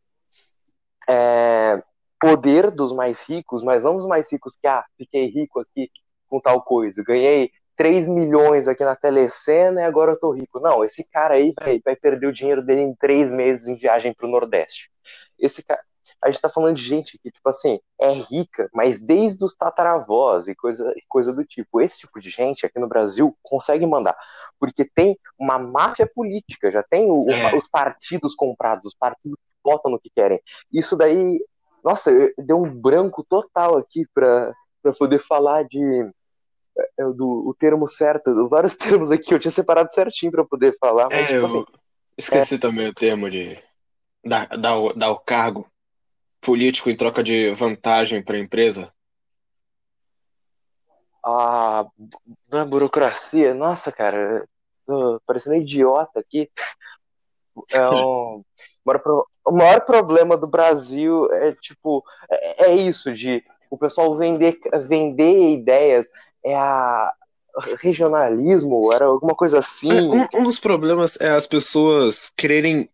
é, 1.09 1.81
poder 2.19 2.73
dos 2.73 2.93
mais 2.93 3.23
ricos, 3.23 3.62
mas 3.62 3.85
não 3.85 3.97
dos 3.97 4.07
mais 4.07 4.31
ricos 4.33 4.57
que, 4.57 4.67
ah, 4.67 4.85
fiquei 4.99 5.27
rico 5.27 5.61
aqui 5.61 5.89
com 6.29 6.41
tal 6.41 6.61
coisa, 6.62 7.05
ganhei 7.05 7.53
3 7.77 8.09
milhões 8.09 8.67
aqui 8.67 8.85
na 8.85 8.97
telecena 8.97 9.83
e 9.83 9.85
agora 9.85 10.12
eu 10.12 10.19
tô 10.19 10.33
rico. 10.33 10.59
Não, 10.59 10.85
esse 10.85 11.05
cara 11.05 11.35
aí 11.35 11.53
vai, 11.57 11.81
vai 11.85 11.95
perder 11.95 12.27
o 12.27 12.33
dinheiro 12.33 12.65
dele 12.65 12.83
em 12.83 12.95
três 12.97 13.31
meses 13.31 13.69
em 13.69 13.77
viagem 13.77 14.12
pro 14.12 14.29
Nordeste. 14.29 14.91
Esse 15.39 15.62
cara, 15.62 15.83
a 16.23 16.31
gente 16.31 16.41
tá 16.41 16.49
falando 16.49 16.77
de 16.77 16.83
gente 16.83 17.19
que, 17.19 17.31
tipo 17.31 17.49
assim, 17.49 17.79
é 18.01 18.12
rica, 18.12 18.69
mas 18.73 19.01
desde 19.01 19.45
os 19.45 19.55
tataravós 19.55 20.49
e 20.49 20.55
coisa, 20.55 20.93
coisa 21.09 21.33
do 21.33 21.45
tipo. 21.45 21.81
Esse 21.81 21.99
tipo 21.99 22.19
de 22.19 22.31
gente 22.31 22.65
aqui 22.65 22.79
no 22.79 22.89
Brasil 22.89 23.37
consegue 23.43 23.87
mandar, 23.87 24.17
porque 24.59 24.85
tem 24.85 25.19
uma 25.39 25.59
máfia 25.59 26.11
política, 26.12 26.73
já 26.73 26.83
tem 26.83 27.11
o, 27.11 27.31
é. 27.31 27.55
os 27.57 27.69
partidos 27.69 28.35
comprados, 28.35 28.87
os 28.87 28.95
partidos 28.95 29.39
votam 29.62 29.91
no 29.91 30.01
que 30.01 30.11
querem. 30.15 30.41
Isso 30.73 30.97
daí, 30.97 31.39
nossa, 31.83 32.11
deu 32.39 32.59
um 32.59 32.71
branco 32.71 33.25
total 33.25 33.77
aqui 33.77 34.07
pra, 34.15 34.53
pra 34.83 34.93
poder 34.93 35.23
falar 35.23 35.65
de 35.65 36.11
é, 36.77 36.91
é, 37.01 37.05
do 37.12 37.49
o 37.49 37.55
termo 37.55 37.87
certo, 37.87 38.49
vários 38.49 38.75
termos 38.77 39.11
aqui, 39.11 39.33
eu 39.33 39.39
tinha 39.39 39.53
separado 39.53 39.93
certinho 39.93 40.33
para 40.33 40.45
poder 40.45 40.77
falar, 40.79 41.09
mas 41.11 41.21
é, 41.21 41.27
tipo 41.27 41.47
assim, 41.47 41.65
esqueci 42.17 42.55
é... 42.57 42.59
também 42.59 42.89
o 42.89 42.95
termo 42.95 43.31
de 43.31 43.59
dar, 44.25 44.47
dar, 44.59 44.77
o, 44.77 44.93
dar 44.93 45.11
o 45.11 45.19
cargo 45.19 45.67
político 46.45 46.90
em 46.90 46.97
troca 46.97 47.22
de 47.22 47.51
vantagem 47.55 48.22
para 48.22 48.36
a 48.36 48.40
empresa. 48.40 48.92
Ah, 51.24 51.86
na 52.49 52.64
burocracia, 52.64 53.55
nossa, 53.55 53.90
cara, 53.90 54.47
parecendo 55.26 55.57
um 55.57 55.61
idiota 55.61 56.20
aqui. 56.20 56.51
É 57.72 57.88
um, 57.88 58.45
o 59.47 59.53
maior 59.53 59.80
problema 59.80 60.36
do 60.36 60.47
Brasil 60.47 61.32
é 61.32 61.53
tipo 61.53 62.05
é, 62.30 62.66
é 62.66 62.74
isso 62.74 63.12
de 63.12 63.42
o 63.70 63.78
pessoal 63.78 64.16
vender 64.16 64.59
vender 64.86 65.53
ideias 65.53 66.09
é 66.45 66.55
a 66.55 67.12
regionalismo, 67.80 68.92
era 68.92 69.05
alguma 69.05 69.34
coisa 69.34 69.61
assim. 69.61 69.90
É, 69.90 70.03
um, 70.03 70.26
um, 70.34 70.45
dos 70.45 70.59
problemas 70.59 71.20
é 71.20 71.30
as 71.30 71.47
pessoas 71.47 72.32
quererem 72.36 72.90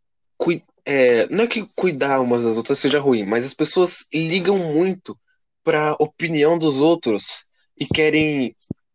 é, 0.86 1.28
não 1.28 1.44
é 1.44 1.46
que 1.46 1.66
cuidar 1.76 2.20
umas 2.20 2.44
das 2.44 2.56
outras 2.56 2.78
seja 2.78 2.98
ruim, 2.98 3.24
mas 3.24 3.44
as 3.44 3.54
pessoas 3.54 4.06
ligam 4.12 4.58
muito 4.58 5.18
para 5.62 5.96
opinião 5.98 6.58
dos 6.58 6.78
outros 6.78 7.44
e 7.78 7.86
querem 7.86 8.54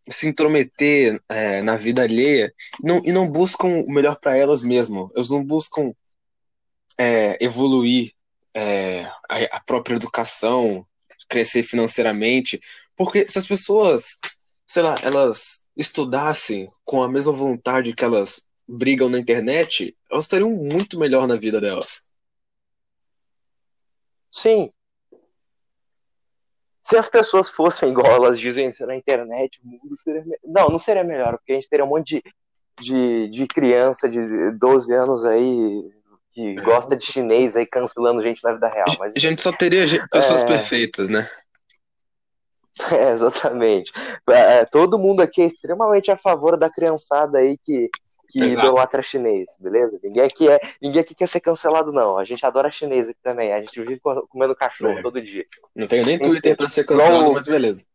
se 0.09 0.27
intrometer 0.27 1.19
é, 1.29 1.61
na 1.61 1.75
vida 1.75 2.03
alheia 2.03 2.53
não, 2.81 3.01
e 3.03 3.11
não 3.11 3.27
buscam 3.27 3.67
o 3.67 3.91
melhor 3.91 4.19
para 4.19 4.37
elas 4.37 4.61
mesmas. 4.63 5.09
Elas 5.15 5.29
não 5.29 5.43
buscam 5.43 5.91
é, 6.97 7.37
evoluir 7.43 8.11
é, 8.53 9.03
a, 9.29 9.57
a 9.57 9.59
própria 9.65 9.95
educação, 9.95 10.85
crescer 11.27 11.63
financeiramente, 11.63 12.59
porque 12.95 13.27
se 13.27 13.37
as 13.39 13.47
pessoas 13.47 14.19
sei 14.65 14.81
lá, 14.81 14.95
elas 15.01 15.65
estudassem 15.77 16.69
com 16.83 17.03
a 17.03 17.09
mesma 17.09 17.31
vontade 17.31 17.93
que 17.93 18.03
elas 18.03 18.47
brigam 18.67 19.09
na 19.09 19.19
internet, 19.19 19.95
elas 20.09 20.25
estariam 20.25 20.51
muito 20.51 20.99
melhor 20.99 21.27
na 21.27 21.35
vida 21.35 21.61
delas. 21.61 22.07
Sim. 24.31 24.71
Se 26.81 26.97
as 26.97 27.09
pessoas 27.09 27.49
fossem 27.49 27.89
igual 27.89 28.13
elas 28.13 28.39
dizem 28.39 28.71
na 28.81 28.95
internet, 28.95 29.59
o 29.63 29.67
mundo 29.67 29.97
seria. 29.97 30.23
Não, 30.43 30.69
não 30.69 30.79
seria 30.79 31.03
melhor, 31.03 31.37
porque 31.37 31.53
a 31.53 31.55
gente 31.55 31.69
teria 31.69 31.85
um 31.85 31.89
monte 31.89 32.21
de, 32.21 32.23
de, 32.79 33.29
de 33.29 33.47
criança 33.47 34.07
de 34.07 34.51
12 34.51 34.93
anos 34.93 35.25
aí 35.25 35.81
que 36.35 36.53
gosta 36.55 36.97
de 36.97 37.05
chinês 37.05 37.55
aí 37.55 37.65
cancelando 37.65 38.21
gente 38.21 38.43
na 38.43 38.53
vida 38.53 38.67
real. 38.67 38.85
Mas... 38.99 39.13
A 39.15 39.19
gente 39.19 39.41
só 39.41 39.53
teria 39.53 39.85
pessoas 40.11 40.43
é... 40.43 40.47
perfeitas, 40.47 41.09
né? 41.09 41.27
É, 42.91 43.11
exatamente. 43.11 43.89
É, 44.29 44.65
todo 44.65 44.99
mundo 44.99 45.21
aqui 45.21 45.41
é 45.41 45.45
extremamente 45.45 46.11
a 46.11 46.17
favor 46.17 46.57
da 46.57 46.69
criançada 46.69 47.37
aí 47.37 47.57
que, 47.63 47.89
que 48.41 48.49
idolatra 48.49 49.01
chinês, 49.01 49.45
beleza? 49.57 49.97
Ninguém 50.03 50.23
aqui, 50.23 50.49
é, 50.49 50.59
ninguém 50.81 51.01
aqui 51.01 51.15
quer 51.15 51.27
ser 51.29 51.39
cancelado, 51.39 51.93
não. 51.93 52.17
A 52.17 52.25
gente 52.25 52.45
adora 52.45 52.69
chinês 52.69 53.07
aqui 53.07 53.19
também. 53.23 53.53
A 53.53 53.61
gente 53.61 53.79
vive 53.79 54.01
comendo 54.29 54.53
cachorro 54.53 54.99
é. 54.99 55.01
todo 55.01 55.21
dia. 55.21 55.45
Não 55.73 55.87
tenho 55.87 56.05
nem 56.05 56.19
Twitter 56.19 56.57
para 56.57 56.67
ser 56.67 56.83
cancelado, 56.83 57.31
mas 57.31 57.45
beleza. 57.45 57.85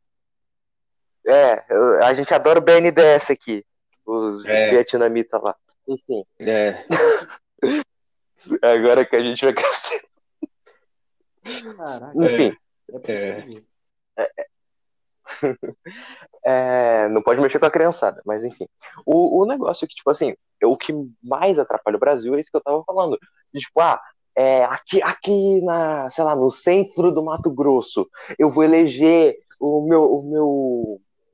É, 1.26 1.62
a 2.03 2.14
gente 2.14 2.32
adora 2.32 2.59
o 2.59 2.62
BNDS 2.62 3.30
aqui. 3.30 3.64
Os 4.07 4.45
é. 4.47 4.70
vietnamitas 4.70 5.43
lá. 5.43 5.55
Enfim. 5.86 6.24
É. 6.38 6.74
Agora 8.62 9.05
que 9.05 9.16
a 9.16 9.22
gente 9.22 9.45
vai 9.45 9.53
cancelar. 9.53 10.03
Enfim. 12.16 12.57
É. 13.05 13.45
é. 14.16 14.49
é, 16.45 17.09
não 17.09 17.22
pode 17.22 17.41
mexer 17.41 17.59
com 17.59 17.66
a 17.66 17.70
criançada, 17.70 18.20
mas 18.24 18.45
enfim. 18.45 18.66
O, 19.05 19.43
o 19.43 19.47
negócio 19.47 19.85
é 19.85 19.89
que, 19.89 19.95
tipo 19.95 20.11
assim, 20.11 20.35
o 20.62 20.76
que 20.76 20.93
mais 21.22 21.59
atrapalha 21.59 21.97
o 21.97 22.01
Brasil 22.01 22.35
é 22.35 22.41
isso 22.41 22.51
que 22.51 22.57
eu 22.57 22.62
tava 22.62 22.83
falando. 22.85 23.18
tipo, 23.55 23.81
ah, 23.81 24.01
é, 24.37 24.64
aqui, 24.64 25.03
aqui 25.03 25.61
na, 25.62 26.11
sei 26.11 26.24
lá, 26.24 26.35
no 26.35 26.51
centro 26.51 27.12
do 27.12 27.22
Mato 27.22 27.51
Grosso, 27.51 28.09
eu 28.39 28.51
vou 28.51 28.64
eleger 28.64 29.37
o 29.61 29.83
meu, 29.83 30.05
o 30.05 30.22
meu, 30.22 30.49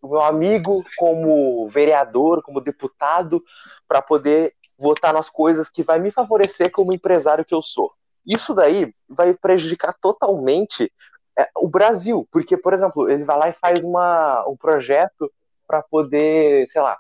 o 0.03 0.09
meu 0.09 0.21
amigo 0.21 0.83
como 0.97 1.69
vereador, 1.69 2.43
como 2.43 2.61
deputado, 2.61 3.43
para 3.87 4.03
poder 4.03 4.55
votar 4.79 5.13
nas 5.13 5.31
coisas 5.31 5.69
que 5.69 5.83
vai 5.83 5.99
me 5.99 6.11
favorecer 6.11 6.71
como 6.71 6.93
empresário 6.93 7.45
que 7.45 7.55
eu 7.55 7.63
sou. 7.63 7.93
Isso 8.27 8.53
daí 8.53 8.93
vai 9.09 9.35
prejudicar 9.35 9.95
totalmente 9.95 10.93
é, 11.39 11.49
o 11.57 11.69
Brasil, 11.69 12.27
porque, 12.31 12.57
por 12.57 12.73
exemplo, 12.73 13.11
ele 13.11 13.25
vai 13.25 13.39
lá 13.39 13.49
e 13.49 13.57
faz 13.61 13.85
uma, 13.85 14.47
um 14.49 14.57
projeto 14.57 15.31
para 15.67 15.83
poder, 15.83 16.69
sei 16.71 16.81
lá, 16.81 16.99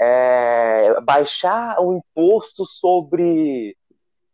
é, 0.00 1.00
baixar 1.02 1.80
o 1.80 1.94
imposto 1.94 2.64
sobre 2.64 3.76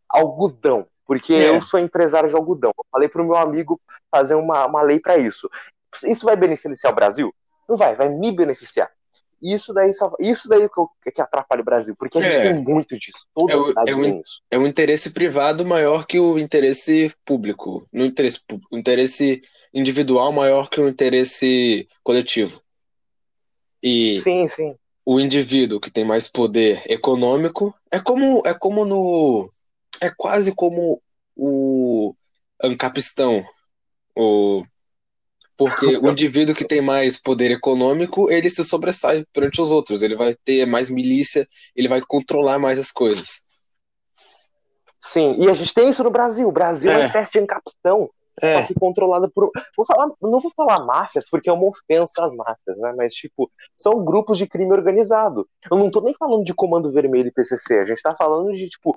algodão, 0.08 0.86
porque 1.06 1.34
é. 1.34 1.48
eu 1.48 1.60
sou 1.60 1.80
empresário 1.80 2.28
de 2.28 2.34
algodão. 2.34 2.72
Eu 2.76 2.84
falei 2.90 3.08
para 3.08 3.22
o 3.22 3.24
meu 3.24 3.36
amigo 3.36 3.80
fazer 4.10 4.34
uma, 4.34 4.66
uma 4.66 4.82
lei 4.82 5.00
para 5.00 5.16
isso. 5.16 5.48
Isso 6.04 6.24
vai 6.24 6.36
beneficiar 6.36 6.92
o 6.92 6.96
Brasil? 6.96 7.34
Não 7.68 7.76
vai, 7.76 7.94
vai 7.94 8.08
me 8.08 8.30
beneficiar. 8.32 8.90
Isso 9.42 9.74
daí, 9.74 9.92
só, 9.92 10.12
isso 10.20 10.48
daí 10.48 10.68
que, 11.02 11.10
que 11.10 11.20
atrapalha 11.20 11.62
o 11.62 11.64
Brasil, 11.64 11.96
porque 11.98 12.18
a 12.18 12.22
gente 12.22 12.36
é. 12.36 12.52
tem 12.52 12.62
muito 12.62 12.96
disso. 12.96 13.26
Toda 13.34 13.52
é 13.52 13.56
o, 13.56 13.70
é, 13.70 13.94
o, 13.94 14.20
isso. 14.20 14.40
é 14.52 14.58
o 14.58 14.66
interesse 14.66 15.10
privado 15.10 15.66
maior 15.66 16.06
que 16.06 16.20
o 16.20 16.38
interesse 16.38 17.12
público. 17.24 17.84
No 17.92 18.04
interesse, 18.04 18.40
o 18.70 18.78
interesse 18.78 19.42
individual 19.74 20.32
maior 20.32 20.70
que 20.70 20.80
o 20.80 20.88
interesse 20.88 21.88
coletivo. 22.04 22.62
E 23.82 24.16
sim, 24.16 24.46
sim. 24.46 24.76
o 25.04 25.18
indivíduo 25.18 25.80
que 25.80 25.90
tem 25.90 26.04
mais 26.04 26.28
poder 26.28 26.80
econômico 26.86 27.74
é 27.90 27.98
como 27.98 28.42
é 28.46 28.54
como 28.54 28.84
no 28.84 29.50
é 30.00 30.08
quase 30.16 30.54
como 30.54 31.02
o 31.36 32.14
Ancapistão, 32.62 33.44
o 34.16 34.64
porque 35.56 35.86
o 35.98 36.10
indivíduo 36.10 36.54
que 36.54 36.64
tem 36.64 36.80
mais 36.80 37.20
poder 37.20 37.50
econômico, 37.50 38.30
ele 38.30 38.48
se 38.48 38.64
sobressai 38.64 39.24
perante 39.32 39.60
os 39.60 39.70
outros. 39.70 40.02
Ele 40.02 40.16
vai 40.16 40.34
ter 40.44 40.66
mais 40.66 40.90
milícia, 40.90 41.46
ele 41.76 41.88
vai 41.88 42.00
controlar 42.00 42.58
mais 42.58 42.78
as 42.78 42.90
coisas. 42.90 43.40
Sim, 44.98 45.36
e 45.38 45.48
a 45.48 45.54
gente 45.54 45.74
tem 45.74 45.88
isso 45.88 46.04
no 46.04 46.10
Brasil. 46.10 46.48
O 46.48 46.52
Brasil 46.52 46.90
é, 46.90 46.94
é 46.94 46.96
uma 46.98 47.06
espécie 47.06 47.32
de 47.32 47.40
encapistão. 47.40 48.10
É. 48.40 48.66
controlada 48.80 49.28
por. 49.28 49.50
Vou 49.76 49.84
falar, 49.84 50.10
não 50.22 50.40
vou 50.40 50.50
falar 50.56 50.86
máfias, 50.86 51.26
porque 51.30 51.50
é 51.50 51.52
uma 51.52 51.68
ofensa 51.68 52.24
às 52.24 52.34
máfias, 52.34 52.78
né? 52.78 52.94
Mas, 52.96 53.12
tipo, 53.12 53.50
são 53.76 54.02
grupos 54.02 54.38
de 54.38 54.46
crime 54.46 54.72
organizado. 54.72 55.46
Eu 55.70 55.76
não 55.76 55.90
tô 55.90 56.00
nem 56.00 56.14
falando 56.14 56.42
de 56.42 56.54
Comando 56.54 56.90
Vermelho 56.90 57.28
e 57.28 57.30
PCC. 57.30 57.80
A 57.80 57.84
gente 57.84 58.00
tá 58.00 58.16
falando 58.16 58.50
de, 58.52 58.70
tipo, 58.70 58.96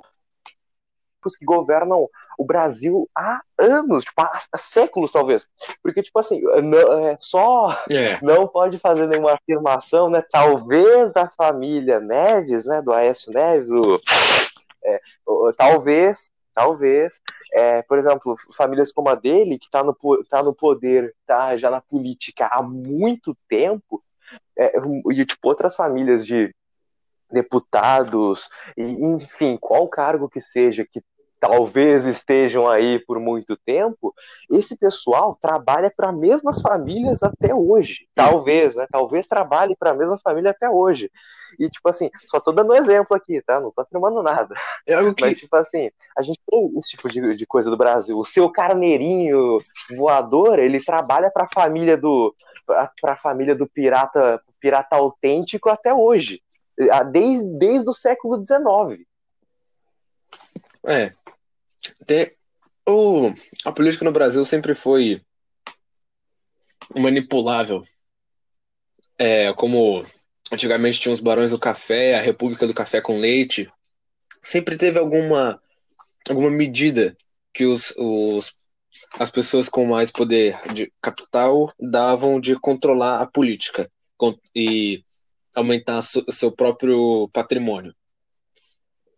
políticos 1.25 1.35
que 1.35 1.45
governam 1.45 2.07
o 2.37 2.45
Brasil 2.45 3.09
há 3.17 3.41
anos, 3.57 4.03
tipo, 4.03 4.21
há, 4.21 4.57
séculos 4.57 5.11
talvez. 5.11 5.47
Porque, 5.81 6.03
tipo 6.03 6.19
assim, 6.19 6.41
não, 6.61 7.07
é, 7.07 7.17
só 7.19 7.71
é. 7.89 8.19
não 8.21 8.47
pode 8.47 8.77
fazer 8.77 9.07
nenhuma 9.07 9.33
afirmação, 9.33 10.09
né? 10.09 10.23
Talvez 10.29 11.15
a 11.15 11.27
família 11.27 11.99
Neves, 11.99 12.65
né, 12.65 12.81
do 12.81 12.93
Aécio 12.93 13.31
Neves, 13.33 13.69
o, 13.71 13.99
é, 14.85 15.01
o 15.25 15.51
talvez 15.53 16.29
talvez, 16.53 17.19
é, 17.53 17.81
por 17.81 17.97
exemplo, 17.97 18.33
famílias 18.55 18.89
como 18.89 19.09
a 19.09 19.15
dele, 19.15 19.59
que 19.59 19.65
está 19.65 19.83
no, 19.83 19.93
tá 20.29 20.41
no 20.41 20.55
poder, 20.55 21.13
tá 21.27 21.57
já 21.57 21.69
na 21.69 21.81
política 21.81 22.47
há 22.49 22.63
muito 22.63 23.35
tempo, 23.49 24.01
é, 24.57 24.71
e 25.11 25.25
tipo 25.25 25.49
outras 25.49 25.75
famílias 25.75 26.25
de 26.25 26.55
deputados, 27.31 28.49
enfim, 28.77 29.57
qual 29.59 29.87
cargo 29.87 30.29
que 30.29 30.41
seja, 30.41 30.85
que 30.85 31.01
talvez 31.47 32.05
estejam 32.05 32.67
aí 32.67 32.99
por 32.99 33.19
muito 33.19 33.55
tempo, 33.55 34.13
esse 34.49 34.75
pessoal 34.75 35.37
trabalha 35.39 35.91
para 35.95 36.09
as 36.09 36.17
mesmas 36.17 36.61
famílias 36.61 37.21
até 37.21 37.53
hoje. 37.53 38.07
Talvez, 38.15 38.75
né? 38.75 38.87
Talvez 38.91 39.27
trabalhe 39.27 39.75
para 39.77 39.91
a 39.91 39.93
mesma 39.93 40.17
família 40.17 40.51
até 40.51 40.69
hoje. 40.69 41.11
E, 41.59 41.69
tipo 41.69 41.87
assim, 41.87 42.09
só 42.27 42.39
tô 42.39 42.51
dando 42.51 42.71
um 42.71 42.75
exemplo 42.75 43.15
aqui, 43.15 43.41
tá? 43.41 43.59
Não 43.59 43.71
tô 43.71 43.81
afirmando 43.81 44.23
nada. 44.23 44.55
É 44.87 44.95
algo 44.95 45.13
que... 45.13 45.23
Mas, 45.23 45.37
tipo 45.37 45.55
assim, 45.55 45.89
a 46.17 46.21
gente 46.21 46.39
tem 46.49 46.77
esse 46.79 46.89
tipo 46.89 47.07
de, 47.09 47.35
de 47.35 47.45
coisa 47.45 47.69
do 47.69 47.77
Brasil. 47.77 48.17
O 48.17 48.25
seu 48.25 48.49
carneirinho 48.49 49.57
voador, 49.95 50.57
ele 50.59 50.83
trabalha 50.83 51.29
para 51.29 51.45
a 51.45 51.53
família 51.53 51.97
do 51.97 52.33
para 52.65 53.13
a 53.13 53.17
família 53.17 53.55
do 53.55 53.67
pirata 53.67 54.41
pirata 54.59 54.95
autêntico 54.95 55.69
até 55.69 55.93
hoje. 55.93 56.41
Desde, 57.11 57.47
desde 57.57 57.89
o 57.89 57.93
século 57.93 58.43
XIX. 58.43 59.05
É. 60.87 61.09
Tem, 62.05 62.31
o, 62.87 63.31
a 63.65 63.71
política 63.71 64.05
no 64.05 64.11
Brasil 64.11 64.45
sempre 64.45 64.75
foi 64.75 65.21
manipulável. 66.95 67.81
É, 69.17 69.53
como 69.53 70.05
antigamente 70.51 70.99
tinha 70.99 71.13
os 71.13 71.19
barões 71.19 71.51
do 71.51 71.59
café, 71.59 72.15
a 72.15 72.21
República 72.21 72.67
do 72.67 72.73
Café 72.73 73.01
com 73.01 73.19
Leite. 73.19 73.71
Sempre 74.43 74.77
teve 74.77 74.99
alguma, 74.99 75.59
alguma 76.29 76.51
medida 76.51 77.17
que 77.53 77.65
os, 77.65 77.93
os, 77.97 78.53
as 79.17 79.31
pessoas 79.31 79.69
com 79.69 79.85
mais 79.85 80.11
poder 80.11 80.55
de 80.73 80.91
capital 81.01 81.73
davam 81.79 82.39
de 82.39 82.59
controlar 82.59 83.21
a 83.21 83.25
política 83.25 83.89
e 84.55 85.03
aumentar 85.55 86.01
seu 86.01 86.51
próprio 86.51 87.29
patrimônio 87.33 87.95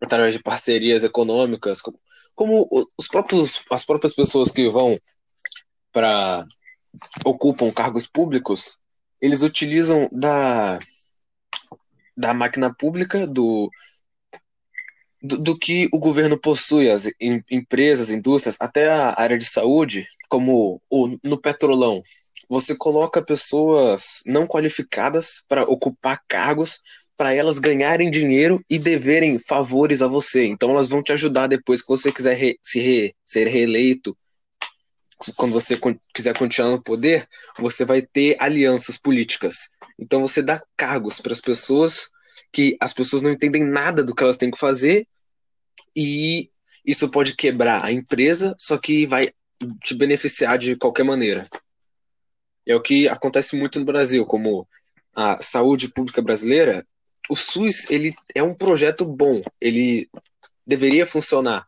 através 0.02 0.36
de 0.36 0.44
parcerias 0.44 1.04
econômicas, 1.04 1.82
como 2.38 2.70
os 2.96 3.08
próprios, 3.08 3.64
as 3.72 3.84
próprias 3.84 4.14
pessoas 4.14 4.52
que 4.52 4.70
vão 4.70 4.98
para 5.92 6.46
ocupam 7.26 7.72
cargos 7.72 8.06
públicos, 8.06 8.80
eles 9.20 9.42
utilizam 9.42 10.08
da, 10.12 10.80
da 12.16 12.36
máquina 12.36 12.72
pública, 12.72 13.26
do, 13.26 13.72
do, 15.20 15.40
do 15.40 15.58
que 15.58 15.90
o 15.92 15.98
governo 15.98 16.40
possui, 16.40 16.92
as 16.92 17.08
em, 17.20 17.44
empresas, 17.50 18.12
indústrias, 18.12 18.56
até 18.62 18.88
a 18.88 19.20
área 19.20 19.38
de 19.38 19.46
saúde, 19.46 20.08
como 20.30 20.80
o, 20.92 21.18
no 21.24 21.42
petrolão. 21.42 22.02
Você 22.48 22.76
coloca 22.76 23.20
pessoas 23.20 24.22
não 24.28 24.46
qualificadas 24.46 25.44
para 25.50 25.64
ocupar 25.64 26.22
cargos 26.28 26.80
para 27.18 27.34
elas 27.34 27.58
ganharem 27.58 28.12
dinheiro 28.12 28.64
e 28.70 28.78
deverem 28.78 29.40
favores 29.40 30.04
a 30.04 30.08
você. 30.08 30.46
Então 30.46 30.70
elas 30.70 30.88
vão 30.88 31.02
te 31.02 31.12
ajudar 31.12 31.48
depois 31.48 31.82
que 31.82 31.88
você 31.88 32.12
quiser 32.12 32.36
re, 32.36 32.60
se 32.62 32.80
re, 32.80 33.16
ser 33.26 33.48
reeleito. 33.48 34.16
Quando 35.36 35.52
você 35.52 35.78
quiser 36.14 36.38
continuar 36.38 36.70
no 36.70 36.84
poder, 36.84 37.28
você 37.58 37.84
vai 37.84 38.04
ter 38.04 38.38
alianças 38.40 38.98
políticas. 38.98 39.70
Então 39.98 40.22
você 40.22 40.44
dá 40.44 40.62
cargos 40.78 41.20
para 41.20 41.34
as 41.34 41.42
pessoas 41.42 42.10
que 42.54 42.78
as 42.80 42.94
pessoas 42.94 43.24
não 43.24 43.32
entendem 43.32 43.64
nada 43.64 44.04
do 44.04 44.14
que 44.14 44.24
elas 44.24 44.38
têm 44.38 44.52
que 44.52 44.60
fazer 44.60 45.06
e 45.96 46.52
isso 46.86 47.10
pode 47.10 47.36
quebrar 47.36 47.84
a 47.84 47.92
empresa, 47.92 48.56
só 48.60 48.78
que 48.78 49.06
vai 49.08 49.32
te 49.84 49.96
beneficiar 49.96 50.58
de 50.58 50.76
qualquer 50.76 51.04
maneira. 51.04 51.44
É 52.66 52.76
o 52.76 52.82
que 52.82 53.10
acontece 53.10 53.56
muito 53.58 53.80
no 53.80 53.86
Brasil, 53.86 54.24
como 54.26 54.68
a 55.16 55.42
saúde 55.42 55.90
pública 55.90 56.22
brasileira 56.22 56.86
o 57.30 57.36
SUS 57.36 57.90
ele 57.90 58.16
é 58.34 58.42
um 58.42 58.54
projeto 58.54 59.06
bom, 59.06 59.42
ele 59.60 60.10
deveria 60.66 61.06
funcionar, 61.06 61.66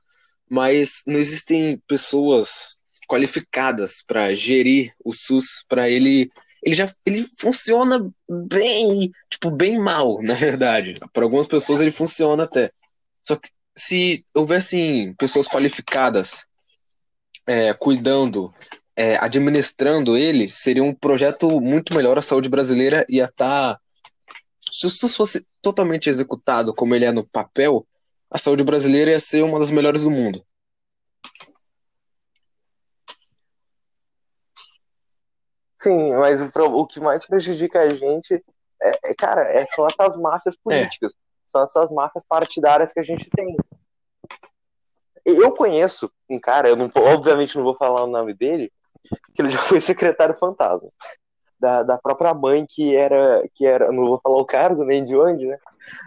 mas 0.49 1.03
não 1.05 1.19
existem 1.19 1.81
pessoas 1.87 2.77
qualificadas 3.07 4.03
para 4.05 4.33
gerir 4.33 4.93
o 5.03 5.11
SUS, 5.11 5.65
para 5.67 5.89
ele 5.89 6.29
ele 6.61 6.75
já 6.75 6.89
ele 7.05 7.25
funciona 7.39 8.11
bem, 8.29 9.11
tipo 9.29 9.49
bem 9.49 9.79
mal, 9.79 10.21
na 10.23 10.33
verdade. 10.33 10.95
Para 11.13 11.23
algumas 11.23 11.47
pessoas 11.47 11.79
ele 11.81 11.91
funciona 11.91 12.43
até. 12.43 12.71
Só 13.25 13.35
que 13.35 13.49
se 13.75 14.25
houvessem 14.33 15.13
pessoas 15.13 15.47
qualificadas 15.47 16.47
é, 17.47 17.73
cuidando, 17.73 18.53
é, 18.95 19.17
administrando 19.17 20.17
ele, 20.17 20.49
seria 20.49 20.83
um 20.83 20.93
projeto 20.93 21.61
muito 21.61 21.95
melhor. 21.95 22.17
A 22.17 22.21
saúde 22.21 22.49
brasileira 22.49 23.05
ia 23.09 23.23
estar 23.23 23.75
tá 23.75 23.81
se 24.79 24.85
o 24.85 24.89
SUS 24.89 25.13
fosse 25.13 25.45
totalmente 25.61 26.09
executado 26.09 26.73
como 26.73 26.95
ele 26.95 27.03
é 27.03 27.11
no 27.11 27.27
papel, 27.27 27.85
a 28.31 28.37
saúde 28.37 28.63
brasileira 28.63 29.11
ia 29.11 29.19
ser 29.19 29.43
uma 29.43 29.59
das 29.59 29.71
melhores 29.71 30.05
do 30.05 30.09
mundo. 30.09 30.41
Sim, 35.81 36.13
mas 36.13 36.41
o, 36.41 36.47
o 36.77 36.87
que 36.87 37.01
mais 37.01 37.27
prejudica 37.27 37.81
a 37.81 37.89
gente 37.89 38.41
é, 38.81 39.11
é 39.11 39.13
cara, 39.13 39.41
é, 39.51 39.65
são 39.65 39.85
essas 39.85 40.15
máfias 40.15 40.55
é. 40.55 40.57
políticas, 40.63 41.11
é. 41.11 41.15
são 41.45 41.61
essas 41.61 41.91
máfias 41.91 42.23
partidárias 42.23 42.93
que 42.93 43.01
a 43.01 43.03
gente 43.03 43.29
tem. 43.29 43.57
Eu 45.25 45.53
conheço 45.53 46.09
um 46.29 46.39
cara, 46.39 46.69
eu 46.69 46.77
não, 46.77 46.89
obviamente 46.95 47.57
não 47.57 47.65
vou 47.65 47.75
falar 47.75 48.05
o 48.05 48.09
nome 48.09 48.33
dele, 48.33 48.71
que 49.35 49.41
ele 49.41 49.49
já 49.49 49.59
foi 49.59 49.81
secretário 49.81 50.37
fantasma 50.37 50.89
da, 51.59 51.83
da 51.83 51.97
própria 51.97 52.33
mãe 52.33 52.65
que 52.67 52.95
era, 52.95 53.43
que 53.53 53.65
era, 53.65 53.91
não 53.91 54.05
vou 54.05 54.19
falar 54.19 54.37
o 54.37 54.45
cargo 54.45 54.83
nem 54.83 55.03
de 55.03 55.15
onde, 55.15 55.45
né? 55.45 55.57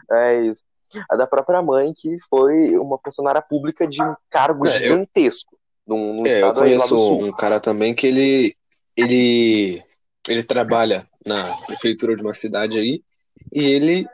Mas 0.08 0.62
a 1.10 1.16
da 1.16 1.26
própria 1.26 1.62
mãe 1.62 1.92
que 1.94 2.16
foi 2.28 2.76
uma 2.78 2.98
funcionária 2.98 3.42
pública 3.42 3.86
de 3.86 4.02
um 4.02 4.14
cargo 4.30 4.66
é, 4.66 4.70
gigantesco. 4.78 5.56
Eu, 5.86 5.96
num, 5.96 6.14
num 6.14 6.26
é, 6.26 6.42
eu 6.42 6.52
conheço 6.52 7.18
um 7.18 7.32
cara 7.32 7.60
também 7.60 7.94
que 7.94 8.06
ele, 8.06 8.56
ele, 8.96 9.82
ele 10.28 10.42
trabalha 10.42 11.06
na 11.26 11.54
prefeitura 11.66 12.16
de 12.16 12.22
uma 12.22 12.34
cidade 12.34 12.78
aí 12.78 13.02
e 13.52 13.64
ele, 13.64 14.06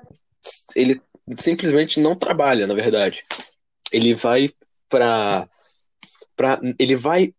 ele 0.74 1.00
simplesmente 1.38 2.00
não 2.00 2.14
trabalha, 2.14 2.66
na 2.66 2.74
verdade. 2.74 3.22
Ele 3.92 4.14
vai 4.14 4.50
para 4.88 5.48
ele 6.78 6.94
vai 6.94 7.34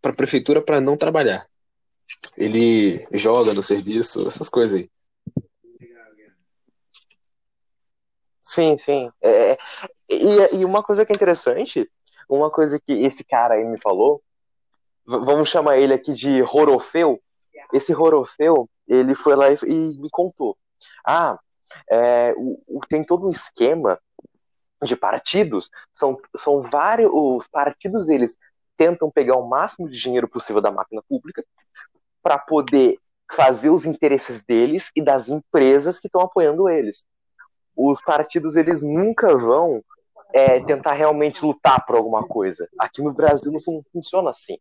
para 0.00 0.12
a 0.12 0.14
prefeitura 0.14 0.62
para 0.62 0.80
não 0.80 0.96
trabalhar 0.96 1.44
ele 2.36 3.06
joga 3.12 3.54
no 3.54 3.62
serviço, 3.62 4.26
essas 4.26 4.48
coisas 4.48 4.80
aí. 4.80 4.90
Sim, 8.40 8.76
sim. 8.76 9.10
É, 9.20 9.58
e, 10.08 10.58
e 10.58 10.64
uma 10.64 10.82
coisa 10.82 11.04
que 11.04 11.12
é 11.12 11.16
interessante, 11.16 11.90
uma 12.28 12.50
coisa 12.50 12.78
que 12.78 12.92
esse 12.92 13.24
cara 13.24 13.54
aí 13.54 13.64
me 13.64 13.78
falou, 13.80 14.22
vamos 15.04 15.48
chamar 15.48 15.78
ele 15.78 15.94
aqui 15.94 16.12
de 16.12 16.42
Horofeu. 16.42 17.20
Esse 17.72 17.94
Horofeu, 17.94 18.68
ele 18.86 19.14
foi 19.14 19.34
lá 19.34 19.50
e, 19.50 19.58
e 19.66 19.98
me 19.98 20.08
contou. 20.10 20.56
Ah, 21.04 21.38
é, 21.90 22.34
o, 22.36 22.62
o, 22.66 22.80
tem 22.88 23.02
todo 23.02 23.26
um 23.26 23.30
esquema 23.30 23.98
de 24.82 24.94
partidos. 24.94 25.70
São, 25.92 26.16
são 26.36 26.62
vários. 26.62 27.10
Os 27.12 27.48
partidos 27.48 28.08
eles 28.08 28.36
tentam 28.76 29.10
pegar 29.10 29.36
o 29.36 29.48
máximo 29.48 29.88
de 29.88 30.00
dinheiro 30.00 30.28
possível 30.28 30.60
da 30.60 30.70
máquina 30.70 31.02
pública 31.08 31.44
para 32.26 32.38
poder 32.38 32.98
fazer 33.30 33.70
os 33.70 33.86
interesses 33.86 34.40
deles 34.40 34.90
e 34.96 35.00
das 35.00 35.28
empresas 35.28 36.00
que 36.00 36.08
estão 36.08 36.20
apoiando 36.20 36.68
eles. 36.68 37.04
Os 37.76 38.00
partidos 38.02 38.56
eles 38.56 38.82
nunca 38.82 39.36
vão 39.36 39.80
é, 40.34 40.58
tentar 40.64 40.94
realmente 40.94 41.44
lutar 41.44 41.86
por 41.86 41.94
alguma 41.94 42.26
coisa. 42.26 42.68
Aqui 42.80 43.00
no 43.00 43.14
Brasil 43.14 43.52
não 43.52 43.60
funciona 43.92 44.30
assim. 44.30 44.58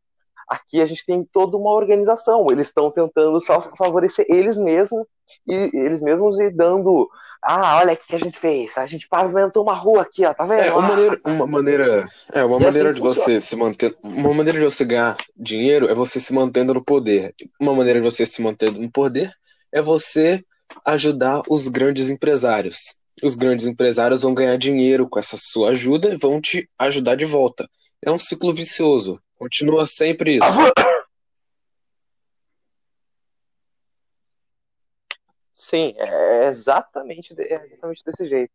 Aqui 0.48 0.82
a 0.82 0.86
gente 0.86 1.06
tem 1.06 1.24
toda 1.24 1.58
uma 1.58 1.72
organização. 1.72 2.48
Eles 2.52 2.68
estão 2.68 2.92
tentando 2.92 3.42
só 3.42 3.62
favorecer 3.76 4.26
eles 4.30 4.58
mesmos 4.58 5.06
e 5.48 5.72
eles 5.74 6.02
mesmos 6.02 6.40
e 6.40 6.50
dando. 6.50 7.10
Ah, 7.42 7.78
olha 7.78 7.94
o 7.94 7.98
que 7.98 8.16
a 8.16 8.20
gente 8.20 8.38
fez. 8.38 8.78
A 8.78 8.86
gente 8.86 9.08
pavimentou 9.08 9.64
uma 9.64 9.74
rua 9.74 10.04
aqui, 10.04 10.26
ó, 10.26 10.34
tá 10.34 10.46
vendo? 10.46 10.62
É, 10.62 10.72
uma 10.72 10.82
maneira, 10.82 11.22
uma 11.26 11.48
maneira, 11.48 12.08
é, 12.34 12.44
uma 12.44 12.60
maneira 12.60 12.90
assim 12.90 12.96
de 12.96 13.08
você 13.08 13.42
se 13.42 13.56
manter. 13.56 13.96
Uma 14.04 14.34
maneira 14.34 14.60
de 14.60 14.66
você 14.66 14.86
ganhar 14.86 15.18
dinheiro 15.36 15.90
é 15.90 15.94
você 15.94 16.20
se 16.20 16.34
mantendo 16.34 16.74
no 16.74 16.84
poder. 16.84 17.34
Uma 17.60 17.74
maneira 17.74 18.00
de 18.00 18.06
você 18.06 18.26
se 18.26 18.42
manter 18.42 18.72
no 18.72 18.90
poder 18.92 19.32
é 19.72 19.82
você 19.82 20.44
ajudar 20.86 21.42
os 21.50 21.68
grandes 21.68 22.10
empresários. 22.10 23.00
Os 23.24 23.36
grandes 23.36 23.66
empresários 23.66 24.24
vão 24.24 24.34
ganhar 24.34 24.58
dinheiro 24.58 25.08
com 25.10 25.20
essa 25.20 25.38
sua 25.38 25.70
ajuda 25.70 26.14
e 26.14 26.18
vão 26.18 26.42
te 26.42 26.70
ajudar 26.78 27.16
de 27.16 27.26
volta. 27.26 27.70
É 28.02 28.12
um 28.12 28.18
ciclo 28.18 28.54
vicioso. 28.54 29.22
Continua 29.38 29.88
sempre 29.88 30.38
isso. 30.38 30.48
Sim, 35.54 35.96
é 35.98 36.48
exatamente, 36.48 37.34
é 37.40 37.66
exatamente 37.66 38.04
desse 38.06 38.28
jeito. 38.28 38.52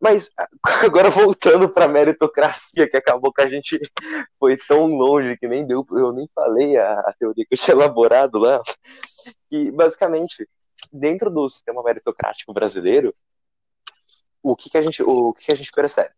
Mas 0.00 0.30
agora 0.84 1.10
voltando 1.10 1.68
para 1.68 1.86
a 1.86 1.88
meritocracia, 1.88 2.88
que 2.88 2.96
acabou 2.96 3.32
que 3.32 3.42
a 3.42 3.48
gente 3.48 3.78
foi 4.38 4.56
tão 4.56 4.86
longe 4.86 5.36
que 5.36 5.48
nem 5.48 5.66
deu, 5.66 5.86
eu 5.92 6.12
nem 6.12 6.28
falei 6.34 6.76
a, 6.76 7.00
a 7.00 7.14
teoria 7.18 7.44
que 7.44 7.54
eu 7.54 7.58
tinha 7.58 7.74
elaborado 7.76 8.38
lá, 8.38 8.60
que 9.48 9.70
basicamente 9.70 10.48
dentro 10.92 11.30
do 11.30 11.48
sistema 11.50 11.82
meritocrático 11.82 12.52
brasileiro, 12.52 13.14
o 14.50 14.56
que, 14.56 14.70
que 14.70 14.78
a 14.78 14.82
gente, 14.82 15.02
o 15.02 15.32
que, 15.32 15.46
que 15.46 15.52
a 15.52 15.56
gente 15.56 15.70
percebe? 15.72 16.10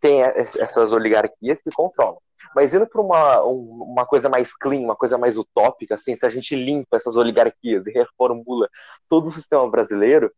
tem 0.00 0.20
essas 0.20 0.92
oligarquias 0.92 1.60
que 1.60 1.70
controlam. 1.70 2.18
Mas 2.54 2.74
indo 2.74 2.86
para 2.86 3.00
uma, 3.00 3.42
uma 3.42 4.06
coisa 4.06 4.28
mais 4.28 4.54
clean, 4.54 4.80
uma 4.80 4.96
coisa 4.96 5.18
mais 5.18 5.36
utópica, 5.36 5.94
assim, 5.94 6.14
se 6.16 6.24
a 6.24 6.28
gente 6.28 6.54
limpa 6.54 6.96
essas 6.96 7.16
oligarquias 7.16 7.86
e 7.86 7.92
reformula 7.92 8.68
todo 9.08 9.28
o 9.28 9.32
sistema 9.32 9.68
brasileiro, 9.70 10.32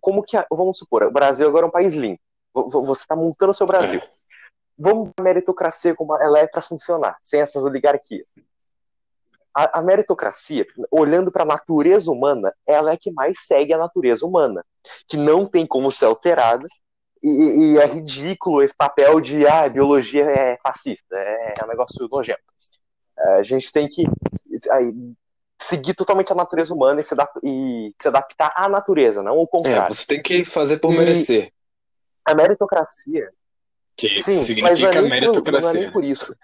como 0.00 0.22
que, 0.22 0.36
vamos 0.50 0.78
supor, 0.78 1.04
o 1.04 1.12
Brasil 1.12 1.48
agora 1.48 1.64
é 1.64 1.68
um 1.68 1.72
país 1.72 1.94
limpo. 1.94 2.20
Você 2.52 3.02
está 3.02 3.16
montando 3.16 3.50
o 3.50 3.54
seu 3.54 3.66
Brasil. 3.66 4.00
É. 4.00 4.10
Vamos 4.78 5.10
a 5.18 5.22
meritocracia 5.22 5.94
como 5.94 6.16
ela 6.16 6.38
é 6.38 6.46
para 6.46 6.62
funcionar, 6.62 7.16
sem 7.22 7.40
essas 7.40 7.62
oligarquias. 7.62 8.26
A, 9.54 9.78
a 9.78 9.82
meritocracia, 9.82 10.66
olhando 10.90 11.30
para 11.30 11.44
a 11.44 11.46
natureza 11.46 12.10
humana, 12.10 12.52
ela 12.66 12.92
é 12.92 12.96
que 12.96 13.10
mais 13.12 13.38
segue 13.46 13.72
a 13.72 13.78
natureza 13.78 14.26
humana, 14.26 14.64
que 15.06 15.16
não 15.16 15.46
tem 15.46 15.64
como 15.66 15.92
ser 15.92 16.06
alterada 16.06 16.66
e, 17.24 17.28
e, 17.28 17.78
é 17.78 17.86
ridículo 17.86 18.62
esse 18.62 18.76
papel 18.76 19.18
de 19.18 19.46
ah, 19.46 19.66
biologia 19.66 20.24
é 20.24 20.58
fascista, 20.62 21.16
é, 21.16 21.54
é 21.58 21.64
um 21.64 21.68
negócio 21.68 22.06
nojento. 22.10 22.42
É, 23.18 23.34
a 23.36 23.42
gente 23.42 23.72
tem 23.72 23.88
que 23.88 24.04
aí, 24.70 24.92
seguir 25.58 25.94
totalmente 25.94 26.30
a 26.32 26.36
natureza 26.36 26.74
humana 26.74 27.00
e 27.00 27.04
se, 27.04 27.14
e 27.42 27.94
se, 27.98 28.08
adaptar 28.08 28.52
à 28.54 28.68
natureza, 28.68 29.22
não 29.22 29.38
ao 29.38 29.48
contrário. 29.48 29.90
É, 29.90 29.94
você 29.94 30.06
tem 30.06 30.22
que 30.22 30.44
fazer 30.44 30.76
por 30.76 30.92
e 30.92 30.98
merecer. 30.98 31.50
A 32.26 32.34
meritocracia. 32.34 33.30
Que 33.96 34.22
sim, 34.22 34.36
significa 34.36 34.86
mas 34.86 34.96
é 34.96 35.08
meritocracia. 35.08 35.70
Por, 35.70 35.74
não 35.74 35.80
é 35.80 35.84
nem 35.84 35.92
por 35.92 36.04
isso. 36.04 36.36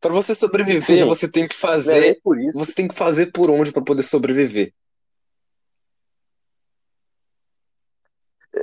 Para 0.00 0.12
você 0.12 0.34
sobreviver, 0.34 0.82
sim, 0.82 1.04
você 1.04 1.30
tem 1.30 1.46
que 1.46 1.54
é 1.54 1.58
fazer. 1.58 2.16
É 2.16 2.52
você 2.52 2.74
tem 2.74 2.88
que 2.88 2.94
fazer 2.94 3.26
por 3.26 3.50
onde 3.50 3.70
para 3.70 3.82
poder 3.82 4.02
sobreviver. 4.02 4.72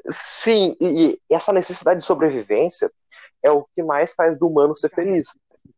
Sim, 0.10 0.76
e, 0.82 1.20
e 1.30 1.36
essa 1.36 1.54
necessidade 1.54 2.00
de 2.00 2.06
sobrevivência 2.06 2.92
é 3.44 3.52
o 3.52 3.66
que 3.76 3.84
mais 3.84 4.14
faz 4.14 4.38
do 4.38 4.48
humano 4.48 4.76
ser 4.76 4.90
feliz. 4.90 5.28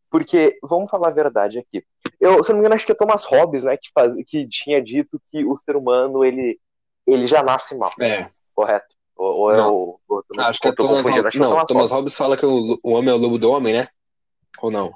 Porque, 0.10 0.57
vamos 0.64 0.89
falar 0.89 1.10
a 1.10 1.14
verdade 1.14 1.60
aqui. 1.60 1.86
Eu, 2.20 2.43
se 2.43 2.49
não 2.49 2.57
me 2.57 2.62
engano, 2.62 2.76
acho 2.76 2.86
que 2.86 2.91
é 2.91 2.95
Thomas 2.95 3.26
Hobbes, 3.26 3.64
né, 3.64 3.78
que, 3.78 3.89
faz, 3.93 4.14
que 4.26 4.47
tinha 4.47 4.82
dito 4.82 5.22
que 5.32 5.45
o 5.45 5.57
ser 5.57 5.76
humano, 5.76 6.24
ele, 6.26 6.60
ele 7.05 7.28
já 7.28 7.43
nasce 7.43 7.76
mal. 7.76 7.91
É. 7.99 8.28
Correto? 8.55 8.95
Ou, 9.16 9.36
ou 9.36 9.51
é 9.51 9.62
o, 9.62 9.99
ou, 10.07 10.24
acho, 10.39 10.60
que 10.60 10.70
é 10.70 10.72
Thomas, 10.72 11.05
Hobbes, 11.05 11.26
acho 11.26 11.39
não, 11.39 11.49
Thomas, 11.49 11.68
Thomas 11.68 11.91
Hobbes 11.91 12.18
fala 12.18 12.38
que 12.38 12.45
o, 12.45 12.78
o 12.84 12.91
homem 12.91 13.12
é 13.12 13.14
o 13.14 13.18
lobo 13.18 13.38
do 13.38 13.51
homem, 13.51 13.74
né? 13.74 13.88
Ou 14.62 14.72
não? 14.72 14.91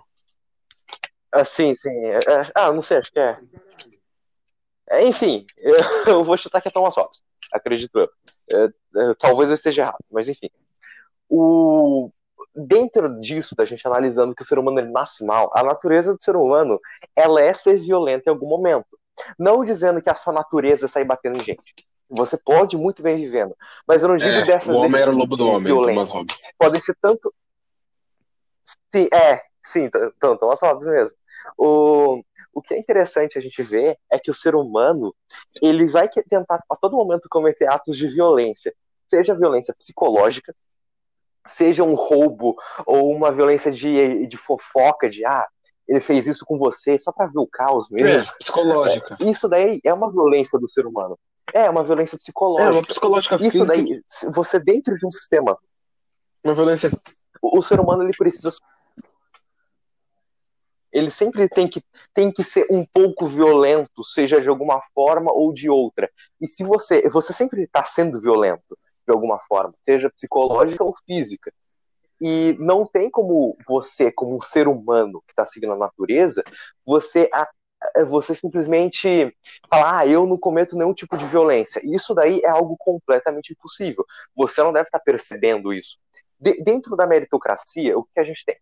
Ah, 1.34 1.44
sim, 1.44 1.74
sim. 1.74 1.90
É, 1.90 2.18
é, 2.18 2.52
ah, 2.54 2.72
não 2.72 2.84
sei, 2.84 2.98
acho 2.98 3.12
que 3.12 3.20
é. 3.20 3.40
é 4.90 5.08
enfim, 5.08 5.46
eu, 6.08 6.24
vou 6.24 6.38
chutar 6.38 6.62
que 6.62 6.68
é 6.68 6.72
Thomas 6.72 6.96
Hobbes, 6.96 7.24
acredito 7.52 8.00
eu. 8.00 9.16
Talvez 9.18 9.50
eu 9.50 9.56
esteja 9.56 9.82
errado, 9.82 10.06
mas 10.12 10.30
enfim. 10.30 10.50
O, 11.28 12.12
dentro 12.56 13.20
disso, 13.20 13.56
da 13.56 13.66
gente 13.66 13.86
analisando 13.88 14.36
que 14.36 14.44
o 14.44 14.46
ser 14.46 14.60
humano 14.60 14.80
ele 14.80 14.92
nasce 14.92 15.26
mal, 15.26 15.52
a 15.56 15.64
natureza 15.64 16.14
do 16.14 16.24
ser 16.24 16.36
humano 16.36 16.80
ela 17.16 17.42
é 17.42 17.54
ser 17.54 17.78
violenta 17.78 18.30
em 18.30 18.34
algum 18.34 18.48
momento. 18.48 18.86
Não 19.38 19.66
dizendo 19.66 20.02
que 20.02 20.10
a 20.10 20.16
sua 20.16 20.34
natureza 20.34 20.86
é 20.86 20.88
sair 20.88 21.06
batendo 21.06 21.38
em 21.38 21.44
gente. 21.44 21.74
Você 22.10 22.38
pode 22.38 22.78
muito 22.78 23.02
bem 23.02 23.18
vivendo. 23.18 23.56
Mas 23.88 24.04
eu 24.04 24.10
não 24.10 24.18
digo 24.18 24.32
é, 24.32 24.46
dessas. 24.46 24.76
O 24.76 24.80
homem 24.80 25.02
era 25.02 25.10
o 25.10 25.18
lobo 25.18 25.36
do 25.36 25.48
homem, 25.48 25.74
Thomas 25.82 26.10
Hobbes. 26.10 26.54
Podem 26.60 26.80
ser 26.80 26.96
tanto. 27.02 27.34
Sim, 28.94 29.08
é, 29.12 29.42
sim, 29.64 29.90
Thomas 30.20 30.60
Hobbes 30.62 30.88
mesmo. 30.88 31.18
O, 31.58 32.22
o 32.54 32.62
que 32.62 32.74
é 32.74 32.80
interessante 32.80 33.38
a 33.38 33.42
gente 33.42 33.62
ver 33.62 33.98
é 34.12 34.20
que 34.20 34.32
o 34.32 34.34
ser 34.34 34.56
humano 34.56 35.14
ele 35.62 35.88
vai 35.88 36.08
tentar 36.08 36.64
a 36.70 36.76
todo 36.76 36.96
momento 36.96 37.28
cometer 37.30 37.72
atos 37.72 37.98
de 37.98 38.08
violência, 38.08 38.74
seja 39.10 39.36
violência 39.36 39.74
psicológica, 39.78 40.56
seja 41.48 41.84
um 41.84 41.96
roubo 41.96 42.56
ou 42.86 43.12
uma 43.12 43.32
violência 43.32 43.72
de, 43.72 44.28
de 44.28 44.38
fofoca, 44.38 45.10
de 45.10 45.26
ah, 45.26 45.48
ele 45.88 46.00
fez 46.00 46.28
isso 46.28 46.46
com 46.46 46.58
você 46.58 46.98
só 47.00 47.12
para 47.12 47.28
ver 47.28 47.40
o 47.40 47.48
caos 47.48 47.90
mesmo. 47.90 48.08
É, 48.08 48.38
psicológica. 48.40 49.18
É, 49.20 49.26
isso 49.26 49.50
daí 49.50 49.80
é 49.84 49.94
uma 49.94 50.12
violência 50.12 50.58
do 50.58 50.68
ser 50.68 50.86
humano. 50.86 51.18
É, 51.54 51.70
uma 51.70 51.84
violência 51.84 52.18
psicológica. 52.18 52.70
É, 52.70 52.72
uma 52.72 52.82
psicológica 52.82 53.36
Isso 53.36 53.44
física. 53.44 53.66
daí, 53.66 54.02
você 54.34 54.60
dentro 54.60 54.96
de 54.98 55.06
um 55.06 55.12
sistema. 55.12 55.58
Uma 56.44 56.54
violência. 56.54 56.90
O, 57.42 57.60
o 57.60 57.62
ser 57.62 57.80
humano 57.80 58.04
ele 58.04 58.14
precisa 58.18 58.50
ele 60.94 61.10
sempre 61.10 61.50
tem 61.50 61.68
que, 61.68 61.84
tem 62.14 62.32
que 62.32 62.44
ser 62.44 62.68
um 62.70 62.86
pouco 62.86 63.26
violento, 63.26 64.04
seja 64.04 64.40
de 64.40 64.48
alguma 64.48 64.82
forma 64.94 65.34
ou 65.34 65.52
de 65.52 65.70
outra. 65.70 66.10
E 66.40 66.48
se 66.48 66.64
você, 66.64 67.02
você 67.10 67.34
sempre 67.34 67.64
está 67.64 67.84
sendo 67.84 68.22
violento 68.22 68.78
de 69.06 69.12
alguma 69.12 69.40
forma, 69.40 69.74
seja 69.84 70.10
psicológica 70.10 70.84
ou 70.84 70.96
física. 71.06 71.52
E 72.22 72.56
não 72.60 72.86
tem 72.86 73.10
como 73.10 73.58
você, 73.68 74.12
como 74.12 74.38
um 74.38 74.42
ser 74.42 74.68
humano 74.68 75.22
que 75.26 75.34
está 75.34 75.46
seguindo 75.46 75.74
a 75.74 75.78
natureza, 75.78 76.44
você 76.86 77.30
você 78.08 78.34
simplesmente 78.34 79.36
falar, 79.70 80.00
ah, 80.00 80.08
eu 80.08 80.26
não 80.26 80.38
cometo 80.38 80.78
nenhum 80.78 80.94
tipo 80.94 81.18
de 81.18 81.26
violência. 81.26 81.82
Isso 81.84 82.14
daí 82.14 82.40
é 82.42 82.50
algo 82.50 82.78
completamente 82.78 83.52
impossível. 83.52 84.06
Você 84.36 84.64
não 84.64 84.72
deve 84.72 84.88
estar 84.88 85.00
tá 85.00 85.04
percebendo 85.04 85.74
isso. 85.74 85.98
De, 86.40 86.56
dentro 86.64 86.96
da 86.96 87.06
meritocracia, 87.06 87.98
o 87.98 88.06
que 88.06 88.20
a 88.20 88.24
gente 88.24 88.46
tem? 88.46 88.56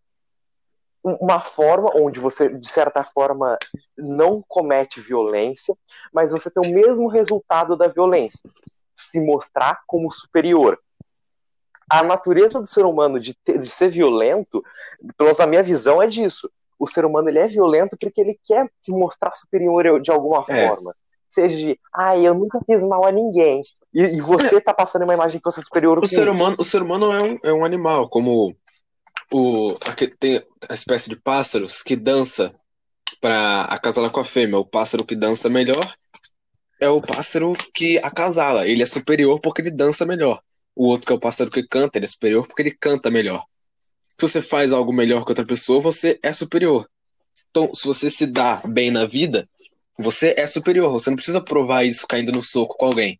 Uma 1.04 1.40
forma 1.40 1.90
onde 1.94 2.20
você, 2.20 2.48
de 2.48 2.68
certa 2.68 3.02
forma, 3.02 3.58
não 3.98 4.42
comete 4.46 5.00
violência, 5.00 5.76
mas 6.12 6.30
você 6.30 6.48
tem 6.50 6.70
o 6.70 6.74
mesmo 6.74 7.08
resultado 7.08 7.76
da 7.76 7.88
violência, 7.88 8.48
se 8.96 9.20
mostrar 9.20 9.80
como 9.86 10.10
superior. 10.12 10.78
A 11.90 12.02
natureza 12.02 12.60
do 12.60 12.66
ser 12.66 12.84
humano 12.84 13.18
de, 13.18 13.34
ter, 13.34 13.58
de 13.58 13.68
ser 13.68 13.88
violento, 13.88 14.62
pela 15.16 15.26
menos 15.26 15.40
a 15.40 15.46
minha 15.46 15.62
visão, 15.62 16.00
é 16.00 16.06
disso. 16.06 16.48
O 16.78 16.86
ser 16.86 17.04
humano 17.04 17.28
ele 17.28 17.38
é 17.38 17.46
violento 17.46 17.96
porque 17.98 18.20
ele 18.20 18.38
quer 18.44 18.70
se 18.80 18.92
mostrar 18.92 19.34
superior 19.36 20.00
de 20.00 20.10
alguma 20.10 20.44
é. 20.48 20.68
forma. 20.68 20.94
Seja 21.28 21.56
de, 21.56 21.80
ah, 21.92 22.16
eu 22.16 22.34
nunca 22.34 22.60
fiz 22.66 22.82
mal 22.84 23.04
a 23.06 23.10
ninguém. 23.10 23.62
E, 23.92 24.02
e 24.02 24.20
você 24.20 24.60
tá 24.60 24.72
passando 24.74 25.02
uma 25.02 25.14
imagem 25.14 25.40
que 25.40 25.44
você 25.44 25.60
é 25.60 25.62
superior 25.62 25.98
o 25.98 26.06
ser 26.06 26.28
humano 26.28 26.56
O 26.58 26.64
ser 26.64 26.82
humano 26.82 27.10
é 27.10 27.22
um, 27.22 27.38
é 27.42 27.52
um 27.52 27.64
animal, 27.64 28.08
como 28.08 28.54
o, 29.32 29.74
tem 30.20 30.42
a 30.68 30.74
espécie 30.74 31.08
de 31.08 31.16
pássaros 31.16 31.82
que 31.82 31.96
dança 31.96 32.52
para 33.20 33.62
acasalar 33.62 34.10
com 34.10 34.20
a 34.20 34.24
fêmea. 34.24 34.58
O 34.58 34.66
pássaro 34.66 35.04
que 35.04 35.16
dança 35.16 35.48
melhor 35.48 35.90
é 36.78 36.88
o 36.88 37.00
pássaro 37.00 37.54
que 37.72 37.98
acasala. 37.98 38.68
Ele 38.68 38.82
é 38.82 38.86
superior 38.86 39.40
porque 39.40 39.62
ele 39.62 39.70
dança 39.70 40.04
melhor. 40.04 40.42
O 40.76 40.86
outro 40.86 41.06
que 41.06 41.12
é 41.12 41.16
o 41.16 41.20
pássaro 41.20 41.50
que 41.50 41.66
canta, 41.66 41.98
ele 41.98 42.04
é 42.04 42.08
superior 42.08 42.46
porque 42.46 42.62
ele 42.62 42.76
canta 42.78 43.10
melhor. 43.10 43.44
Se 44.06 44.16
você 44.20 44.42
faz 44.42 44.72
algo 44.72 44.92
melhor 44.92 45.24
que 45.24 45.30
outra 45.30 45.46
pessoa, 45.46 45.80
você 45.80 46.18
é 46.22 46.32
superior. 46.32 46.86
Então, 47.50 47.74
se 47.74 47.86
você 47.86 48.10
se 48.10 48.26
dá 48.26 48.60
bem 48.66 48.90
na 48.90 49.06
vida, 49.06 49.48
você 49.98 50.34
é 50.36 50.46
superior. 50.46 50.92
Você 50.92 51.08
não 51.08 51.16
precisa 51.16 51.40
provar 51.40 51.84
isso 51.84 52.06
caindo 52.06 52.32
no 52.32 52.42
soco 52.42 52.76
com 52.76 52.86
alguém. 52.86 53.18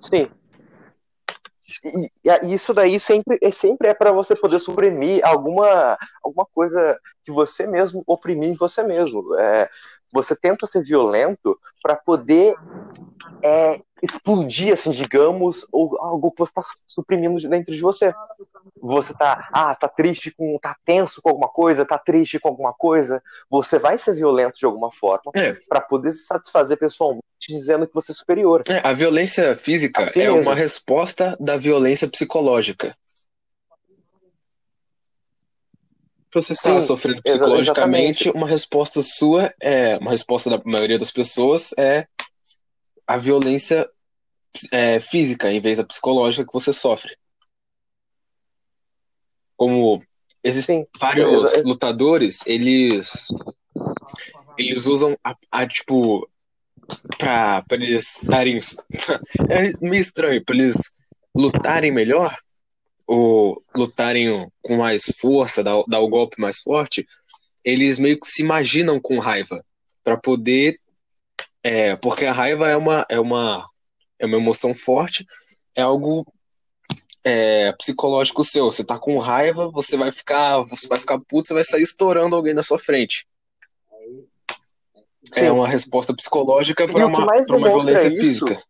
Sim. 0.00 0.28
E, 1.84 2.10
e 2.46 2.54
isso 2.54 2.72
daí 2.72 2.98
sempre, 3.00 3.38
é, 3.42 3.50
sempre 3.50 3.88
é 3.88 3.94
para 3.94 4.12
você 4.12 4.36
poder 4.36 4.58
suprimir 4.58 5.20
alguma, 5.24 5.98
alguma 6.22 6.46
coisa 6.46 6.98
que 7.24 7.32
você 7.32 7.66
mesmo 7.66 8.02
oprimir 8.06 8.50
em 8.50 8.56
você 8.56 8.82
mesmo. 8.84 9.34
É, 9.38 9.68
você 10.12 10.36
tenta 10.36 10.66
ser 10.66 10.82
violento 10.82 11.58
para 11.82 11.96
poder 11.96 12.54
é, 13.42 13.80
explodir, 14.02 14.72
assim, 14.72 14.90
digamos, 14.90 15.66
ou 15.70 15.96
algo 16.00 16.30
que 16.32 16.38
você 16.38 16.50
está 16.50 16.62
suprimindo 16.86 17.48
dentro 17.48 17.72
de 17.72 17.80
você. 17.80 18.12
Você 18.80 19.14
tá, 19.14 19.48
ah, 19.52 19.74
tá 19.74 19.88
triste 19.88 20.32
com, 20.32 20.58
tá 20.60 20.76
tenso 20.84 21.22
com 21.22 21.30
alguma 21.30 21.48
coisa, 21.48 21.84
tá 21.84 21.96
triste 21.96 22.38
com 22.40 22.48
alguma 22.48 22.72
coisa. 22.72 23.22
Você 23.48 23.78
vai 23.78 23.96
ser 23.96 24.14
violento 24.14 24.58
de 24.58 24.66
alguma 24.66 24.90
forma 24.92 25.30
é. 25.34 25.54
para 25.68 25.80
poder 25.80 26.12
se 26.12 26.26
satisfazer 26.26 26.76
pessoalmente, 26.76 27.24
dizendo 27.48 27.86
que 27.86 27.94
você 27.94 28.12
é 28.12 28.14
superior. 28.14 28.64
É, 28.68 28.86
a 28.86 28.92
violência 28.92 29.56
física 29.56 30.02
assim 30.02 30.20
é 30.20 30.30
mesmo. 30.30 30.42
uma 30.42 30.54
resposta 30.54 31.36
da 31.40 31.56
violência 31.56 32.08
psicológica. 32.08 32.94
Você 36.34 36.52
está 36.52 36.80
sofrendo 36.80 37.22
psicologicamente, 37.22 38.22
exatamente. 38.22 38.36
uma 38.36 38.46
resposta 38.46 39.02
sua 39.02 39.52
é 39.60 39.98
uma 39.98 40.10
resposta 40.10 40.50
da 40.50 40.60
maioria 40.64 40.98
das 40.98 41.10
pessoas 41.10 41.72
é 41.78 42.06
a 43.06 43.16
violência 43.16 43.88
é, 44.70 45.00
física 45.00 45.50
em 45.50 45.60
vez 45.60 45.78
da 45.78 45.84
psicológica 45.84 46.46
que 46.46 46.52
você 46.52 46.72
sofre. 46.72 47.16
Como 49.56 50.02
existem 50.42 50.82
Sim, 50.82 50.88
vários 50.98 51.64
lutadores, 51.64 52.40
eles 52.46 53.28
eles 54.56 54.86
usam 54.86 55.16
a, 55.24 55.34
a 55.50 55.66
tipo 55.66 56.28
para 57.18 57.64
eles 57.72 58.20
darem 58.22 58.58
é 59.48 59.70
meio 59.80 60.00
estranho 60.00 60.44
para 60.44 60.56
eles 60.56 60.94
lutarem 61.34 61.90
melhor 61.90 62.34
ou 63.12 63.62
lutarem 63.76 64.50
com 64.62 64.78
mais 64.78 65.04
força, 65.20 65.62
dar, 65.62 65.82
dar 65.86 66.00
o 66.00 66.08
golpe 66.08 66.40
mais 66.40 66.60
forte, 66.60 67.06
eles 67.62 67.98
meio 67.98 68.18
que 68.18 68.26
se 68.26 68.40
imaginam 68.40 68.98
com 68.98 69.18
raiva 69.18 69.62
para 70.02 70.16
poder 70.16 70.78
é, 71.62 71.94
porque 71.96 72.24
a 72.24 72.32
raiva 72.32 72.70
é 72.70 72.76
uma, 72.76 73.04
é 73.10 73.20
uma 73.20 73.68
é 74.18 74.24
uma 74.24 74.38
emoção 74.38 74.74
forte 74.74 75.26
é 75.74 75.82
algo 75.82 76.26
é, 77.22 77.72
psicológico 77.72 78.42
seu. 78.44 78.64
Você 78.70 78.82
tá 78.82 78.98
com 78.98 79.18
raiva, 79.18 79.70
você 79.70 79.96
vai 79.96 80.10
ficar, 80.10 80.62
você 80.62 80.88
vai 80.88 80.98
ficar 80.98 81.18
puto, 81.20 81.46
você 81.46 81.54
vai 81.54 81.64
sair 81.64 81.82
estourando 81.82 82.34
alguém 82.34 82.54
na 82.54 82.62
sua 82.62 82.78
frente. 82.78 83.26
Sim. 85.34 85.44
É 85.46 85.52
uma 85.52 85.68
resposta 85.68 86.14
psicológica 86.14 86.88
para 86.88 87.04
o 87.04 87.08
uma, 87.08 87.26
pra 87.26 87.56
uma 87.56 87.68
violência 87.68 88.08
isso- 88.08 88.20
física. 88.20 88.62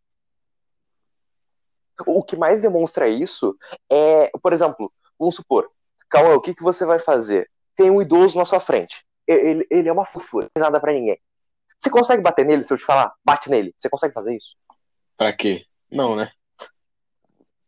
O 2.06 2.22
que 2.22 2.36
mais 2.36 2.60
demonstra 2.60 3.08
isso 3.08 3.56
é, 3.90 4.30
por 4.42 4.52
exemplo, 4.52 4.92
vamos 5.18 5.36
supor, 5.36 5.70
Cauã, 6.08 6.34
o 6.34 6.40
que, 6.40 6.54
que 6.54 6.62
você 6.62 6.84
vai 6.84 6.98
fazer? 6.98 7.48
Tem 7.74 7.90
um 7.90 8.02
idoso 8.02 8.38
na 8.38 8.44
sua 8.44 8.60
frente. 8.60 9.04
Ele, 9.26 9.66
ele 9.70 9.88
é 9.88 9.92
uma 9.92 10.04
fofura, 10.04 10.44
não 10.44 10.50
tem 10.54 10.62
nada 10.62 10.80
pra 10.80 10.92
ninguém. 10.92 11.18
Você 11.78 11.90
consegue 11.90 12.22
bater 12.22 12.44
nele 12.44 12.64
se 12.64 12.72
eu 12.72 12.78
te 12.78 12.84
falar? 12.84 13.12
Bate 13.24 13.50
nele. 13.50 13.74
Você 13.76 13.88
consegue 13.88 14.12
fazer 14.12 14.36
isso? 14.36 14.56
Pra 15.16 15.32
quê? 15.32 15.64
Não, 15.90 16.14
né? 16.14 16.30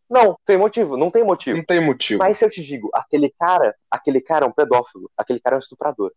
Não, 0.08 0.38
tem 0.44 0.56
motivo, 0.56 0.96
não 0.96 1.10
tem 1.10 1.24
motivo. 1.24 1.56
Não 1.56 1.64
tem 1.64 1.80
motivo. 1.80 2.18
Mas 2.18 2.38
se 2.38 2.44
eu 2.44 2.50
te 2.50 2.62
digo, 2.62 2.90
aquele 2.92 3.32
cara, 3.38 3.74
aquele 3.90 4.20
cara 4.20 4.44
é 4.44 4.48
um 4.48 4.52
pedófilo, 4.52 5.10
aquele 5.16 5.40
cara 5.40 5.56
é 5.56 5.58
um 5.58 5.60
estuprador. 5.60 6.12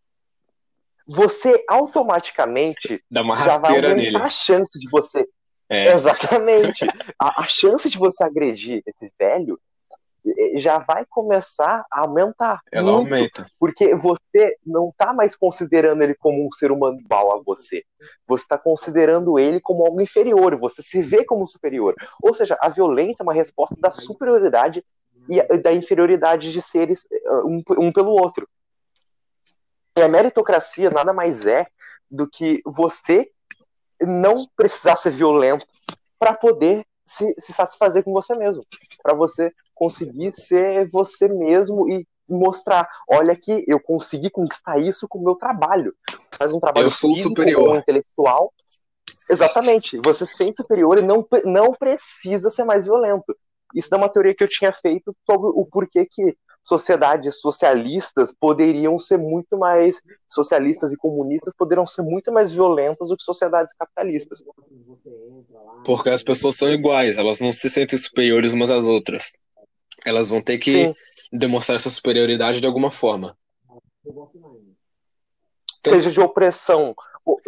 Você 1.06 1.64
automaticamente 1.68 3.02
já 3.10 3.58
vai 3.58 3.76
aumentar 3.76 3.94
nele. 3.94 4.16
a 4.16 4.28
chance 4.28 4.78
de 4.78 4.88
você 4.90 5.26
É, 5.68 5.92
Exatamente. 5.92 6.86
A, 7.18 7.42
a 7.42 7.44
chance 7.44 7.90
de 7.90 7.98
você 7.98 8.24
agredir 8.24 8.82
esse 8.86 9.12
velho 9.18 9.58
já 10.56 10.78
vai 10.78 11.04
começar 11.08 11.84
a 11.90 12.00
aumentar. 12.00 12.60
ela 12.70 12.92
muito, 12.92 13.12
aumenta. 13.12 13.46
Porque 13.58 13.94
você 13.94 14.56
não 14.64 14.90
está 14.90 15.12
mais 15.12 15.36
considerando 15.36 16.02
ele 16.02 16.14
como 16.14 16.46
um 16.46 16.52
ser 16.52 16.70
humano 16.70 16.98
igual 17.00 17.38
a 17.38 17.42
você. 17.42 17.84
Você 18.26 18.44
está 18.44 18.58
considerando 18.58 19.38
ele 19.38 19.60
como 19.60 19.84
algo 19.84 20.00
inferior. 20.00 20.56
Você 20.56 20.82
se 20.82 21.02
vê 21.02 21.24
como 21.24 21.46
superior. 21.46 21.94
Ou 22.22 22.34
seja, 22.34 22.56
a 22.60 22.68
violência 22.68 23.22
é 23.22 23.24
uma 23.24 23.32
resposta 23.32 23.76
da 23.78 23.92
superioridade 23.92 24.84
e 25.28 25.58
da 25.58 25.72
inferioridade 25.72 26.52
de 26.52 26.62
seres 26.62 27.06
eh, 27.10 27.32
um, 27.44 27.62
um 27.78 27.92
pelo 27.92 28.10
outro. 28.10 28.48
E 29.96 30.02
a 30.02 30.08
meritocracia 30.08 30.90
nada 30.90 31.12
mais 31.12 31.46
é 31.46 31.66
do 32.10 32.28
que 32.28 32.62
você 32.64 33.30
não 34.00 34.46
precisar 34.56 34.96
ser 34.96 35.10
violento 35.10 35.66
para 36.18 36.34
poder 36.34 36.84
se, 37.04 37.34
se 37.38 37.52
satisfazer 37.52 38.04
com 38.04 38.12
você 38.12 38.34
mesmo, 38.34 38.64
para 39.02 39.14
você 39.14 39.52
conseguir 39.74 40.34
ser 40.34 40.88
você 40.90 41.28
mesmo 41.28 41.88
e 41.88 42.06
mostrar, 42.28 42.86
olha 43.08 43.32
aqui, 43.32 43.64
eu 43.66 43.80
consegui 43.80 44.28
conquistar 44.28 44.78
isso 44.78 45.08
com 45.08 45.18
o 45.18 45.24
meu 45.24 45.34
trabalho. 45.34 45.94
Faz 46.36 46.52
um 46.52 46.60
trabalho 46.60 46.86
Eu 46.86 46.90
sou 46.90 47.10
físico 47.10 47.30
superior. 47.30 47.78
intelectual. 47.78 48.52
Exatamente. 49.30 49.98
Você 50.04 50.26
sente 50.36 50.56
superior 50.56 50.98
e 50.98 51.02
não, 51.02 51.26
não 51.44 51.72
precisa 51.72 52.50
ser 52.50 52.64
mais 52.64 52.84
violento. 52.84 53.34
Isso 53.74 53.94
é 53.94 53.96
uma 53.96 54.08
teoria 54.08 54.34
que 54.34 54.44
eu 54.44 54.48
tinha 54.48 54.72
feito 54.72 55.14
sobre 55.26 55.48
o 55.48 55.66
porquê 55.66 56.06
que 56.10 56.36
sociedades 56.68 57.40
socialistas 57.40 58.32
poderiam 58.38 58.98
ser 58.98 59.16
muito 59.18 59.56
mais 59.56 60.00
socialistas 60.28 60.92
e 60.92 60.96
comunistas 60.96 61.54
poderiam 61.56 61.86
ser 61.86 62.02
muito 62.02 62.30
mais 62.30 62.52
violentas 62.52 63.08
do 63.08 63.16
que 63.16 63.22
sociedades 63.24 63.74
capitalistas. 63.78 64.42
Porque 65.84 66.10
as 66.10 66.22
pessoas 66.22 66.56
são 66.56 66.70
iguais, 66.72 67.16
elas 67.18 67.40
não 67.40 67.52
se 67.52 67.70
sentem 67.70 67.98
superiores 67.98 68.52
umas 68.52 68.70
às 68.70 68.84
outras. 68.84 69.32
Elas 70.04 70.28
vão 70.28 70.42
ter 70.42 70.58
que 70.58 70.72
Sim, 70.72 70.94
demonstrar 71.32 71.76
essa 71.76 71.90
superioridade 71.90 72.60
de 72.60 72.66
alguma 72.66 72.90
forma. 72.90 73.36
seja 75.86 76.10
de 76.10 76.20
opressão, 76.20 76.94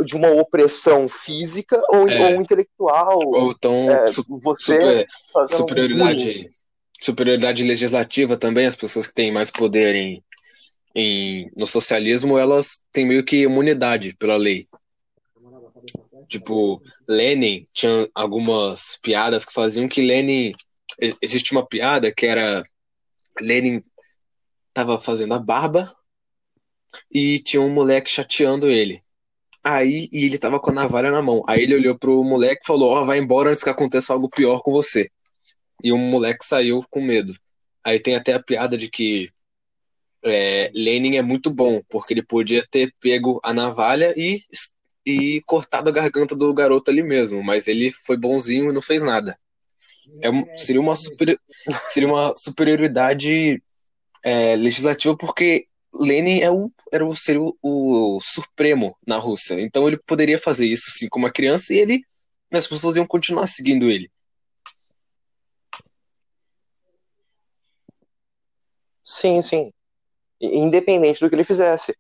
de 0.07 0.16
uma 0.16 0.31
opressão 0.31 1.09
física 1.09 1.81
ou, 1.91 2.09
É. 2.09 2.35
ou 2.35 2.41
intelectual. 2.41 3.18
Ou 3.23 3.53
então, 3.53 3.91
É, 3.91 4.05
você 4.07 4.75
super- 4.75 5.07
fazendo 5.33 5.66
bullying. 5.66 6.49
Superioridade, 7.01 7.65
legislativa 7.65 8.37
também, 8.37 8.67
as 8.67 8.77
pessoas 8.77 9.07
que 9.07 9.15
têm 9.15 9.33
mais 9.33 9.51
poder 9.51 9.95
em, 9.95 10.23
em, 10.95 11.51
no 11.57 11.67
socialismo, 11.67 12.39
elas 12.39 12.85
têm 12.93 13.07
meio 13.07 13.25
que 13.25 13.43
imunidade 13.43 14.15
pela 14.17 14.37
lei. 14.37 14.67
Tipo, 16.29 16.81
Lenin 17.09 17.67
tinha 17.75 18.09
algumas 18.15 18.97
piadas 19.03 19.45
que 19.45 19.53
faziam 19.53 19.89
que 19.89 20.01
Lenin. 20.01 20.53
Existe 21.21 21.53
uma 21.53 21.67
piada 21.67 22.13
que 22.13 22.27
era. 22.27 22.63
Lenin 23.41 23.83
tava 24.73 24.99
fazendo 24.99 25.35
a 25.35 25.39
barba 25.39 25.91
e 27.11 27.41
tinha 27.41 27.61
um 27.61 27.73
moleque 27.73 28.11
chateando 28.11 28.69
ele. 28.69 29.01
Aí, 29.65 30.09
e 30.13 30.25
ele 30.25 30.39
tava 30.39 30.61
com 30.61 30.71
a 30.71 30.75
navalha 30.75 31.11
na 31.11 31.21
mão. 31.21 31.43
Aí 31.49 31.63
ele 31.63 31.75
olhou 31.75 31.99
pro 31.99 32.23
moleque 32.25 32.63
e 32.63 32.67
falou: 32.67 32.91
Ó, 32.91 33.05
vai 33.05 33.19
embora 33.19 33.51
antes 33.51 33.65
que 33.65 33.71
aconteça 33.71 34.13
algo 34.13 34.29
pior 34.29 34.61
com 34.63 34.71
você. 34.73 35.11
E 35.83 35.93
o 35.93 35.99
moleque 35.99 36.45
saiu 36.45 36.85
com 36.91 37.01
medo. 37.01 37.35
Aí 37.85 37.99
tem 38.01 38.16
até 38.16 38.35
a 38.35 38.43
piada 38.43 38.76
de 38.76 38.89
que 38.91 39.31
é, 40.24 40.70
Lenin 40.74 41.16
é 41.16 41.22
muito 41.22 41.51
bom, 41.51 41.81
porque 41.89 42.12
ele 42.14 42.22
podia 42.22 42.64
ter 42.70 42.93
pego 43.01 43.41
a 43.43 43.53
navalha 43.55 44.12
e, 44.16 44.41
e 45.07 45.41
cortado 45.47 45.89
a 45.89 45.93
garganta 45.93 46.37
do 46.37 46.53
garoto 46.53 46.91
ali 46.91 47.03
mesmo, 47.03 47.43
mas 47.43 47.68
ele 47.68 47.91
foi 47.91 48.16
bonzinho 48.16 48.70
e 48.70 48.74
não 48.74 48.83
fez 48.83 49.03
nada. 49.03 49.39
É, 50.22 50.31
um- 50.31 50.45
seria, 50.57 50.81
uma 50.81 50.97
superi- 50.97 51.39
seria 51.89 52.09
uma 52.09 52.35
superioridade 52.37 53.62
é, 54.24 54.57
legislativa, 54.57 55.16
porque 55.16 55.66
Lenin 55.95 56.41
é 56.41 56.51
o, 56.51 56.68
era 56.93 57.05
o, 57.07 57.14
seria 57.14 57.41
o, 57.41 57.55
o 57.62 58.20
supremo 58.20 58.97
na 59.07 59.16
Rússia. 59.16 59.61
Então 59.61 59.89
ele 59.89 59.99
poderia 60.07 60.39
fazer 60.39 60.66
isso 60.66 60.91
sim 60.91 61.09
como 61.09 61.26
uma 61.26 61.33
criança 61.33 61.72
e 61.74 61.78
ele, 61.78 62.03
as 62.53 62.66
pessoas 62.66 62.97
iam 62.97 63.07
continuar 63.07 63.47
seguindo 63.47 63.91
ele. 63.91 64.11
Sim, 69.11 69.43
sim. 69.43 69.73
Independente 70.41 71.21
do 71.21 71.29
que 71.29 71.37
ele 71.37 71.45
fizesse. 71.45 71.97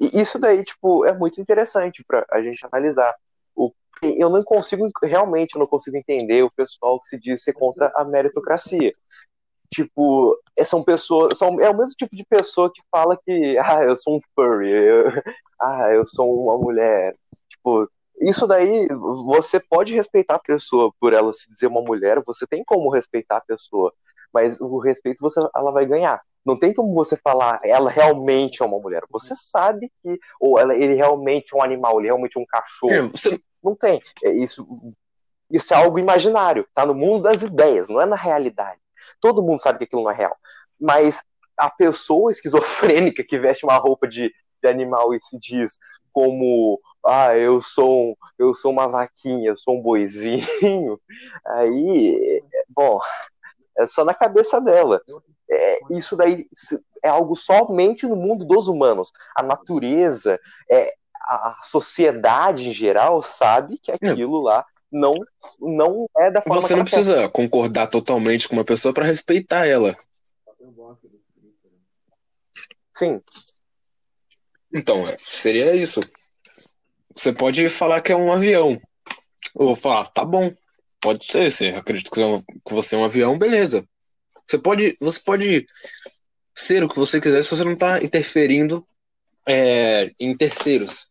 E 0.00 0.20
isso 0.20 0.38
daí, 0.38 0.64
tipo, 0.64 1.04
é 1.06 1.14
muito 1.16 1.40
interessante 1.40 2.04
pra 2.06 2.26
a 2.30 2.42
gente 2.42 2.64
analisar. 2.66 3.14
O, 3.56 3.72
eu 4.02 4.30
não 4.30 4.42
consigo, 4.44 4.88
realmente, 5.02 5.54
eu 5.56 5.60
não 5.60 5.66
consigo 5.68 5.96
entender 5.96 6.42
o 6.44 6.50
pessoal 6.54 7.00
que 7.00 7.08
se 7.08 7.18
diz 7.20 7.42
ser 7.44 7.54
contra 7.54 7.92
a 7.96 8.04
meritocracia. 8.04 8.92
Tipo, 9.72 10.38
é- 10.56 10.64
são 10.64 10.82
pessoas, 10.84 11.38
são, 11.38 11.60
é 11.60 11.70
o 11.70 11.76
mesmo 11.76 11.92
tipo 11.96 12.16
de 12.16 12.24
pessoa 12.26 12.72
que 12.74 12.82
fala 12.90 13.18
que, 13.24 13.58
ah, 13.80 13.84
eu 13.84 13.96
sou 13.96 14.16
um 14.18 14.20
furry, 14.34 14.70
eu- 14.72 15.06
ah, 15.60 15.90
eu 15.92 16.06
sou 16.06 16.44
uma 16.44 16.58
mulher. 16.58 17.16
Tipo, 17.50 17.90
isso 18.20 18.46
daí, 18.46 18.88
você 18.90 19.60
pode 19.60 19.94
respeitar 19.94 20.36
a 20.36 20.38
pessoa 20.40 20.92
por 21.00 21.12
ela 21.12 21.32
se 21.32 21.50
dizer 21.50 21.66
uma 21.68 21.82
mulher, 21.82 22.22
você 22.26 22.46
tem 22.46 22.64
como 22.64 22.90
respeitar 22.90 23.38
a 23.38 23.40
pessoa, 23.40 23.92
mas 24.32 24.60
o 24.60 24.78
respeito 24.78 25.18
você, 25.20 25.40
ela 25.56 25.70
vai 25.72 25.86
ganhar. 25.86 26.20
Não 26.44 26.58
tem 26.58 26.74
como 26.74 26.94
você 26.94 27.16
falar, 27.16 27.60
ela 27.64 27.90
realmente 27.90 28.62
é 28.62 28.66
uma 28.66 28.78
mulher. 28.78 29.02
Você 29.10 29.34
sabe 29.34 29.90
que, 30.02 30.18
ou 30.38 30.58
ela, 30.58 30.74
ele 30.74 30.94
realmente 30.94 31.54
é 31.54 31.56
um 31.56 31.62
animal, 31.62 31.98
ele 31.98 32.08
realmente 32.08 32.36
é 32.36 32.40
um 32.40 32.46
cachorro. 32.46 32.92
É, 32.92 33.00
você- 33.02 33.40
Não 33.62 33.74
tem. 33.74 34.02
É 34.22 34.30
Isso, 34.30 34.66
isso 35.50 35.72
é 35.72 35.76
algo 35.76 35.98
imaginário, 35.98 36.66
tá 36.74 36.84
no 36.84 36.94
mundo 36.94 37.22
das 37.22 37.42
ideias, 37.42 37.88
não 37.88 38.00
é 38.00 38.06
na 38.06 38.16
realidade. 38.16 38.80
Todo 39.20 39.42
mundo 39.42 39.60
sabe 39.60 39.78
que 39.78 39.84
aquilo 39.84 40.02
não 40.02 40.10
é 40.10 40.14
real. 40.14 40.36
Mas 40.78 41.22
a 41.56 41.70
pessoa 41.70 42.30
esquizofrênica 42.32 43.24
que 43.26 43.38
veste 43.38 43.64
uma 43.64 43.76
roupa 43.76 44.06
de, 44.08 44.30
de 44.62 44.68
animal 44.68 45.14
e 45.14 45.20
se 45.22 45.38
diz 45.38 45.78
como 46.12 46.80
ah, 47.04 47.36
eu 47.36 47.60
sou, 47.60 48.16
eu 48.38 48.54
sou 48.54 48.70
uma 48.72 48.88
vaquinha, 48.88 49.50
eu 49.50 49.56
sou 49.56 49.76
um 49.76 49.82
boizinho, 49.82 50.98
aí, 51.46 52.40
é, 52.54 52.64
bom, 52.68 52.98
é 53.78 53.86
só 53.86 54.04
na 54.04 54.14
cabeça 54.14 54.60
dela. 54.60 55.00
É, 55.50 55.80
isso 55.90 56.16
daí 56.16 56.46
é 57.02 57.08
algo 57.08 57.36
somente 57.36 58.06
no 58.06 58.16
mundo 58.16 58.44
dos 58.44 58.68
humanos. 58.68 59.12
A 59.36 59.42
natureza, 59.42 60.38
é, 60.70 60.94
a 61.22 61.58
sociedade 61.62 62.68
em 62.68 62.72
geral 62.72 63.22
sabe 63.22 63.78
que 63.78 63.92
aquilo 63.92 64.40
lá 64.40 64.64
não, 64.90 65.14
não 65.60 66.08
é 66.16 66.30
da 66.30 66.40
forma 66.40 66.60
você 66.60 66.76
não 66.76 66.84
quer. 66.84 66.90
precisa 66.90 67.28
concordar 67.28 67.88
totalmente 67.88 68.48
com 68.48 68.54
uma 68.54 68.64
pessoa 68.64 68.94
para 68.94 69.06
respeitar 69.06 69.66
ela. 69.66 69.96
Sim, 72.96 73.20
Então, 74.72 74.96
é, 75.08 75.16
seria 75.18 75.74
isso. 75.74 76.00
Você 77.14 77.32
pode 77.32 77.68
falar 77.68 78.00
que 78.00 78.12
é 78.12 78.16
um 78.16 78.32
avião. 78.32 78.78
Ou 79.54 79.74
falar, 79.74 80.06
tá 80.10 80.24
bom, 80.24 80.52
pode 81.04 81.26
ser, 81.26 81.50
você 81.50 81.68
acredita 81.68 82.10
que 82.10 82.22
é 82.22 82.38
que 82.66 82.72
você 82.72 82.94
é 82.94 82.98
um 82.98 83.04
avião, 83.04 83.38
beleza. 83.38 83.86
Você 84.48 84.56
pode, 84.56 84.96
você 84.98 85.20
pode 85.20 85.66
ser 86.56 86.82
o 86.82 86.88
que 86.88 86.96
você 86.98 87.20
quiser 87.20 87.44
se 87.44 87.50
você 87.50 87.62
não 87.62 87.76
tá 87.76 88.02
interferindo 88.02 88.86
é, 89.46 90.10
em 90.18 90.34
terceiros. 90.34 91.10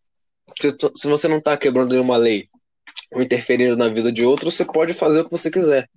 Se, 0.60 0.76
se 0.96 1.08
você 1.08 1.28
não 1.28 1.40
tá 1.40 1.56
quebrando 1.56 1.92
nenhuma 1.92 2.18
lei 2.18 2.50
ou 3.14 3.22
interferindo 3.22 3.78
na 3.78 3.88
vida 3.88 4.12
de 4.12 4.26
outro, 4.26 4.50
você 4.50 4.66
pode 4.66 4.96
fazer 4.96 5.22
o 5.22 5.26
que 5.26 5.32
você 5.32 5.52
quiser. 5.52 5.88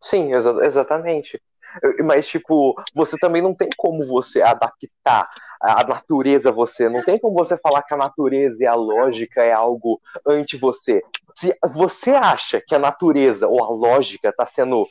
sim, 0.00 0.32
exa- 0.32 0.64
exatamente. 0.64 1.40
Mas, 2.04 2.26
tipo, 2.28 2.74
você 2.94 3.16
também 3.18 3.42
não 3.42 3.54
tem 3.54 3.68
como 3.76 4.04
você 4.04 4.42
adaptar 4.42 5.28
a 5.60 5.84
natureza 5.84 6.50
você. 6.50 6.88
Não 6.88 7.02
tem 7.02 7.18
como 7.18 7.34
você 7.34 7.56
falar 7.56 7.82
que 7.82 7.94
a 7.94 7.98
natureza 7.98 8.62
e 8.62 8.66
a 8.66 8.74
lógica 8.74 9.42
é 9.42 9.52
algo 9.52 10.00
anti 10.26 10.56
você. 10.56 11.02
Se 11.34 11.56
você 11.74 12.10
acha 12.10 12.60
que 12.60 12.74
a 12.74 12.78
natureza 12.78 13.46
ou 13.48 13.62
a 13.62 13.68
lógica 13.68 14.28
está 14.28 14.46
sendo, 14.46 14.86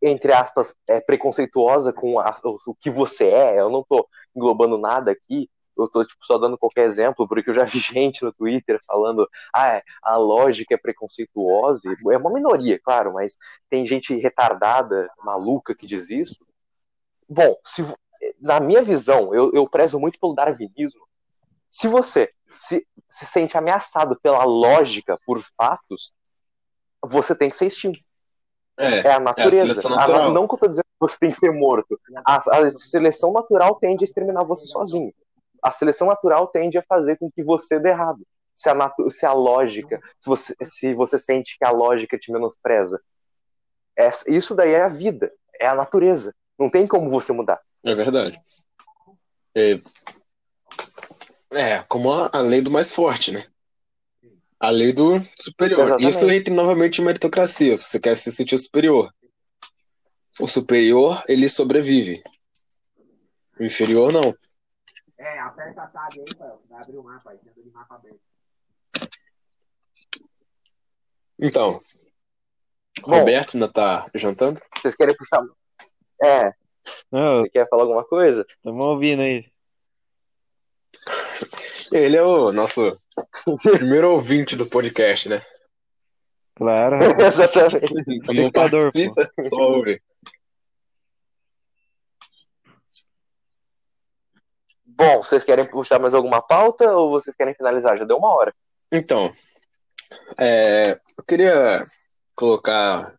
entre 0.00 0.32
aspas, 0.32 0.74
é, 0.86 1.00
preconceituosa 1.00 1.92
com 1.92 2.18
a, 2.20 2.36
o 2.66 2.74
que 2.74 2.90
você 2.90 3.26
é, 3.28 3.60
eu 3.60 3.70
não 3.70 3.80
estou 3.80 4.06
englobando 4.34 4.78
nada 4.78 5.10
aqui, 5.10 5.48
eu 5.82 5.86
estou 5.86 6.04
tipo, 6.04 6.24
só 6.24 6.38
dando 6.38 6.58
qualquer 6.58 6.84
exemplo, 6.84 7.26
porque 7.26 7.50
eu 7.50 7.54
já 7.54 7.64
vi 7.64 7.78
gente 7.80 8.24
no 8.24 8.32
Twitter 8.32 8.80
falando, 8.86 9.28
ah, 9.54 9.82
a 10.02 10.16
lógica 10.16 10.74
é 10.74 10.78
preconceituosa. 10.78 11.94
É 12.10 12.16
uma 12.16 12.32
minoria, 12.32 12.78
claro, 12.82 13.14
mas 13.14 13.36
tem 13.68 13.86
gente 13.86 14.14
retardada, 14.16 15.10
maluca 15.22 15.74
que 15.74 15.86
diz 15.86 16.10
isso. 16.10 16.44
Bom, 17.28 17.56
se, 17.64 17.82
na 18.40 18.60
minha 18.60 18.82
visão, 18.82 19.34
eu, 19.34 19.52
eu 19.52 19.68
prezo 19.68 19.98
muito 19.98 20.18
pelo 20.18 20.34
darwinismo. 20.34 21.00
Se 21.70 21.86
você 21.86 22.30
se, 22.48 22.86
se 23.08 23.26
sente 23.26 23.56
ameaçado 23.56 24.18
pela 24.20 24.44
lógica, 24.44 25.18
por 25.24 25.40
fatos, 25.56 26.12
você 27.02 27.34
tem 27.34 27.48
que 27.48 27.56
ser 27.56 27.66
extinto. 27.66 28.00
É, 28.76 29.08
é 29.08 29.12
a 29.12 29.20
natureza. 29.20 29.88
É 29.88 29.94
a 29.94 30.04
a, 30.04 30.30
não 30.30 30.48
que 30.48 30.54
eu 30.54 30.58
tô 30.58 30.68
dizendo 30.68 30.84
que 30.84 30.98
você 30.98 31.18
tem 31.18 31.32
que 31.32 31.38
ser 31.38 31.52
morto. 31.52 31.98
A, 32.26 32.58
a, 32.58 32.70
seleção 32.70 33.32
natural 33.32 33.76
tende 33.76 34.02
a 34.02 34.06
exterminar 34.06 34.44
você 34.44 34.66
sozinho. 34.66 35.12
A 35.62 35.72
seleção 35.72 36.06
natural 36.06 36.46
tende 36.48 36.78
a 36.78 36.84
fazer 36.88 37.16
com 37.18 37.30
que 37.30 37.42
você 37.42 37.78
dê 37.78 37.90
errado. 37.90 38.26
Se 38.56 38.68
a, 38.68 38.74
natu, 38.74 39.10
se 39.10 39.24
a 39.24 39.32
lógica, 39.32 40.00
se 40.20 40.28
você, 40.28 40.54
se 40.62 40.94
você 40.94 41.18
sente 41.18 41.56
que 41.58 41.64
a 41.64 41.70
lógica 41.70 42.18
te 42.18 42.30
menospreza. 42.30 43.00
É, 43.96 44.08
isso 44.28 44.54
daí 44.54 44.72
é 44.72 44.82
a 44.82 44.88
vida, 44.88 45.32
é 45.58 45.66
a 45.66 45.74
natureza. 45.74 46.34
Não 46.58 46.68
tem 46.68 46.86
como 46.86 47.10
você 47.10 47.32
mudar. 47.32 47.60
É 47.84 47.94
verdade. 47.94 48.38
É, 49.56 49.80
é 51.52 51.82
como 51.88 52.12
a, 52.12 52.30
a 52.32 52.40
lei 52.40 52.60
do 52.60 52.70
mais 52.70 52.92
forte, 52.92 53.32
né? 53.32 53.44
A 54.58 54.68
lei 54.68 54.92
do 54.92 55.18
superior. 55.38 55.80
Exatamente. 55.80 56.10
Isso 56.10 56.30
entra 56.30 56.54
novamente 56.54 57.00
em 57.00 57.04
meritocracia. 57.04 57.78
Você 57.78 57.98
quer 57.98 58.14
se 58.16 58.30
sentir 58.30 58.58
superior. 58.58 59.10
O 60.38 60.46
superior, 60.46 61.22
ele 61.26 61.48
sobrevive. 61.48 62.22
O 63.58 63.64
inferior, 63.64 64.12
não. 64.12 64.34
É, 65.20 65.38
aperta 65.38 65.82
a 65.82 65.86
tab 65.86 66.08
aí, 66.14 66.58
vai 66.70 66.80
abrir 66.80 66.96
o 66.96 67.02
mapa 67.02 67.30
aí, 67.30 67.38
de 67.38 67.70
mapa 67.70 67.96
aberto. 67.96 68.20
Então, 71.38 71.78
Bom, 73.02 73.18
Roberto 73.18 73.54
ainda 73.54 73.70
tá 73.70 74.06
jantando? 74.14 74.58
Vocês 74.74 74.96
querem 74.96 75.14
puxar? 75.14 75.44
É, 76.22 76.52
não, 77.12 77.42
Você 77.42 77.50
quer 77.50 77.68
falar 77.68 77.82
alguma 77.82 78.04
coisa? 78.04 78.46
Estamos 78.48 78.86
ouvindo 78.86 79.20
aí. 79.20 79.42
Ele 81.92 82.16
é 82.16 82.22
o 82.22 82.50
nosso 82.50 82.96
primeiro 83.62 84.12
ouvinte 84.12 84.56
do 84.56 84.66
podcast, 84.66 85.28
né? 85.28 85.42
Claro. 86.54 86.96
Exatamente. 87.20 88.32
Não 88.32 88.50
participa, 88.50 89.30
só 89.42 89.56
ouve. 89.56 90.00
Bom, 95.00 95.22
vocês 95.22 95.42
querem 95.44 95.64
puxar 95.64 95.98
mais 95.98 96.12
alguma 96.14 96.42
pauta 96.42 96.94
ou 96.94 97.08
vocês 97.08 97.34
querem 97.34 97.54
finalizar? 97.54 97.96
Já 97.96 98.04
deu 98.04 98.18
uma 98.18 98.34
hora. 98.34 98.54
Então, 98.92 99.32
é, 100.38 100.98
eu 101.16 101.24
queria 101.24 101.82
colocar 102.36 103.14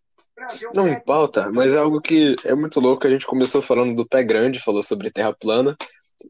não 0.75 0.88
em 0.88 0.99
pauta, 0.99 1.51
mas 1.51 1.73
é 1.73 1.79
algo 1.79 1.99
que 1.99 2.36
é 2.45 2.53
muito 2.53 2.79
louco. 2.79 3.07
A 3.07 3.09
gente 3.09 3.25
começou 3.25 3.63
falando 3.63 3.95
do 3.95 4.07
pé 4.07 4.23
grande, 4.23 4.59
falou 4.59 4.84
sobre 4.84 5.09
terra 5.09 5.34
plana, 5.34 5.75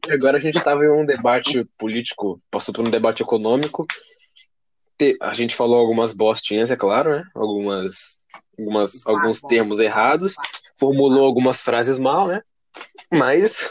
e 0.08 0.12
agora 0.12 0.38
a 0.38 0.40
gente 0.40 0.56
estava 0.56 0.86
em 0.86 0.90
um 0.90 1.04
debate 1.04 1.68
político, 1.76 2.40
passou 2.50 2.72
por 2.72 2.88
um 2.88 2.90
debate 2.90 3.22
econômico. 3.22 3.86
A 5.20 5.34
gente 5.34 5.54
falou 5.54 5.78
algumas 5.78 6.14
bostinhas, 6.14 6.70
é 6.70 6.76
claro, 6.76 7.10
né? 7.10 7.24
Algumas, 7.34 8.16
algumas, 8.58 9.06
alguns 9.06 9.42
termos 9.42 9.80
errados, 9.80 10.34
formulou 10.78 11.26
algumas 11.26 11.60
frases 11.60 11.98
mal, 11.98 12.26
né? 12.26 12.42
Mas 13.12 13.70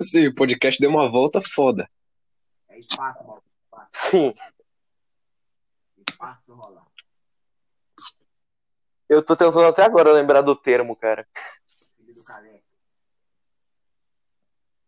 esse 0.00 0.32
podcast 0.34 0.80
deu 0.80 0.90
uma 0.90 1.08
volta 1.08 1.40
foda. 1.40 1.88
É 2.68 2.78
espaço, 2.78 3.42
Sim. 3.92 4.34
Espaço 6.08 6.54
rolar. 6.54 6.86
Eu 9.08 9.24
tô 9.24 9.36
tentando 9.36 9.66
até 9.66 9.84
agora 9.84 10.12
lembrar 10.12 10.42
do 10.42 10.56
termo, 10.56 10.96
cara. 10.96 11.26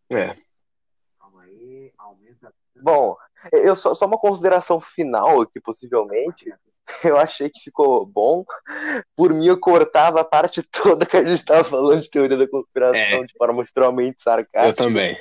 É. 0.09 0.37
Bom, 2.75 3.17
eu 3.51 3.75
só, 3.75 3.93
só 3.93 4.05
uma 4.05 4.17
consideração 4.17 4.79
final 4.79 5.41
aqui, 5.41 5.59
possivelmente. 5.59 6.53
Eu 7.03 7.17
achei 7.17 7.49
que 7.49 7.59
ficou 7.61 8.05
bom. 8.05 8.45
Por 9.15 9.33
mim, 9.33 9.47
eu 9.47 9.59
cortava 9.59 10.21
a 10.21 10.25
parte 10.25 10.61
toda 10.63 11.05
que 11.05 11.17
a 11.17 11.23
gente 11.23 11.39
estava 11.39 11.63
falando 11.63 12.01
de 12.01 12.09
teoria 12.09 12.37
da 12.37 12.47
conspiração 12.47 13.01
é. 13.01 13.25
de 13.25 13.33
forma 13.37 13.63
extremamente 13.63 14.21
sarcástica. 14.21 14.83
Eu 14.83 14.87
também. 14.87 15.17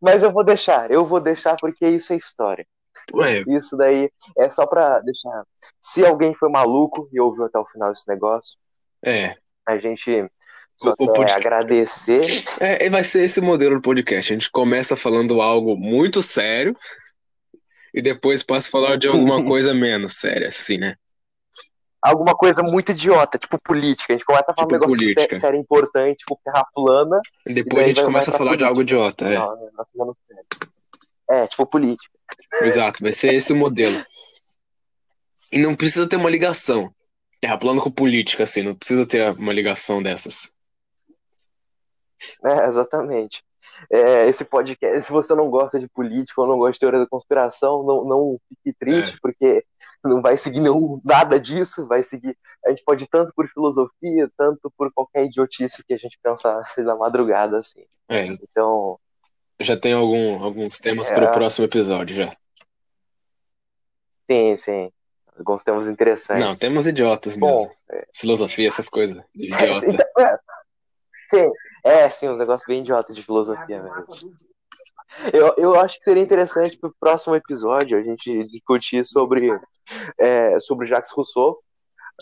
Mas 0.00 0.22
eu 0.22 0.32
vou 0.32 0.44
deixar, 0.44 0.90
eu 0.90 1.04
vou 1.04 1.20
deixar 1.20 1.56
porque 1.56 1.86
isso 1.88 2.12
é 2.12 2.16
história. 2.16 2.66
Ué. 3.14 3.42
Isso 3.46 3.76
daí 3.76 4.10
é 4.36 4.50
só 4.50 4.66
pra 4.66 5.00
deixar. 5.00 5.44
Se 5.80 6.04
alguém 6.04 6.34
foi 6.34 6.48
maluco 6.50 7.08
e 7.12 7.20
ouviu 7.20 7.44
até 7.44 7.58
o 7.58 7.66
final 7.66 7.90
desse 7.90 8.06
negócio, 8.08 8.58
é. 9.04 9.36
a 9.66 9.78
gente 9.78 10.28
só 10.76 10.94
o, 10.98 11.12
quer 11.12 11.30
agradecer. 11.32 12.42
É, 12.58 12.88
vai 12.90 13.04
ser 13.04 13.24
esse 13.24 13.40
modelo 13.40 13.76
do 13.76 13.82
podcast. 13.82 14.32
A 14.32 14.36
gente 14.36 14.50
começa 14.50 14.96
falando 14.96 15.40
algo 15.40 15.76
muito 15.76 16.20
sério 16.20 16.74
e 17.92 18.00
depois 18.00 18.42
passa 18.42 18.68
a 18.68 18.70
falar 18.70 18.96
de 18.96 19.08
alguma 19.08 19.42
coisa 19.44 19.74
menos 19.74 20.14
séria, 20.14 20.48
assim, 20.48 20.78
né? 20.78 20.96
Alguma 22.00 22.34
coisa 22.34 22.62
muito 22.62 22.90
idiota, 22.90 23.38
tipo 23.38 23.56
política. 23.62 24.12
A 24.12 24.16
gente 24.16 24.26
começa 24.26 24.50
a 24.50 24.54
falar 24.54 24.66
tipo 24.66 24.74
um 24.74 24.80
negócio 24.80 24.98
política. 24.98 25.38
sério 25.38 25.60
importante, 25.60 26.16
tipo 26.18 26.40
terra 26.44 26.66
plana. 26.74 27.20
E 27.46 27.54
depois 27.54 27.82
e 27.82 27.84
a 27.84 27.88
gente 27.88 28.04
começa 28.04 28.30
a 28.30 28.32
falar 28.32 28.56
política. 28.56 28.64
de 28.64 28.68
algo 28.68 28.82
idiota, 28.82 29.28
é. 29.28 29.38
Não, 29.38 29.70
não, 29.94 30.12
é, 31.30 31.46
tipo 31.46 31.64
política. 31.64 32.10
Exato, 32.62 33.02
vai 33.02 33.12
ser 33.12 33.34
esse 33.34 33.52
o 33.52 33.56
modelo. 33.56 34.04
E 35.52 35.58
não 35.58 35.76
precisa 35.76 36.08
ter 36.08 36.16
uma 36.16 36.30
ligação. 36.30 36.92
Terra 37.40 37.58
plana 37.58 37.80
com 37.80 37.90
política, 37.90 38.42
assim, 38.42 38.62
não 38.62 38.74
precisa 38.74 39.06
ter 39.06 39.30
uma 39.32 39.52
ligação 39.52 40.02
dessas. 40.02 40.52
É, 42.44 42.66
exatamente. 42.66 43.44
É, 43.90 44.28
esse 44.28 44.44
podcast, 44.44 45.06
se 45.06 45.12
você 45.12 45.34
não 45.34 45.50
gosta 45.50 45.78
de 45.78 45.88
política 45.88 46.40
ou 46.40 46.46
não 46.46 46.58
gosta 46.58 46.72
de 46.72 46.80
teoria 46.80 47.00
da 47.00 47.06
conspiração, 47.06 47.82
não, 47.82 48.04
não 48.04 48.40
fique 48.48 48.76
triste, 48.78 49.14
é. 49.14 49.18
porque 49.20 49.64
não 50.04 50.20
vai 50.20 50.36
seguir 50.36 50.60
nenhum, 50.60 51.00
nada 51.04 51.38
disso, 51.38 51.86
vai 51.86 52.02
seguir. 52.02 52.36
A 52.64 52.70
gente 52.70 52.82
pode 52.84 53.04
ir 53.04 53.08
tanto 53.08 53.32
por 53.34 53.48
filosofia, 53.48 54.30
tanto 54.36 54.72
por 54.76 54.92
qualquer 54.92 55.24
idiotice 55.24 55.84
que 55.84 55.94
a 55.94 55.98
gente 55.98 56.18
pensa 56.22 56.60
na 56.78 56.96
madrugada, 56.96 57.58
assim. 57.58 57.84
É. 58.08 58.26
Então, 58.26 58.98
já 59.60 59.76
tem 59.76 59.92
algum, 59.92 60.42
alguns 60.42 60.78
temas 60.78 61.10
é... 61.10 61.14
para 61.14 61.30
o 61.30 61.32
próximo 61.32 61.64
episódio, 61.64 62.16
já. 62.16 62.36
Sim, 64.30 64.56
sim. 64.56 64.92
Alguns 65.36 65.64
temas 65.64 65.88
interessantes. 65.88 66.44
Não, 66.44 66.54
temas 66.54 66.86
idiotas 66.86 67.36
mesmo. 67.36 67.56
Bom. 67.56 67.70
Filosofia, 68.14 68.68
essas 68.68 68.88
coisas. 68.88 69.22
Idiota. 69.34 69.86
Então, 69.86 70.06
é, 70.18 70.38
sim, 71.30 71.50
é, 71.84 72.08
sim, 72.10 72.28
uns 72.28 72.38
negócios 72.38 72.66
bem 72.66 72.80
idiotas 72.80 73.14
de 73.14 73.22
filosofia 73.22 73.82
mesmo. 73.82 74.04
Eu, 75.32 75.54
eu 75.58 75.80
acho 75.80 75.98
que 75.98 76.04
seria 76.04 76.22
interessante 76.22 76.78
para 76.78 76.88
o 76.88 76.94
próximo 76.98 77.34
episódio 77.36 77.98
a 77.98 78.02
gente 78.02 78.48
discutir 78.48 79.04
sobre, 79.04 79.50
é, 80.18 80.58
sobre 80.60 80.86
Jacques 80.86 81.12
Rousseau. 81.12 81.58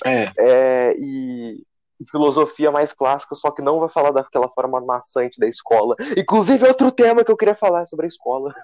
É. 0.04 0.32
é 0.38 0.94
e 0.98 1.62
filosofia 2.10 2.70
mais 2.70 2.92
clássica, 2.92 3.34
só 3.34 3.50
que 3.50 3.60
não 3.60 3.78
vai 3.78 3.88
falar 3.88 4.10
daquela 4.10 4.48
forma 4.48 4.80
maçante 4.80 5.38
da 5.38 5.46
escola. 5.46 5.94
Inclusive, 6.16 6.66
outro 6.66 6.90
tema 6.90 7.22
que 7.24 7.30
eu 7.30 7.36
queria 7.36 7.54
falar 7.54 7.86
sobre 7.86 8.06
a 8.06 8.08
escola. 8.08 8.54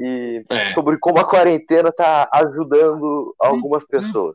E 0.00 0.44
é. 0.50 0.74
sobre 0.74 0.98
como 0.98 1.20
a 1.20 1.24
quarentena 1.24 1.92
tá 1.92 2.28
ajudando 2.32 3.34
algumas 3.38 3.84
pessoas. 3.86 4.34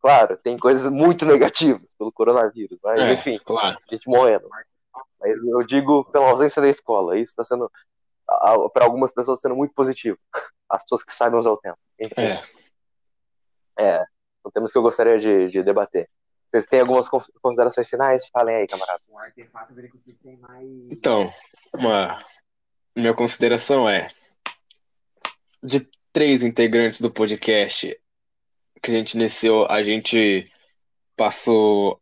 Claro, 0.00 0.36
tem 0.36 0.56
coisas 0.56 0.90
muito 0.90 1.24
negativas 1.26 1.94
pelo 1.94 2.12
coronavírus, 2.12 2.78
mas 2.82 3.00
é, 3.00 3.12
enfim, 3.12 3.38
claro. 3.44 3.78
gente 3.90 4.08
morrendo. 4.08 4.48
Mas 5.20 5.44
eu 5.44 5.62
digo 5.64 6.04
pela 6.04 6.30
ausência 6.30 6.62
da 6.62 6.68
escola, 6.68 7.18
isso 7.18 7.32
está 7.32 7.44
sendo, 7.44 7.70
para 8.72 8.84
algumas 8.84 9.12
pessoas, 9.12 9.40
sendo 9.40 9.56
muito 9.56 9.74
positivo. 9.74 10.18
As 10.68 10.82
pessoas 10.82 11.02
que 11.02 11.12
sabem 11.12 11.38
usar 11.38 11.50
o 11.50 11.56
tempo. 11.56 11.78
Enfim. 11.98 12.22
É. 12.22 12.42
é 13.78 14.04
são 14.42 14.52
temas 14.52 14.70
que 14.70 14.78
eu 14.78 14.82
gostaria 14.82 15.18
de, 15.18 15.48
de 15.48 15.62
debater. 15.62 16.08
Vocês 16.50 16.66
têm 16.66 16.80
algumas 16.80 17.08
considerações 17.42 17.88
finais? 17.88 18.26
Falem 18.28 18.56
aí, 18.56 18.66
camarada. 18.66 19.00
Um 19.10 19.18
artefato 19.18 19.74
que 19.74 20.12
tem 20.14 20.36
mais. 20.38 20.66
Então, 20.90 21.30
uma 21.74 22.18
minha 22.96 23.14
consideração 23.14 23.88
é 23.88 24.08
de 25.62 25.88
três 26.12 26.42
integrantes 26.42 27.00
do 27.00 27.10
podcast 27.10 27.94
que 28.82 28.90
a 28.90 28.94
gente 28.94 29.14
iniciou, 29.14 29.66
a 29.66 29.82
gente 29.82 30.44
passou 31.16 32.00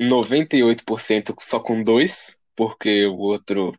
98% 0.00 1.34
só 1.40 1.58
com 1.58 1.82
dois, 1.82 2.38
porque 2.54 3.06
o 3.06 3.18
outro 3.18 3.74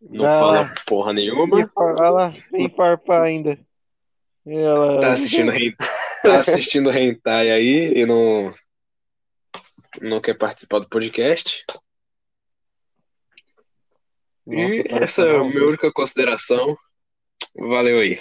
não 0.00 0.24
Não, 0.24 0.30
fala 0.30 0.74
porra 0.86 1.12
nenhuma. 1.12 1.60
E 1.60 1.66
Ela 1.98 2.30
sem 2.32 2.68
farpar 2.70 3.22
ainda. 3.22 3.58
Ela. 4.46 5.00
Tá 5.00 5.12
assistindo, 5.12 5.52
tá 6.22 6.38
assistindo 6.38 6.90
hentai 6.90 7.50
aí 7.50 7.92
e 7.98 8.06
não, 8.06 8.52
não 10.00 10.20
quer 10.20 10.34
participar 10.34 10.78
do 10.78 10.88
podcast. 10.88 11.64
E 14.46 14.84
Nossa, 14.84 15.04
essa 15.04 15.22
é 15.22 15.36
a 15.36 15.44
minha 15.44 15.66
única 15.66 15.92
consideração. 15.92 16.76
Valeu 17.56 17.98
aí. 17.98 18.20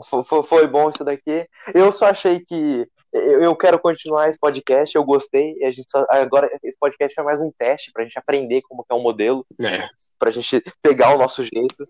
Bom, 0.00 0.02
fo- 0.02 0.24
fo- 0.24 0.42
foi 0.42 0.66
bom 0.66 0.88
isso 0.88 1.04
daqui. 1.04 1.46
Eu 1.74 1.92
só 1.92 2.06
achei 2.06 2.40
que 2.40 2.86
eu 3.12 3.54
quero 3.56 3.78
continuar 3.78 4.28
esse 4.28 4.38
podcast, 4.38 4.96
eu 4.96 5.04
gostei. 5.04 5.54
E 5.58 5.64
a 5.64 5.70
gente 5.72 5.90
só- 5.90 6.06
agora 6.08 6.50
esse 6.62 6.78
podcast 6.78 7.18
é 7.18 7.22
mais 7.22 7.40
um 7.42 7.50
teste 7.58 7.90
pra 7.92 8.04
gente 8.04 8.18
aprender 8.18 8.62
como 8.62 8.82
que 8.84 8.92
é 8.92 8.96
um 8.96 9.02
modelo, 9.02 9.44
É, 9.60 9.86
pra 10.18 10.30
gente 10.30 10.62
pegar 10.82 11.14
o 11.14 11.18
nosso 11.18 11.42
jeito. 11.42 11.88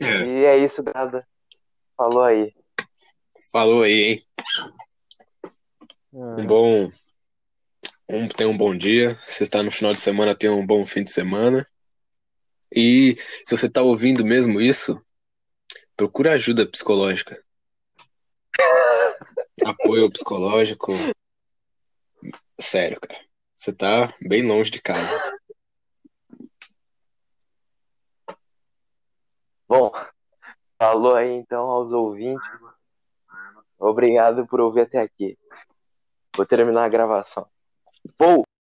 é. 0.00 0.24
E 0.26 0.44
é 0.44 0.58
isso, 0.58 0.82
nada. 0.94 1.26
Falou 1.96 2.22
aí. 2.22 2.52
Falou 3.52 3.82
aí, 3.82 4.02
hein? 4.02 4.22
Ah, 5.44 6.36
Um 6.38 6.46
bom. 6.46 6.90
Um, 8.08 8.28
tenha 8.28 8.50
um 8.50 8.56
bom 8.56 8.76
dia. 8.76 9.14
Se 9.22 9.44
está 9.44 9.62
no 9.62 9.70
final 9.70 9.94
de 9.94 10.00
semana, 10.00 10.34
tenha 10.34 10.52
um 10.52 10.66
bom 10.66 10.84
fim 10.84 11.02
de 11.02 11.10
semana. 11.10 11.66
E 12.74 13.16
se 13.46 13.56
você 13.56 13.66
está 13.66 13.82
ouvindo 13.82 14.24
mesmo 14.24 14.60
isso, 14.60 15.00
procura 15.96 16.32
ajuda 16.32 16.66
psicológica. 16.66 17.42
Apoio 19.64 20.10
psicológico. 20.10 20.92
Sério, 22.60 23.00
cara. 23.00 23.20
Você 23.56 23.72
tá 23.72 24.12
bem 24.20 24.46
longe 24.46 24.70
de 24.70 24.80
casa. 24.80 25.22
Bom, 29.66 29.90
falou 30.78 31.14
aí 31.14 31.30
então 31.30 31.70
aos 31.70 31.92
ouvintes. 31.92 32.46
Obrigado 33.78 34.46
por 34.46 34.60
ouvir 34.60 34.82
até 34.82 35.00
aqui. 35.00 35.38
Vou 36.36 36.44
terminar 36.44 36.84
a 36.84 36.88
gravação. 36.88 37.48
Vou! 38.18 38.44